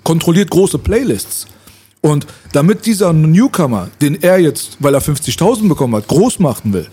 [0.03, 1.47] kontrolliert große Playlists.
[2.01, 6.87] Und damit dieser Newcomer, den er jetzt, weil er 50.000 bekommen hat, groß machen will,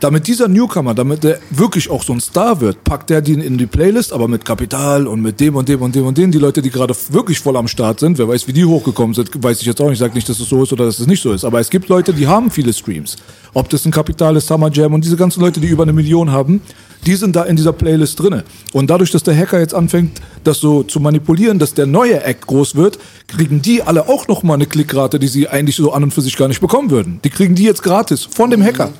[0.00, 3.58] damit dieser Newcomer, damit der wirklich auch so ein Star wird, packt er den in
[3.58, 6.30] die Playlist, aber mit Kapital und mit dem und dem und dem und dem.
[6.30, 9.30] Die Leute, die gerade wirklich voll am Start sind, wer weiß, wie die hochgekommen sind,
[9.42, 9.94] weiß ich jetzt auch nicht.
[9.94, 11.44] Ich sage nicht, dass es so ist oder dass es nicht so ist.
[11.44, 13.16] Aber es gibt Leute, die haben viele Streams.
[13.54, 16.30] Ob das ein Kapital ist, Summer Jam und diese ganzen Leute, die über eine Million
[16.30, 16.60] haben,
[17.06, 18.44] die sind da in dieser Playlist drinne.
[18.72, 22.46] Und dadurch, dass der Hacker jetzt anfängt, das so zu manipulieren, dass der neue Act
[22.46, 26.04] groß wird, kriegen die alle auch noch mal eine Klickrate, die sie eigentlich so an
[26.04, 27.20] und für sich gar nicht bekommen würden.
[27.24, 28.92] Die kriegen die jetzt gratis von dem Hacker.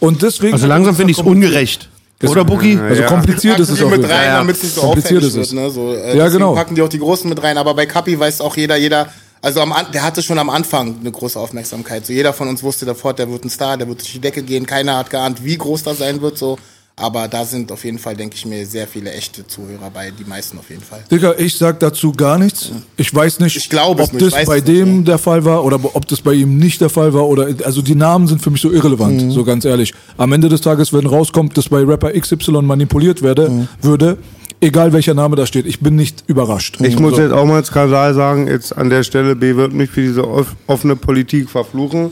[0.00, 1.88] Und deswegen Also langsam finde ich es ungerecht.
[2.24, 2.76] Oder, Buki?
[2.78, 3.90] Also kompliziert ist packen es die auch.
[3.90, 4.36] mit rein, Ja, ja.
[4.38, 5.46] damit es nicht so Kompliziert ist wird.
[5.46, 5.52] es.
[5.52, 5.70] Ne?
[5.70, 6.52] So, äh, Ja, genau.
[6.54, 7.56] packen die auch die Großen mit rein.
[7.58, 9.08] Aber bei Kapi weiß auch jeder, jeder,
[9.40, 12.04] also am, der hatte schon am Anfang eine große Aufmerksamkeit.
[12.06, 14.42] So jeder von uns wusste davor, der wird ein Star, der wird durch die Decke
[14.42, 14.66] gehen.
[14.66, 16.38] Keiner hat geahnt, wie groß das sein wird.
[16.38, 16.58] So.
[17.00, 20.24] Aber da sind auf jeden Fall, denke ich mir, sehr viele echte Zuhörer bei, die
[20.24, 21.04] meisten auf jeden Fall.
[21.10, 22.70] Digga, ich sag dazu gar nichts.
[22.96, 25.02] Ich weiß nicht, Ich glaube ob das bei nicht, dem ja.
[25.04, 27.94] der Fall war oder ob das bei ihm nicht der Fall war oder also die
[27.94, 29.30] Namen sind für mich so irrelevant, Mhm.
[29.30, 29.94] so ganz ehrlich.
[30.16, 33.68] Am Ende des Tages, wenn rauskommt, dass bei Rapper XY manipuliert werde, Mhm.
[33.80, 34.18] würde,
[34.60, 36.78] egal welcher Name da steht, ich bin nicht überrascht.
[36.82, 37.22] Ich muss so.
[37.22, 40.56] jetzt auch mal Skandal sagen, jetzt an der Stelle, B wird mich für diese off-
[40.66, 42.10] offene Politik verfluchen.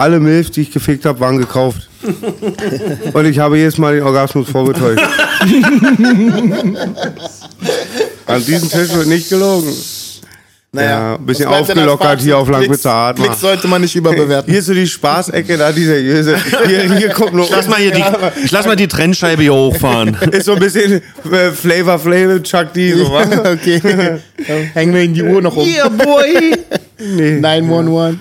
[0.00, 1.88] Alle Milfs, die ich gefickt habe, waren gekauft.
[3.12, 5.02] Und ich habe jedes Mal den Orgasmus vorgetäuscht.
[8.26, 9.74] An diesem Tisch wird nicht gelogen.
[10.72, 13.16] Ja, ein bisschen was aufgelockert hier auf Langwitzer Art.
[13.16, 14.48] Klicks sollte man nicht überbewerten.
[14.48, 16.36] Hier ist so die Spaßecke, da die seriöse.
[16.66, 17.46] Hier, hier kommt nur.
[17.46, 18.04] Ich lass mal hier die,
[18.44, 20.16] ich lass mal die Trennscheibe hier hochfahren.
[20.30, 21.02] Ist so ein bisschen
[21.32, 22.92] äh, Flavor Flavor Chuck D.
[22.92, 23.22] So, wa?
[23.52, 24.20] okay.
[24.74, 25.66] Hängen wir in die Uhr noch um.
[25.66, 26.54] Yeah, boy!
[27.00, 27.40] nee.
[27.40, 28.18] 911.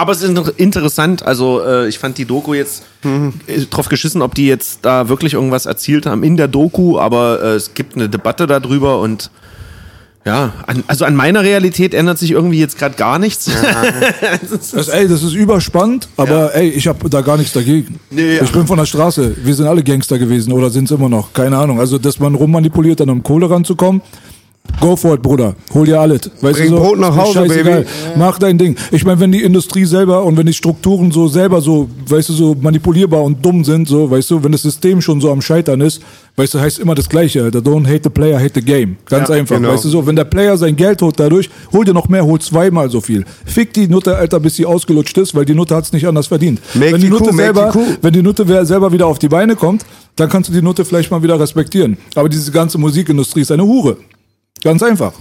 [0.00, 4.22] Aber es ist noch interessant, also äh, ich fand die Doku jetzt äh, drauf geschissen,
[4.22, 7.96] ob die jetzt da wirklich irgendwas erzielt haben in der Doku, aber äh, es gibt
[7.96, 9.30] eine Debatte darüber und
[10.24, 13.50] ja, an, also an meiner Realität ändert sich irgendwie jetzt gerade gar nichts.
[14.72, 18.00] Das, ey, das ist überspannend, aber ey, ich habe da gar nichts dagegen.
[18.10, 18.42] Nee, ja.
[18.42, 19.36] Ich bin von der Straße.
[19.44, 21.32] Wir sind alle Gangster gewesen oder sind es immer noch.
[21.34, 21.78] Keine Ahnung.
[21.78, 24.00] Also, dass man rummanipuliert, dann um Kohle ranzukommen,
[24.80, 25.54] Go for it, Bruder.
[25.74, 26.22] Hol dir alles.
[26.40, 27.42] Weißt Bring du so, Brot nach Hause.
[27.42, 27.84] Baby.
[28.16, 28.76] Mach dein Ding.
[28.90, 32.32] Ich meine, wenn die Industrie selber und wenn die Strukturen so selber so, weißt du,
[32.32, 35.80] so manipulierbar und dumm sind, so, weißt du, wenn das System schon so am Scheitern
[35.82, 36.00] ist,
[36.36, 37.58] weißt du, heißt immer das Gleiche, Alter.
[37.58, 38.96] Don't hate the player, hate the game.
[39.06, 39.56] Ganz Ja, einfach.
[39.56, 39.68] genau.
[39.72, 42.38] Weißt du so, wenn der Player sein Geld holt dadurch, hol dir noch mehr, hol
[42.40, 43.24] zweimal so viel.
[43.44, 46.60] Fick die Nutte, Alter, bis sie ausgelutscht ist, weil die Nutte hat's nicht anders verdient.
[46.74, 47.96] Make wenn die die Nutte make selber, die Kuh.
[48.00, 49.84] wenn die Nutte selber wieder auf die Beine kommt,
[50.16, 51.98] dann kannst du die Nutte vielleicht mal wieder respektieren.
[52.14, 53.96] Aber diese ganze Musikindustrie ist eine Hure.
[54.62, 55.12] Ganz einfach.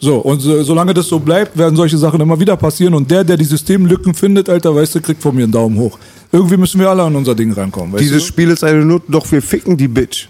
[0.00, 2.94] So, und so, solange das so bleibt, werden solche Sachen immer wieder passieren.
[2.94, 5.98] Und der, der die Systemlücken findet, Alter, weißt du, kriegt von mir einen Daumen hoch.
[6.32, 7.92] Irgendwie müssen wir alle an unser Ding rankommen.
[7.92, 8.28] Weißt Dieses du?
[8.28, 10.28] Spiel ist eine Not, doch wir ficken die Bitch.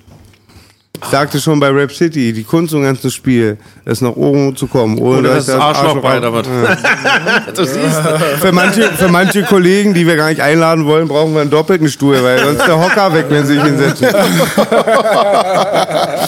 [1.02, 4.68] Ich sagte schon bei Rap City, die Kunst und ganze Spiel ist nach oben zu
[4.68, 4.96] kommen.
[4.98, 6.46] Ohne Oder dass das Arschloch bei, was?
[7.56, 8.00] Du siehst.
[8.40, 11.88] Für manche, für manche Kollegen, die wir gar nicht einladen wollen, brauchen wir einen doppelten
[11.88, 14.06] Stuhl, weil sonst der Hocker weg, wenn sie sich hinsetzen.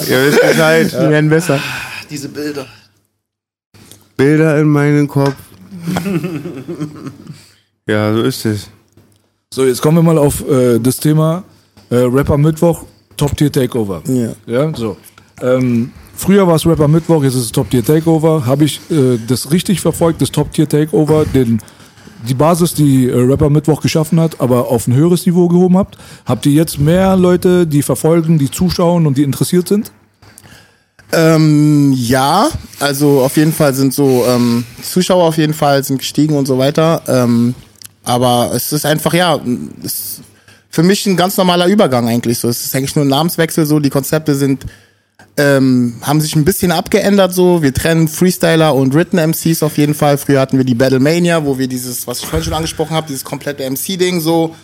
[0.09, 0.93] Ihr wisst Bescheid.
[0.93, 1.61] Die werden besser.
[2.11, 2.67] Diese Bilder.
[4.17, 5.37] Bilder in meinen Kopf.
[7.89, 8.69] Ja, so ist es.
[9.55, 11.45] So, jetzt kommen wir mal auf äh, das Thema
[11.89, 12.83] äh, Rapper Mittwoch,
[13.17, 14.03] Top Tier Takeover.
[14.07, 14.33] Ja.
[14.45, 14.97] Ja, so.
[15.41, 18.45] Ähm, früher war es Rapper Mittwoch, jetzt ist es Top Tier Takeover.
[18.45, 21.61] Habe ich äh, das richtig verfolgt, das Top Tier Takeover, den
[22.29, 25.97] die Basis, die äh, Rapper Mittwoch geschaffen hat, aber auf ein höheres Niveau gehoben habt?
[26.25, 29.93] Habt ihr jetzt mehr Leute, die verfolgen, die zuschauen und die interessiert sind?
[31.13, 32.49] Ähm, ja,
[32.81, 36.59] also auf jeden Fall sind so ähm, Zuschauer auf jeden Fall sind gestiegen und so
[36.59, 37.03] weiter.
[37.07, 37.55] Ähm,
[38.03, 39.41] aber es ist einfach ja,
[39.85, 40.21] es
[40.69, 42.49] für mich ein ganz normaler Übergang eigentlich so.
[42.49, 43.81] Es ist eigentlich nur ein Namenswechsel so.
[43.81, 44.67] Die Konzepte sind
[45.39, 47.63] ähm, haben sich ein bisschen abgeändert so.
[47.63, 50.19] Wir trennen Freestyler und Written MCs auf jeden Fall.
[50.19, 53.25] Früher hatten wir die Battlemania, wo wir dieses, was ich vorhin schon angesprochen habe, dieses
[53.25, 54.55] komplette MC-Ding so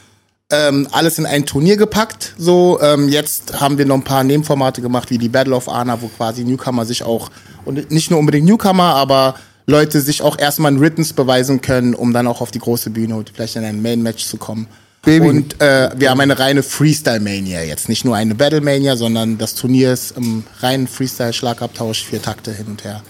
[0.52, 2.34] ähm, alles in ein Turnier gepackt.
[2.38, 6.00] So, ähm, jetzt haben wir noch ein paar Nebenformate gemacht, wie die Battle of Ana,
[6.00, 7.30] wo quasi Newcomer sich auch,
[7.64, 9.34] und nicht nur unbedingt Newcomer, aber
[9.66, 13.16] Leute sich auch erstmal in Writtens beweisen können, um dann auch auf die große Bühne
[13.16, 14.66] und vielleicht in ein Main-Match zu kommen.
[15.04, 15.28] Baby.
[15.28, 17.88] Und äh, wir haben eine reine Freestyle-Mania jetzt.
[17.88, 22.84] Nicht nur eine Battle-Mania, sondern das Turnier ist im reinen Freestyle-Schlagabtausch, vier Takte hin und
[22.84, 23.02] her.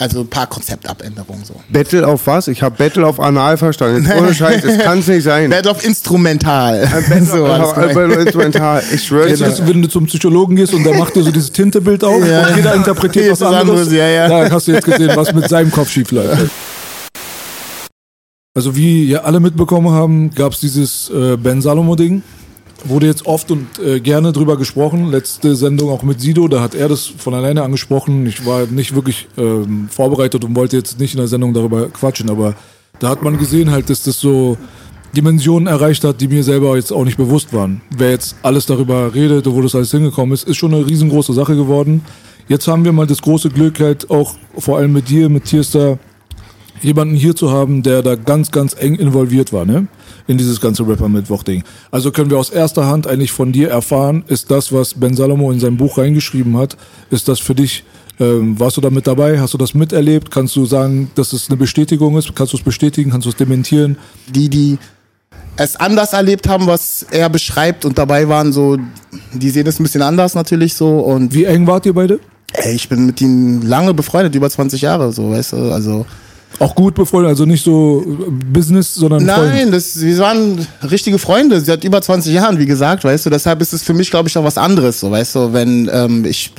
[0.00, 1.54] Also ein paar Konzeptabänderungen so.
[1.68, 2.48] Battle auf was?
[2.48, 4.06] Ich habe Battle auf Anal verstanden.
[4.06, 5.50] Jetzt ohne Scheiß, das kann's nicht sein.
[5.50, 6.88] Battle of Instrumental.
[7.06, 7.74] Battle so, auf.
[7.74, 8.82] Battle Instrumental.
[8.94, 9.36] Ich schwöre dir.
[9.36, 12.48] das, wenn du zum Psychologen gehst und der macht dir so dieses Tintebild auf Ja.
[12.48, 13.80] und jeder interpretiert was ist was anderes.
[13.80, 14.28] anderes, ja, ja.
[14.28, 16.50] Da hast du jetzt gesehen, was mit seinem Kopf schief läuft.
[18.56, 22.22] Also wie ihr alle mitbekommen haben, gab es dieses äh, Ben Salomo-Ding.
[22.84, 25.10] Wurde jetzt oft und äh, gerne drüber gesprochen.
[25.10, 28.26] Letzte Sendung auch mit Sido, da hat er das von alleine angesprochen.
[28.26, 32.30] Ich war nicht wirklich ähm, vorbereitet und wollte jetzt nicht in der Sendung darüber quatschen,
[32.30, 32.54] aber
[32.98, 34.56] da hat man gesehen halt, dass das so
[35.16, 37.80] Dimensionen erreicht hat, die mir selber jetzt auch nicht bewusst waren.
[37.96, 41.56] Wer jetzt alles darüber redet, wo das alles hingekommen ist, ist schon eine riesengroße Sache
[41.56, 42.02] geworden.
[42.48, 45.98] Jetzt haben wir mal das große Glück halt auch vor allem mit dir, mit Tierstar,
[46.82, 49.86] jemanden hier zu haben, der da ganz, ganz eng involviert war, ne?
[50.30, 51.64] In dieses ganze Rapper-Mittwoch-Ding.
[51.90, 55.50] Also können wir aus erster Hand eigentlich von dir erfahren, ist das, was Ben Salomo
[55.50, 56.76] in sein Buch reingeschrieben hat,
[57.10, 57.82] ist das für dich,
[58.20, 59.40] ähm, warst du da mit dabei?
[59.40, 60.30] Hast du das miterlebt?
[60.30, 62.32] Kannst du sagen, dass es eine Bestätigung ist?
[62.36, 63.10] Kannst du es bestätigen?
[63.10, 63.96] Kannst du es dementieren?
[64.28, 64.78] die, die
[65.56, 68.78] es anders erlebt haben, was er beschreibt und dabei waren, so,
[69.32, 71.00] die sehen es ein bisschen anders natürlich so.
[71.00, 72.20] Und Wie eng wart ihr beide?
[72.52, 76.06] ey, ich bin mit ihnen lange befreundet, über 20 Jahre, so, weißt du, also.
[76.58, 79.24] Auch gut befreundet, also nicht so äh, Business, sondern.
[79.24, 83.62] Nein, das, wir waren richtige Freunde, seit über 20 Jahren, wie gesagt, weißt du, deshalb
[83.62, 86.52] ist es für mich, glaube ich, auch was anderes, so, weißt du, wenn ähm, ich,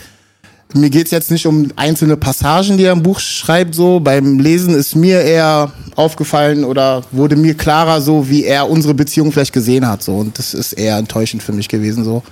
[0.74, 4.74] mir geht's jetzt nicht um einzelne Passagen, die er im Buch schreibt, so, beim Lesen
[4.74, 9.88] ist mir eher aufgefallen oder wurde mir klarer, so, wie er unsere Beziehung vielleicht gesehen
[9.88, 12.24] hat, so, und das ist eher enttäuschend für mich gewesen, so.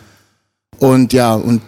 [0.79, 1.61] Und ja, und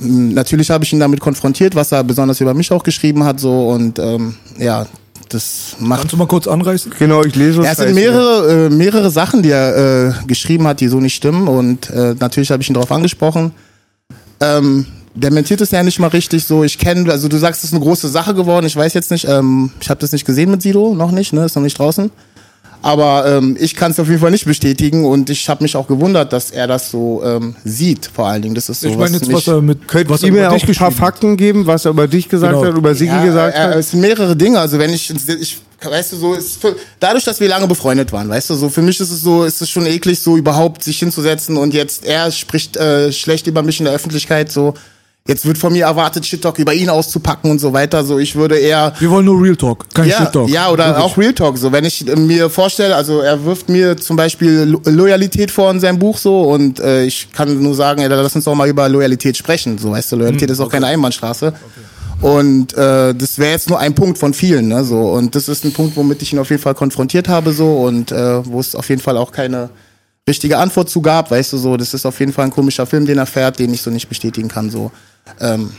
[0.00, 3.68] natürlich habe ich ihn damit konfrontiert, was er besonders über mich auch geschrieben hat, so,
[3.68, 4.86] und ähm, ja,
[5.32, 6.92] das macht Kannst du mal kurz anreißen?
[6.98, 10.80] Genau, ich lese ja, es sind mehrere, äh, mehrere Sachen, die er äh, geschrieben hat,
[10.80, 11.48] die so nicht stimmen.
[11.48, 13.52] Und äh, natürlich habe ich ihn darauf angesprochen.
[14.40, 16.64] Ähm, dementiert es ja nicht mal richtig so.
[16.64, 18.66] Ich kenne, also du sagst, es ist eine große Sache geworden.
[18.66, 21.44] Ich weiß jetzt nicht, ähm, ich habe das nicht gesehen mit Sido, noch nicht, ne,
[21.44, 22.10] ist noch nicht draußen.
[22.82, 25.86] Aber ähm, ich kann es auf jeden Fall nicht bestätigen und ich habe mich auch
[25.86, 28.56] gewundert, dass er das so ähm, sieht, vor allen Dingen.
[28.56, 30.74] Das ist so Ich meine jetzt, was er mit Könnt was er mir auch ein
[30.74, 30.90] paar.
[30.90, 32.66] Fakten geben, was er über dich gesagt Genau.
[32.66, 33.76] hat, über Sigi ja, gesagt er, hat?
[33.76, 34.58] Es sind mehrere Dinge.
[34.58, 38.28] Also wenn ich, ich weißt du so, ist für, dadurch, dass wir lange befreundet waren,
[38.28, 40.98] weißt du, so für mich ist es so, ist es schon eklig, so überhaupt sich
[40.98, 44.74] hinzusetzen und jetzt er spricht äh, schlecht über mich in der Öffentlichkeit, so
[45.26, 48.04] jetzt wird von mir erwartet, Shit Talk über ihn auszupacken und so weiter.
[48.04, 50.48] So ich würde eher Wir wollen nur Real Talk, kein ja, Shit Talk.
[50.48, 51.04] ja, oder Wirklich.
[51.04, 51.58] auch Real Talk.
[51.58, 55.70] So, wenn ich äh, mir vorstelle, also er wirft mir zum Beispiel Lo Loyalität vor
[55.70, 58.68] in seinem Buch so und äh, ich kann nur sagen, ja, lass uns doch mal
[58.68, 59.78] über Loyalität sprechen.
[59.78, 61.52] So, weißt du, Loyalität Hm, ist auch keine Einbahnstraße.
[62.20, 64.84] Und äh, das wäre jetzt nur ein Punkt von vielen, ne?
[64.84, 67.78] So und das ist ein Punkt, womit ich ihn auf jeden Fall konfrontiert habe, so
[67.82, 69.70] und äh, wo es auf jeden Fall auch keine
[70.28, 71.76] richtige Antwort zu gab, weißt du so.
[71.76, 74.08] Das ist auf jeden Fall ein komischer Film, den er fährt, den ich so nicht
[74.08, 74.90] bestätigen kann, so.
[75.40, 75.70] Ähm,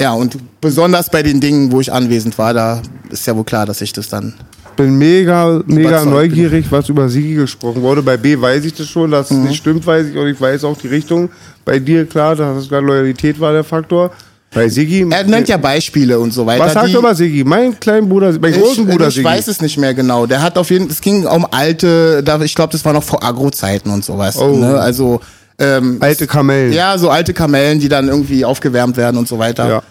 [0.00, 3.64] ja und besonders bei den Dingen, wo ich anwesend war, da ist ja wohl klar,
[3.66, 4.34] dass ich das dann
[4.76, 8.02] bin mega, mega neugierig, was über Sigi gesprochen wurde.
[8.02, 9.42] Bei B weiß ich das schon, dass Mhm.
[9.44, 11.30] es nicht stimmt, weiß ich und ich weiß auch die Richtung.
[11.64, 14.10] Bei dir, klar, da hast du gerade Loyalität war der Faktor.
[14.54, 15.06] Bei Sigi.
[15.10, 16.64] Er nennt ja Beispiele und so weiter.
[16.64, 17.44] Was sagt er über Sigi?
[17.44, 19.26] Mein kleinen Bruder, mein großen Bruder ich, ich Sigi.
[19.26, 20.26] weiß es nicht mehr genau.
[20.26, 23.90] Der hat auf jeden es ging um alte, ich glaube, das war noch vor Agro-Zeiten
[23.90, 24.36] und sowas.
[24.38, 24.56] Oh.
[24.56, 24.78] Ne?
[24.78, 25.20] Also
[25.58, 26.72] ähm, Alte Kamellen.
[26.72, 29.68] ja, so alte Kamellen, die dann irgendwie aufgewärmt werden und so weiter.
[29.68, 29.82] Ja.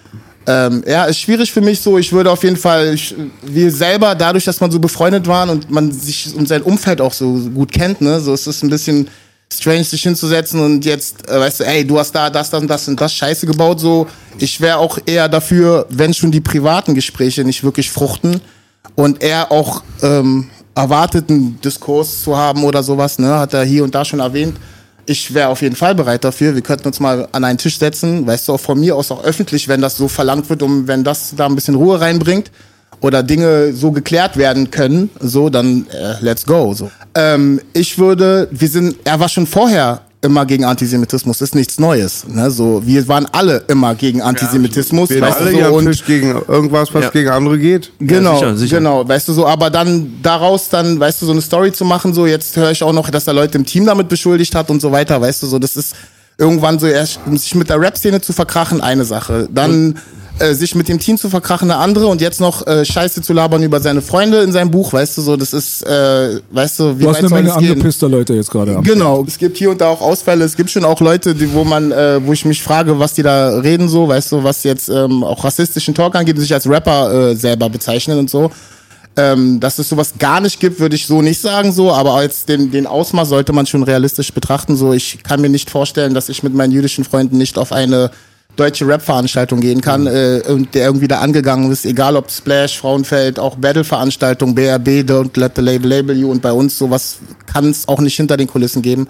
[0.45, 1.98] Ähm, ja, ist schwierig für mich so.
[1.98, 5.72] Ich würde auf jeden Fall, ich, wir selber, dadurch, dass man so befreundet waren und
[5.72, 9.07] man sich und sein Umfeld auch so gut kennt, ne, so ist es ein bisschen
[9.54, 12.88] strange, sich hinzusetzen und jetzt, äh, weißt du, ey, du hast da das, und das
[12.88, 14.08] und das Scheiße gebaut, so.
[14.38, 18.42] Ich wäre auch eher dafür, wenn schon die privaten Gespräche nicht wirklich fruchten
[18.96, 23.94] und er auch ähm, erwarteten Diskurs zu haben oder sowas, ne, hat er hier und
[23.94, 24.58] da schon erwähnt.
[25.06, 26.56] Ich wäre auf jeden Fall bereit dafür.
[26.56, 29.24] Wir könnten uns mal an einen Tisch setzen, weißt du, auch von mir aus auch
[29.24, 32.50] öffentlich, wenn das so verlangt wird, um wenn das da ein bisschen Ruhe reinbringt
[33.04, 36.74] oder Dinge so geklärt werden können, so dann äh, let's go.
[36.74, 36.90] So.
[37.14, 42.26] Ähm, ich würde, wir sind, er war schon vorher immer gegen Antisemitismus, ist nichts Neues.
[42.26, 42.50] Ne?
[42.50, 46.30] So, wir waren alle immer gegen Antisemitismus, Wir weißt alle du, so, und Tisch gegen
[46.48, 47.10] irgendwas, was Ja.
[47.10, 47.92] gegen andere geht.
[48.00, 48.78] Genau, sicher, sicher.
[48.78, 52.14] genau, weißt du so, aber dann daraus dann, weißt du, so eine Story zu machen,
[52.14, 54.82] so jetzt höre ich auch noch, dass er Leute im Team damit beschuldigt hat und
[54.82, 55.94] so weiter, weißt du so, das ist
[56.38, 59.96] irgendwann so erst sich mit der Rap-Szene zu verkrachen, eine Sache, dann
[60.40, 63.34] äh, sich mit dem Team zu verkrachen, eine andere und jetzt noch äh, Scheiße zu
[63.34, 67.00] labern über seine Freunde in seinem Buch, weißt du so, das ist, äh, weißt du,
[67.00, 69.90] wie Du hast eine Menge angepisster Leute jetzt gerade Genau, es gibt hier und da
[69.90, 70.44] auch Ausfälle.
[70.44, 73.22] Es gibt schon auch Leute, die, wo man, äh, wo ich mich frage, was die
[73.22, 76.68] da reden, so, weißt du, was jetzt ähm, auch rassistischen Talk angeht, die sich als
[76.68, 78.50] Rapper äh, selber bezeichnen und so.
[79.16, 82.46] Ähm, dass es sowas gar nicht gibt, würde ich so nicht sagen, so, aber als
[82.46, 84.76] den, den Ausmaß sollte man schon realistisch betrachten.
[84.76, 88.10] So, ich kann mir nicht vorstellen, dass ich mit meinen jüdischen Freunden nicht auf eine
[88.56, 93.40] deutsche Rap-Veranstaltung gehen kann äh, und der irgendwie da angegangen ist, egal ob Splash, Frauenfeld,
[93.40, 97.88] auch Battle-Veranstaltung, BRB, Don't Let the Label Label You und bei uns sowas kann es
[97.88, 99.08] auch nicht hinter den Kulissen geben.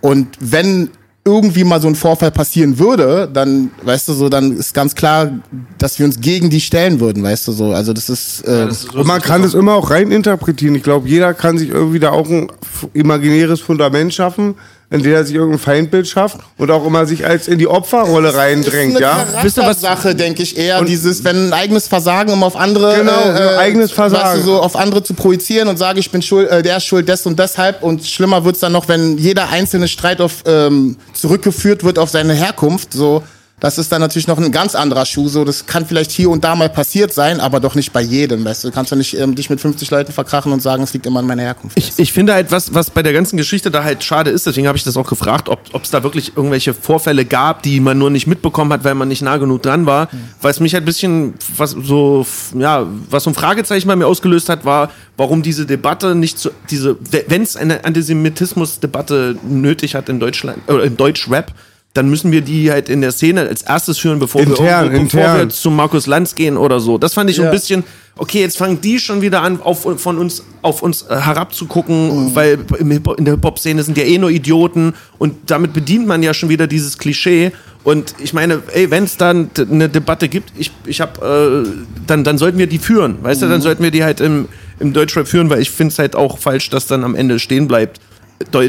[0.00, 0.90] Und wenn
[1.26, 5.32] irgendwie mal so ein Vorfall passieren würde, dann, weißt du, so, dann ist ganz klar,
[5.76, 7.72] dass wir uns gegen die stellen würden, weißt du, so.
[7.72, 10.76] Also das ist, äh, Und man kann das immer auch rein interpretieren.
[10.76, 12.52] Ich glaube, jeder kann sich irgendwie da auch ein
[12.94, 14.54] imaginäres Fundament schaffen,
[14.90, 18.34] in dem er sich irgendein Feindbild schafft und auch immer sich als in die Opferrolle
[18.34, 19.42] reindrängt, ist eine ja?
[19.42, 22.96] Wisst ihr, was- Charaktersache, denke ich eher, dieses, wenn ein eigenes Versagen, um auf andere,
[22.98, 24.24] Genau, ja, eigenes Versagen.
[24.38, 26.84] Weißt du, so auf andere zu projizieren und sage, ich bin schuld, äh, der ist
[26.84, 30.96] schuld, des und deshalb und schlimmer wird's dann noch, wenn jeder einzelne Streit auf ähm,
[31.14, 33.22] zurückgeführt wird auf seine Herkunft, so.
[33.58, 35.28] Das ist dann natürlich noch ein ganz anderer Schuh.
[35.28, 38.44] So, das kann vielleicht hier und da mal passiert sein, aber doch nicht bei jedem.
[38.44, 41.06] Weißt du, kannst ja nicht ähm, dich mit 50 Leuten verkrachen und sagen, es liegt
[41.06, 41.78] immer an meiner Herkunft.
[41.78, 44.68] Ich, ich finde halt, was, was bei der ganzen Geschichte da halt schade ist, deswegen
[44.68, 48.10] habe ich das auch gefragt, ob es da wirklich irgendwelche Vorfälle gab, die man nur
[48.10, 50.08] nicht mitbekommen hat, weil man nicht nah genug dran war.
[50.42, 52.26] Weil es mich halt ein bisschen, was so,
[52.58, 56.50] ja, was so ein Fragezeichen bei mir ausgelöst hat, war, warum diese Debatte nicht so,
[56.68, 61.54] diese, wenn es eine Antisemitismus-Debatte nötig hat in Deutschland, oder in Deutschrap,
[61.96, 65.38] dann müssen wir die halt in der Szene als erstes führen, bevor, Intern, wir, bevor
[65.38, 66.98] wir zu Markus Lanz gehen oder so.
[66.98, 67.52] Das fand ich so ein Ja.
[67.52, 67.84] bisschen,
[68.16, 72.34] okay, jetzt fangen die schon wieder an, auf, von uns, auf uns äh, herabzugucken, Mhm.
[72.34, 76.48] weil in der Hip-Hop-Szene sind ja eh nur Idioten und damit bedient man ja schon
[76.48, 77.52] wieder dieses Klischee.
[77.84, 81.62] Und ich meine, ey, wenn es dann eine Debatte gibt, ich, ich hab, äh,
[82.06, 84.48] dann, dann sollten wir die führen, weißt du, dann sollten wir die halt im,
[84.80, 87.68] im Deutschrap führen, weil ich finde es halt auch falsch, dass dann am Ende stehen
[87.68, 88.00] bleibt.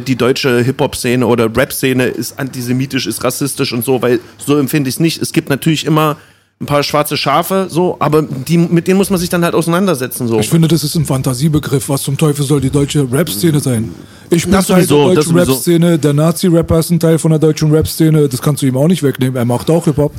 [0.05, 4.95] Die deutsche Hip-Hop-Szene oder Rap-Szene ist antisemitisch, ist rassistisch und so, weil so empfinde ich
[4.95, 5.21] es nicht.
[5.21, 6.15] Es gibt natürlich immer
[6.59, 10.27] ein paar schwarze Schafe, so, aber die, mit denen muss man sich dann halt auseinandersetzen,
[10.27, 10.39] so.
[10.39, 11.87] Ich finde, das ist ein Fantasiebegriff.
[11.89, 13.93] Was zum Teufel soll die deutsche Rap-Szene sein?
[14.29, 15.37] Ich bin Teil der deutschen.
[15.37, 15.99] Rap-Szene.
[15.99, 18.27] Der Nazi-Rapper ist ein Teil von der deutschen Rap-Szene.
[18.27, 19.35] Das kannst du ihm auch nicht wegnehmen.
[19.35, 20.13] Er macht auch Hip-Hop.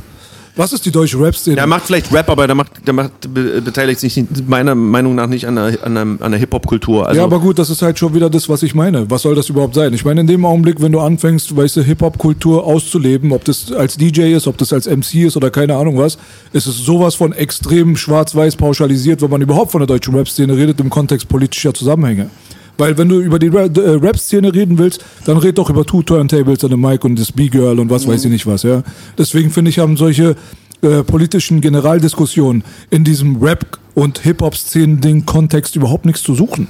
[0.58, 1.54] Was ist die deutsche Rap-Szene?
[1.56, 5.14] Der macht vielleicht Rap, aber der macht, der macht, be- beteiligt sich nicht- meiner Meinung
[5.14, 7.06] nach nicht an der, an der, an der Hip-Hop-Kultur.
[7.06, 9.08] Also, ja, aber gut, das ist halt schon wieder das, was ich meine.
[9.08, 9.94] Was soll das überhaupt sein?
[9.94, 13.96] Ich meine, in dem Augenblick, wenn du anfängst, weißt du, Hip-Hop-Kultur auszuleben, ob das als
[13.96, 16.18] DJ ist, ob das als MC ist oder keine Ahnung was,
[16.52, 20.80] ist es sowas von extrem schwarz-weiß pauschalisiert, wenn man überhaupt von der deutschen Rap-Szene redet
[20.80, 22.30] im Kontext politischer Zusammenhänge.
[22.78, 26.64] Weil wenn du über die äh, Rap-Szene reden willst, dann red doch über Two Turntables
[26.64, 28.82] und Mic und das B-Girl und was weiß ich nicht was, ja.
[29.18, 30.36] Deswegen finde ich, haben solche
[30.80, 36.68] äh, politischen Generaldiskussionen in diesem Rap- und Hip-Hop-Szenen-Ding-Kontext überhaupt nichts zu suchen.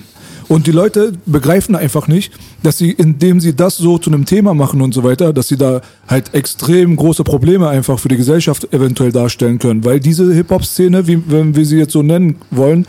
[0.49, 2.33] Und die Leute begreifen einfach nicht,
[2.63, 5.59] dass sie, indem sie das so zu einem Thema machen und so weiter, dass sie
[5.59, 9.85] da halt extrem große Probleme einfach für die Gesellschaft eventuell darstellen können.
[9.85, 12.87] Weil diese Hip-Hop-Szene, wie, wenn wir sie jetzt so nennen wollen,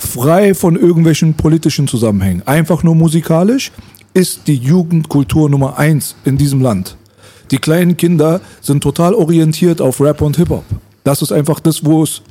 [0.00, 3.70] frei von irgendwelchen politischen Zusammenhängen, einfach nur musikalisch,
[4.14, 6.96] ist die Jugendkultur Nummer eins in diesem Land.
[7.50, 10.64] Die kleinen Kinder sind total orientiert auf Rap und Hip-Hop.
[11.04, 12.22] Das ist einfach das, wo es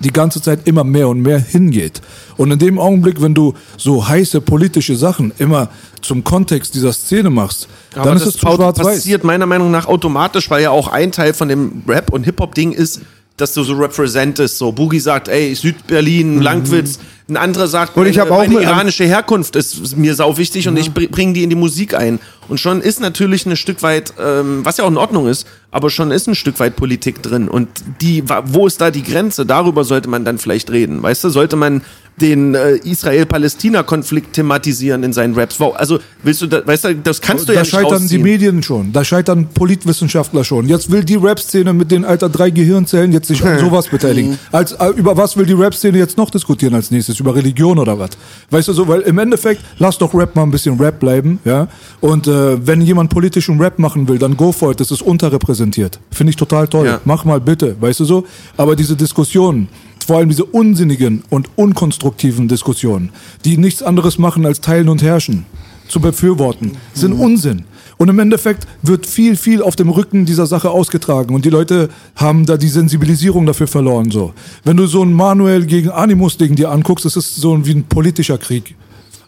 [0.00, 2.00] die ganze Zeit immer mehr und mehr hingeht.
[2.36, 5.70] Und in dem Augenblick, wenn du so heiße politische Sachen immer
[6.02, 8.86] zum Kontext dieser Szene machst, Aber dann ist das es zu schwarz-weiß.
[8.86, 12.72] passiert meiner Meinung nach automatisch, weil ja auch ein Teil von dem Rap- und Hip-Hop-Ding
[12.72, 13.00] ist,
[13.40, 14.58] dass du so representest.
[14.58, 16.98] So, Boogie sagt, ey, Südberlin, Langwitz.
[17.30, 20.38] Ein anderer sagt, Und ich meine, hab auch meine mit- iranische Herkunft ist mir sau
[20.38, 22.20] wichtig und ich bringe die in die Musik ein.
[22.48, 25.90] Und schon ist natürlich ein Stück weit, ähm, was ja auch in Ordnung ist, aber
[25.90, 27.48] schon ist ein Stück weit Politik drin.
[27.48, 27.68] Und
[28.00, 29.44] die, wo ist da die Grenze?
[29.44, 31.02] Darüber sollte man dann vielleicht reden.
[31.02, 31.82] Weißt du, sollte man
[32.20, 35.58] den äh, Israel-Palästina-Konflikt thematisieren in seinen Raps?
[35.60, 37.94] Wow, Also willst du, da, weißt du, das kannst du ja da nicht scheitern die
[37.94, 38.22] rausziehen.
[38.22, 40.68] Medien schon, da scheitern Politwissenschaftler schon.
[40.68, 44.38] Jetzt will die Rap-Szene mit den alter drei Gehirnzellen jetzt sich an sowas beteiligen.
[44.52, 47.20] Als, äh, über was will die Rap-Szene jetzt noch diskutieren als nächstes?
[47.20, 48.10] Über Religion oder was?
[48.50, 51.68] Weißt du so, weil im Endeffekt, lass doch Rap mal ein bisschen Rap bleiben, ja.
[52.00, 55.98] Und äh, wenn jemand politischen Rap machen will, dann go for it, das ist unterrepräsentiert.
[56.10, 56.86] Finde ich total toll.
[56.86, 57.00] Ja.
[57.04, 58.24] Mach mal bitte, weißt du so?
[58.56, 59.68] Aber diese Diskussionen,
[60.08, 63.10] vor allem diese unsinnigen und unkonstruktiven Diskussionen,
[63.44, 65.44] die nichts anderes machen als teilen und herrschen,
[65.86, 67.66] zu befürworten, sind Unsinn.
[67.98, 71.90] Und im Endeffekt wird viel, viel auf dem Rücken dieser Sache ausgetragen und die Leute
[72.16, 74.10] haben da die Sensibilisierung dafür verloren.
[74.10, 74.32] So,
[74.64, 78.38] wenn du so ein Manuel gegen Animus-Ding dir anguckst, das ist so wie ein politischer
[78.38, 78.76] Krieg,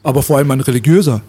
[0.02, 1.20] aber vor allem ein religiöser.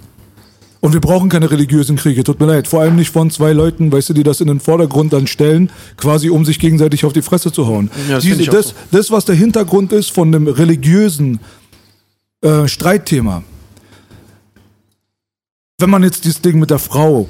[0.82, 2.68] Und wir brauchen keine religiösen Kriege, tut mir leid.
[2.68, 5.70] Vor allem nicht von zwei Leuten, weißt du, die das in den Vordergrund dann stellen,
[5.96, 7.92] quasi um sich gegenseitig auf die Fresse zu hauen.
[8.10, 8.74] Ja, das Diese, das, so.
[8.92, 11.40] das, was der Hintergrund ist von dem religiösen
[12.42, 13.44] äh, Streitthema.
[15.78, 17.30] Wenn man jetzt dieses Ding mit der Frau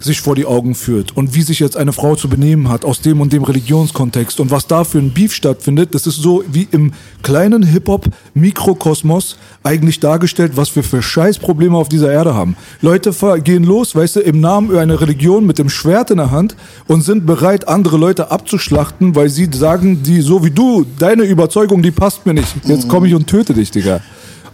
[0.00, 3.02] sich vor die Augen führt und wie sich jetzt eine Frau zu benehmen hat aus
[3.02, 6.66] dem und dem Religionskontext und was da für ein Beef stattfindet, das ist so wie
[6.70, 12.56] im kleinen Hip-Hop-Mikrokosmos eigentlich dargestellt, was wir für Scheißprobleme auf dieser Erde haben.
[12.80, 13.12] Leute
[13.44, 16.56] gehen los, weißt du, im Namen einer Religion mit dem Schwert in der Hand
[16.86, 21.82] und sind bereit, andere Leute abzuschlachten, weil sie sagen, die so wie du, deine Überzeugung,
[21.82, 22.54] die passt mir nicht.
[22.64, 24.00] Jetzt komme ich und töte dich, Digga.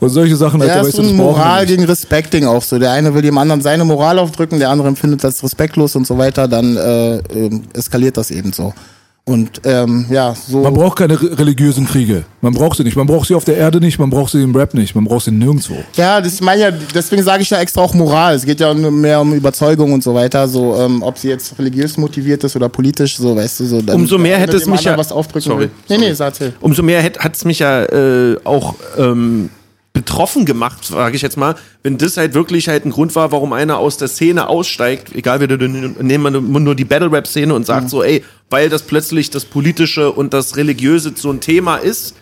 [0.01, 2.78] Und solche Sachen, Ja, Alter, ist weißt so du, ein Moral gegen Respekt-Ding auch so.
[2.78, 6.18] Der eine will dem anderen seine Moral aufdrücken, der andere empfindet das respektlos und so
[6.18, 8.73] weiter, dann äh, ähm, eskaliert das eben so.
[9.28, 10.60] Und ähm, ja, so.
[10.62, 12.23] Man braucht keine re- religiösen Kriege.
[12.43, 12.94] Man braucht sie nicht.
[12.97, 15.24] Man braucht sie auf der Erde nicht, man braucht sie im Rap nicht, man braucht
[15.24, 15.74] sie nirgendwo.
[15.97, 18.36] Ja, das ich meine ja, deswegen sage ich ja extra auch Moral.
[18.36, 20.47] Es geht ja nur mehr um Überzeugung und so weiter.
[20.47, 23.82] So, ähm, ob sie jetzt religiös motiviert ist oder politisch, so weißt du so.
[23.82, 25.70] Dann Umso mehr hätte es mich ja- was aufdrücken Sorry, will.
[25.89, 26.52] Nee, nee, sag erzähl.
[26.60, 29.51] Umso mehr hat es mich ja äh, auch ähm,
[29.97, 33.55] betroffen gemacht, sage ich jetzt mal, wenn das halt wirklich halt ein Grund war, warum
[33.55, 37.89] einer aus der Szene aussteigt, egal wie du, nehmen wir nur- die Battle-Rap-Szene und sagt
[37.89, 42.14] so, ey, weil das plötzlich das Politische und das Religiöse so ein Thema ist,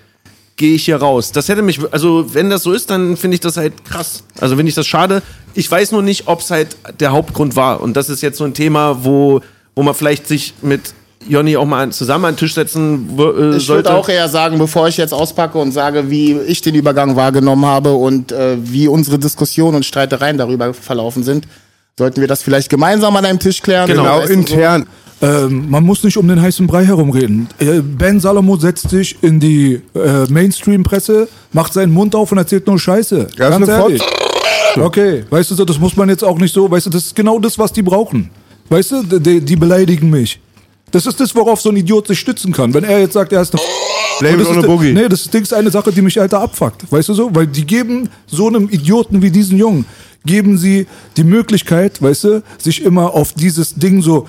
[0.55, 1.33] gehe ich hier raus.
[1.33, 4.23] Das hätte mich, also wenn das so ist, dann finde ich das halt krass.
[4.39, 5.21] Also finde ich das schade.
[5.55, 7.81] Ich weiß nur nicht, ob es halt der Hauptgrund war.
[7.81, 9.41] Und das ist jetzt so ein Thema, wo,
[9.75, 10.95] wo man vielleicht sich mit
[11.29, 13.89] Jonny auch mal zusammen an den Tisch setzen äh, Ich sollte.
[13.89, 17.67] würde auch eher sagen, bevor ich jetzt auspacke und sage, wie ich den Übergang wahrgenommen
[17.67, 21.47] habe und äh, wie unsere Diskussionen und Streitereien darüber verlaufen sind,
[21.99, 23.87] sollten wir das vielleicht gemeinsam an einem Tisch klären.
[23.87, 24.33] Genau, Genau, du, so.
[24.33, 24.87] intern.
[25.23, 27.49] Ähm, man muss nicht um den heißen Brei herumreden.
[27.59, 32.67] Äh, Ben Salomo setzt sich in die äh, Mainstream-Presse, macht seinen Mund auf und erzählt
[32.67, 33.17] nur Scheiße.
[33.17, 34.03] Ja, ist Ganz eine ehrlich.
[34.77, 37.15] Okay, weißt du, so, das muss man jetzt auch nicht so, weißt du, das ist
[37.17, 38.31] genau das, was die brauchen.
[38.69, 40.41] Weißt du, die, die beleidigen mich.
[40.95, 42.73] Das ist das, worauf so ein Idiot sich stützen kann.
[42.73, 43.61] Wenn er jetzt sagt, er ist eine
[44.21, 44.93] Blame it das on ist, the Boogie.
[44.93, 46.85] Nee, das ist, das ist eine Sache, die mich alter abfuckt.
[46.89, 47.35] Weißt du so?
[47.35, 49.87] Weil die geben so einem Idioten wie diesen Jungen,
[50.25, 54.29] geben sie die Möglichkeit, weißt du, sich immer auf dieses Ding so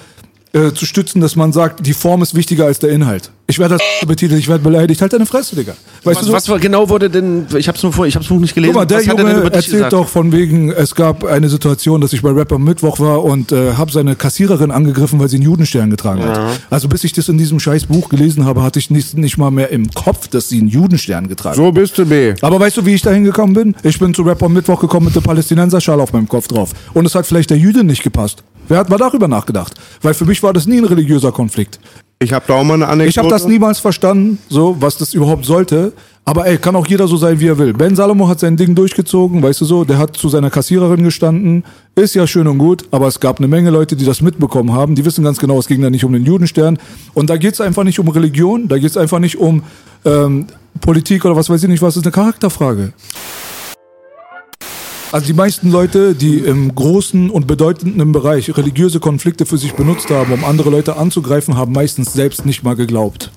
[0.55, 3.29] äh, zu stützen, dass man sagt, die Form ist wichtiger als der Inhalt.
[3.47, 5.01] Ich werde das betitelt, ich werde beleidigt.
[5.01, 5.73] Halt deine Fresse, Digga.
[6.03, 6.33] Weißt Was, du so?
[6.33, 8.73] was war- genau wurde denn, ich hab's nur vor, ich hab's Buch nicht gelesen.
[8.73, 9.93] Guck mal, der was denn Junge dich erzählt gesagt?
[9.93, 13.73] doch von wegen, es gab eine Situation, dass ich bei Rapper Mittwoch war und äh,
[13.73, 16.39] habe seine Kassiererin angegriffen, weil sie einen Judenstern getragen hat.
[16.69, 19.51] Also bis ich das in diesem scheiß Buch gelesen habe, hatte ich nicht, nicht mal
[19.51, 21.65] mehr im Kopf, dass sie einen Judenstern getragen hat.
[21.65, 22.33] So bist du, B.
[22.41, 23.75] Aber weißt du, wie ich da hingekommen bin?
[23.83, 26.71] Ich bin zu Rapper Mittwoch gekommen mit der Palästinenserschale auf meinem Kopf drauf.
[26.93, 28.43] Und es hat vielleicht der Jüdin nicht gepasst.
[28.67, 29.73] Wer hat mal darüber nachgedacht?
[30.01, 31.79] Weil für mich war das nie ein religiöser Konflikt.
[32.19, 33.09] Ich habe da auch mal eine Anekdote.
[33.09, 35.91] Ich habe das niemals verstanden, so was das überhaupt sollte.
[36.23, 37.73] Aber ey, kann auch jeder so sein, wie er will.
[37.73, 39.83] Ben Salomo hat sein Ding durchgezogen, weißt du so.
[39.83, 41.63] Der hat zu seiner Kassiererin gestanden.
[41.95, 44.95] Ist ja schön und gut, aber es gab eine Menge Leute, die das mitbekommen haben.
[44.95, 46.79] Die wissen ganz genau, es ging da nicht um den Judenstern.
[47.13, 49.63] Und da geht's einfach nicht um Religion, da geht's einfach nicht um
[50.05, 50.47] ähm,
[50.81, 51.93] Politik oder was weiß ich nicht was.
[51.93, 52.93] Das ist eine Charakterfrage.
[55.15, 60.09] Also die meisten Leute, die im großen und bedeutenden Bereich religiöse Konflikte für sich benutzt
[60.09, 63.31] haben, um andere Leute anzugreifen, haben meistens selbst nicht mal geglaubt.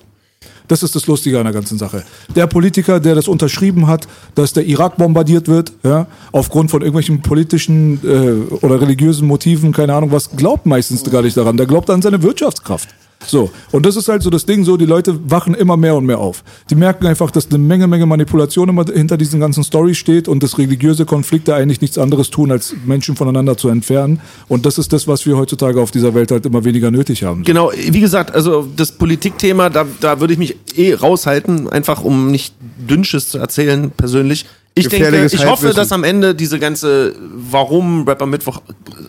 [0.67, 2.03] Das ist das Lustige an der ganzen Sache.
[2.35, 7.21] Der Politiker, der das unterschrieben hat, dass der Irak bombardiert wird, ja, aufgrund von irgendwelchen
[7.21, 11.55] politischen äh, oder religiösen Motiven, keine Ahnung was, glaubt meistens gar nicht daran.
[11.55, 12.89] Der glaubt an seine Wirtschaftskraft.
[13.25, 16.05] So, und das ist halt so das Ding, so die Leute wachen immer mehr und
[16.05, 16.43] mehr auf.
[16.69, 20.41] Die merken einfach, dass eine Menge, Menge Manipulation immer hinter diesen ganzen Stories steht und
[20.41, 24.21] dass religiöse Konflikte eigentlich nichts anderes tun, als Menschen voneinander zu entfernen.
[24.47, 27.43] Und das ist das, was wir heutzutage auf dieser Welt halt immer weniger nötig haben.
[27.43, 32.31] Genau, wie gesagt, also das Politikthema, da, da würde ich mich eh raushalten, einfach um
[32.31, 34.45] nicht Dünnsches zu erzählen, persönlich.
[34.79, 35.75] Ich denke, ich hoffe, Halbwissen.
[35.75, 38.61] dass am Ende diese ganze, warum Rapper Mittwoch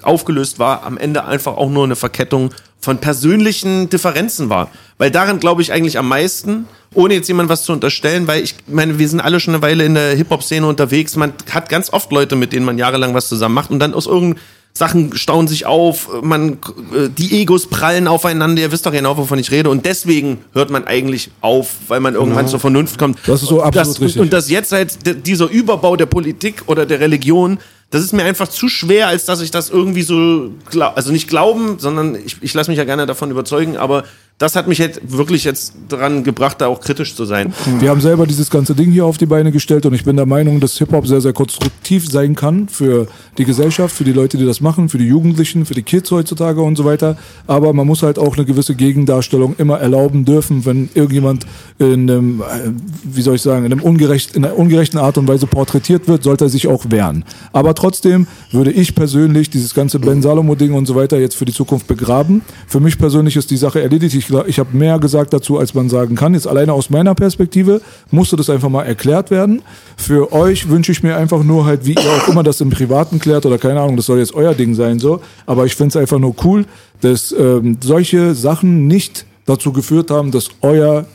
[0.03, 4.71] aufgelöst war, am Ende einfach auch nur eine Verkettung von persönlichen Differenzen war.
[4.99, 8.55] Weil daran glaube ich eigentlich am meisten, ohne jetzt jemand was zu unterstellen, weil ich
[8.67, 11.17] meine, wir sind alle schon eine Weile in der Hip-Hop-Szene unterwegs.
[11.17, 14.07] Man hat ganz oft Leute, mit denen man jahrelang was zusammen macht und dann aus
[14.07, 14.43] irgendeinem
[14.81, 19.39] Sachen stauen sich auf, man, äh, die Egos prallen aufeinander, ihr wisst doch genau, wovon
[19.39, 19.69] ich rede.
[19.69, 23.19] Und deswegen hört man eigentlich auf, weil man irgendwann zur Vernunft kommt.
[23.27, 24.23] Das ist so Und absolut das, richtig.
[24.23, 27.59] Und dass jetzt halt dieser Überbau der Politik oder der Religion,
[27.91, 30.51] das ist mir einfach zu schwer, als dass ich das irgendwie so,
[30.95, 34.05] also nicht glauben, sondern ich, ich lasse mich ja gerne davon überzeugen, aber
[34.41, 37.53] das hat mich halt wirklich jetzt daran gebracht, da auch kritisch zu sein.
[37.79, 40.25] Wir haben selber dieses ganze Ding hier auf die Beine gestellt und ich bin der
[40.25, 43.07] Meinung, dass Hip-Hop sehr, sehr konstruktiv sein kann für
[43.37, 46.63] die Gesellschaft, für die Leute, die das machen, für die Jugendlichen, für die Kids heutzutage
[46.63, 47.19] und so weiter.
[47.47, 51.45] Aber man muss halt auch eine gewisse Gegendarstellung immer erlauben dürfen, wenn irgendjemand
[51.79, 52.71] in einem, äh,
[53.05, 56.23] wie soll ich sagen, in, einem ungerecht, in einer ungerechten Art und Weise porträtiert wird,
[56.23, 57.27] sollte er sich auch wehren.
[57.53, 61.53] Aber trotzdem würde ich persönlich dieses ganze Ben Salomo-Ding und so weiter jetzt für die
[61.53, 62.41] Zukunft begraben.
[62.67, 64.15] Für mich persönlich ist die Sache erledigt.
[64.15, 66.35] Ich, ich habe mehr gesagt dazu, als man sagen kann.
[66.35, 67.81] Jetzt alleine aus meiner Perspektive
[68.11, 69.63] musste das einfach mal erklärt werden.
[69.97, 73.19] Für euch wünsche ich mir einfach nur halt, wie ihr auch immer das im Privaten
[73.19, 75.21] klärt oder keine Ahnung, das soll jetzt euer Ding sein so.
[75.47, 76.65] Aber ich finde es einfach nur cool,
[77.01, 81.07] dass ähm, solche Sachen nicht dazu geführt haben, dass euer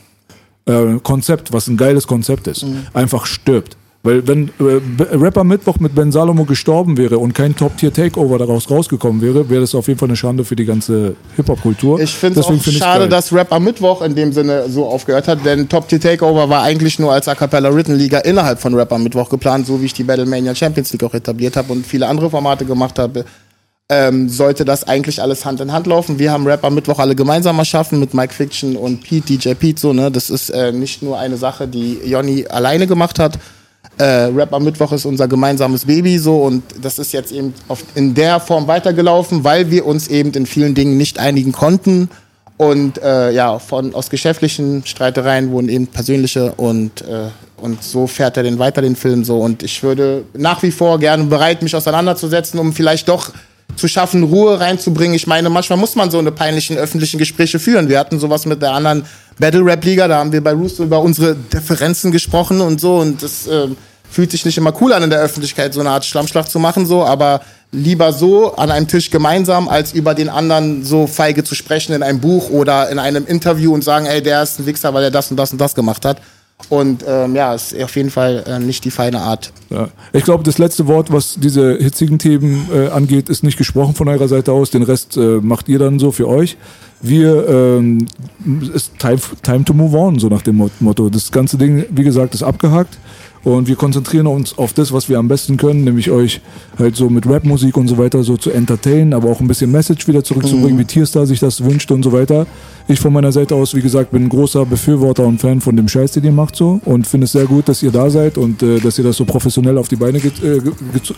[0.66, 3.76] äh, Konzept, was ein geiles Konzept ist, einfach stirbt.
[4.06, 9.20] Weil wenn äh, Rapper Mittwoch mit Ben Salomo gestorben wäre und kein Top-Tier-Takeover daraus rausgekommen
[9.20, 11.98] wäre, wäre das auf jeden Fall eine Schande für die ganze Hip-Hop-Kultur.
[11.98, 15.44] Ich finde es auch schade, dass Rap am Mittwoch in dem Sinne so aufgehört hat,
[15.44, 18.92] denn Top Tier Takeover war eigentlich nur als A Cappella Written Liga innerhalb von Rap
[18.92, 22.06] am Mittwoch geplant, so wie ich die Battlemania Champions League auch etabliert habe und viele
[22.06, 23.24] andere Formate gemacht habe.
[23.88, 26.20] Ähm, sollte das eigentlich alles Hand in Hand laufen.
[26.20, 29.80] Wir haben Rap am Mittwoch alle gemeinsam erschaffen mit Mike Fiction und Pete, DJ Pete,
[29.80, 30.12] so, ne?
[30.12, 33.40] Das ist äh, nicht nur eine Sache, die Jonny alleine gemacht hat.
[33.98, 37.82] Äh, Rap am Mittwoch ist unser gemeinsames Baby so und das ist jetzt eben auf,
[37.94, 42.10] in der Form weitergelaufen, weil wir uns eben in vielen Dingen nicht einigen konnten
[42.58, 47.28] und äh, ja von aus geschäftlichen Streitereien wurden eben persönliche und äh,
[47.58, 50.98] und so fährt er den weiter den Film so und ich würde nach wie vor
[50.98, 53.30] gerne bereit mich auseinanderzusetzen, um vielleicht doch
[53.76, 55.14] zu schaffen, Ruhe reinzubringen.
[55.14, 57.88] Ich meine, manchmal muss man so eine peinlichen öffentlichen Gespräche führen.
[57.88, 59.04] Wir hatten sowas mit der anderen
[59.38, 63.22] Battle Rap Liga, da haben wir bei Rooster über unsere Differenzen gesprochen und so und
[63.22, 63.68] das äh,
[64.08, 66.86] fühlt sich nicht immer cool an in der Öffentlichkeit so eine Art Schlammschlacht zu machen
[66.86, 67.42] so, aber
[67.72, 72.02] lieber so an einem Tisch gemeinsam als über den anderen so feige zu sprechen in
[72.02, 75.10] einem Buch oder in einem Interview und sagen, ey, der ist ein Wichser, weil er
[75.10, 76.20] das und das und das gemacht hat.
[76.70, 79.52] Und ähm, ja, ist auf jeden Fall äh, nicht die feine Art.
[79.68, 79.88] Ja.
[80.14, 84.08] Ich glaube, das letzte Wort, was diese hitzigen Themen äh, angeht, ist nicht gesprochen von
[84.08, 84.70] eurer Seite aus.
[84.70, 86.56] Den Rest äh, macht ihr dann so für euch.
[87.02, 88.06] Wir ähm,
[88.74, 91.08] ist time, time to move on, so nach dem Mot- Motto.
[91.10, 92.98] Das ganze Ding, wie gesagt, ist abgehakt.
[93.44, 96.40] Und wir konzentrieren uns auf das, was wir am besten können, nämlich euch
[96.80, 100.08] halt so mit Rapmusik und so weiter so zu entertainen, aber auch ein bisschen Message
[100.08, 102.48] wieder zurückzubringen, wie Tierstar sich das wünscht und so weiter.
[102.88, 105.86] Ich von meiner Seite aus, wie gesagt, bin ein großer Befürworter und Fan von dem
[105.86, 108.64] Scheiß, den ihr macht so und finde es sehr gut, dass ihr da seid und
[108.64, 110.60] äh, dass ihr das so professionell auf die Beine, äh,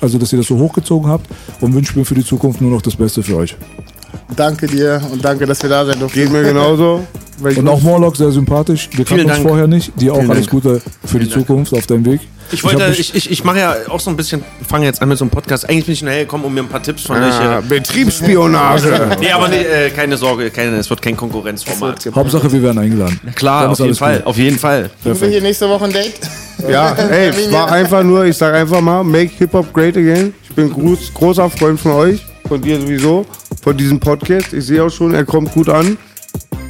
[0.03, 1.27] also dass ihr das so hochgezogen habt
[1.63, 3.57] und wünsche mir für die Zukunft nur noch das Beste für euch.
[4.37, 6.19] Danke dir und danke, dass wir da sein durften.
[6.19, 7.07] Geht mir genauso.
[7.41, 8.89] Und auch Morlock sehr sympathisch.
[8.93, 9.47] Wir kannten uns Dank.
[9.47, 9.93] vorher nicht.
[10.01, 10.51] Dir auch Vielen alles Dank.
[10.65, 12.21] Gute für die Zukunft auf deinem Weg.
[12.51, 15.19] Ich wollte, ich, ich, ich mache ja auch so ein bisschen, fange jetzt an mit
[15.19, 15.69] so einem Podcast.
[15.69, 17.33] Eigentlich bin ich nur hergekommen, um mir ein paar Tipps von euch.
[17.33, 19.17] Ah, Äh, Betriebsspionage.
[19.21, 22.09] nee, aber nee, äh, keine Sorge, keine, es wird kein Konkurrenzformat.
[22.15, 23.21] Hauptsache, wir werden eingeladen.
[23.35, 24.27] Klar, auf jeden Fall, gut.
[24.27, 24.91] auf jeden Fall.
[25.05, 26.15] Haben wir hier nächste Woche ein Date?
[26.69, 30.35] Ja, ey, war einfach nur, ich sag einfach mal, make Hip-Hop great again.
[30.43, 33.27] Ich bin groß, großer Freund von euch, von dir sowieso,
[33.63, 34.53] von diesem Podcast.
[34.53, 35.97] Ich sehe auch schon, er kommt gut an.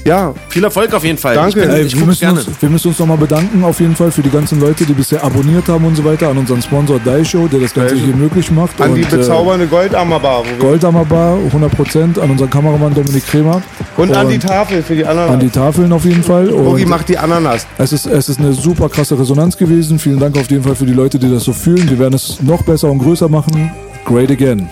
[0.05, 1.35] Ja, Viel Erfolg auf jeden Fall.
[1.35, 1.61] Danke.
[1.61, 2.39] Ich, bin, Ey, wir, müssen gerne.
[2.41, 5.23] uns, wir müssen uns nochmal bedanken auf jeden Fall für die ganzen Leute, die bisher
[5.23, 8.81] abonniert haben und so weiter, an unseren Sponsor Daisho, der das Ganze hier möglich macht.
[8.81, 10.45] an die und, äh, bezaubernde Goldammerbar.
[10.45, 13.61] wo wir- Goldammer Bar, 100%, an unseren Kameramann Dominik Kremer.
[13.99, 15.31] Und an die Tafel für die Ananas.
[15.31, 16.49] An die Tafeln auf jeden Fall.
[16.49, 17.67] Und macht die Ananas.
[17.77, 19.99] es ist, es ist eine super krasse Resonanz gewesen.
[19.99, 21.87] Vielen Dank auf jeden Fall für die Leute, die das so fühlen.
[21.91, 23.71] Wir werden es noch besser und größer machen.
[24.07, 24.71] Great again.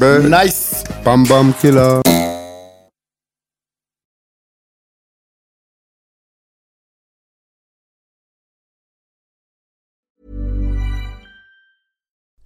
[0.00, 0.82] Bäh, Nice.
[1.04, 2.00] Bam Bam Killer.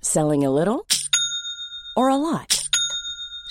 [0.00, 0.84] Selling a little
[1.96, 2.63] or a lot?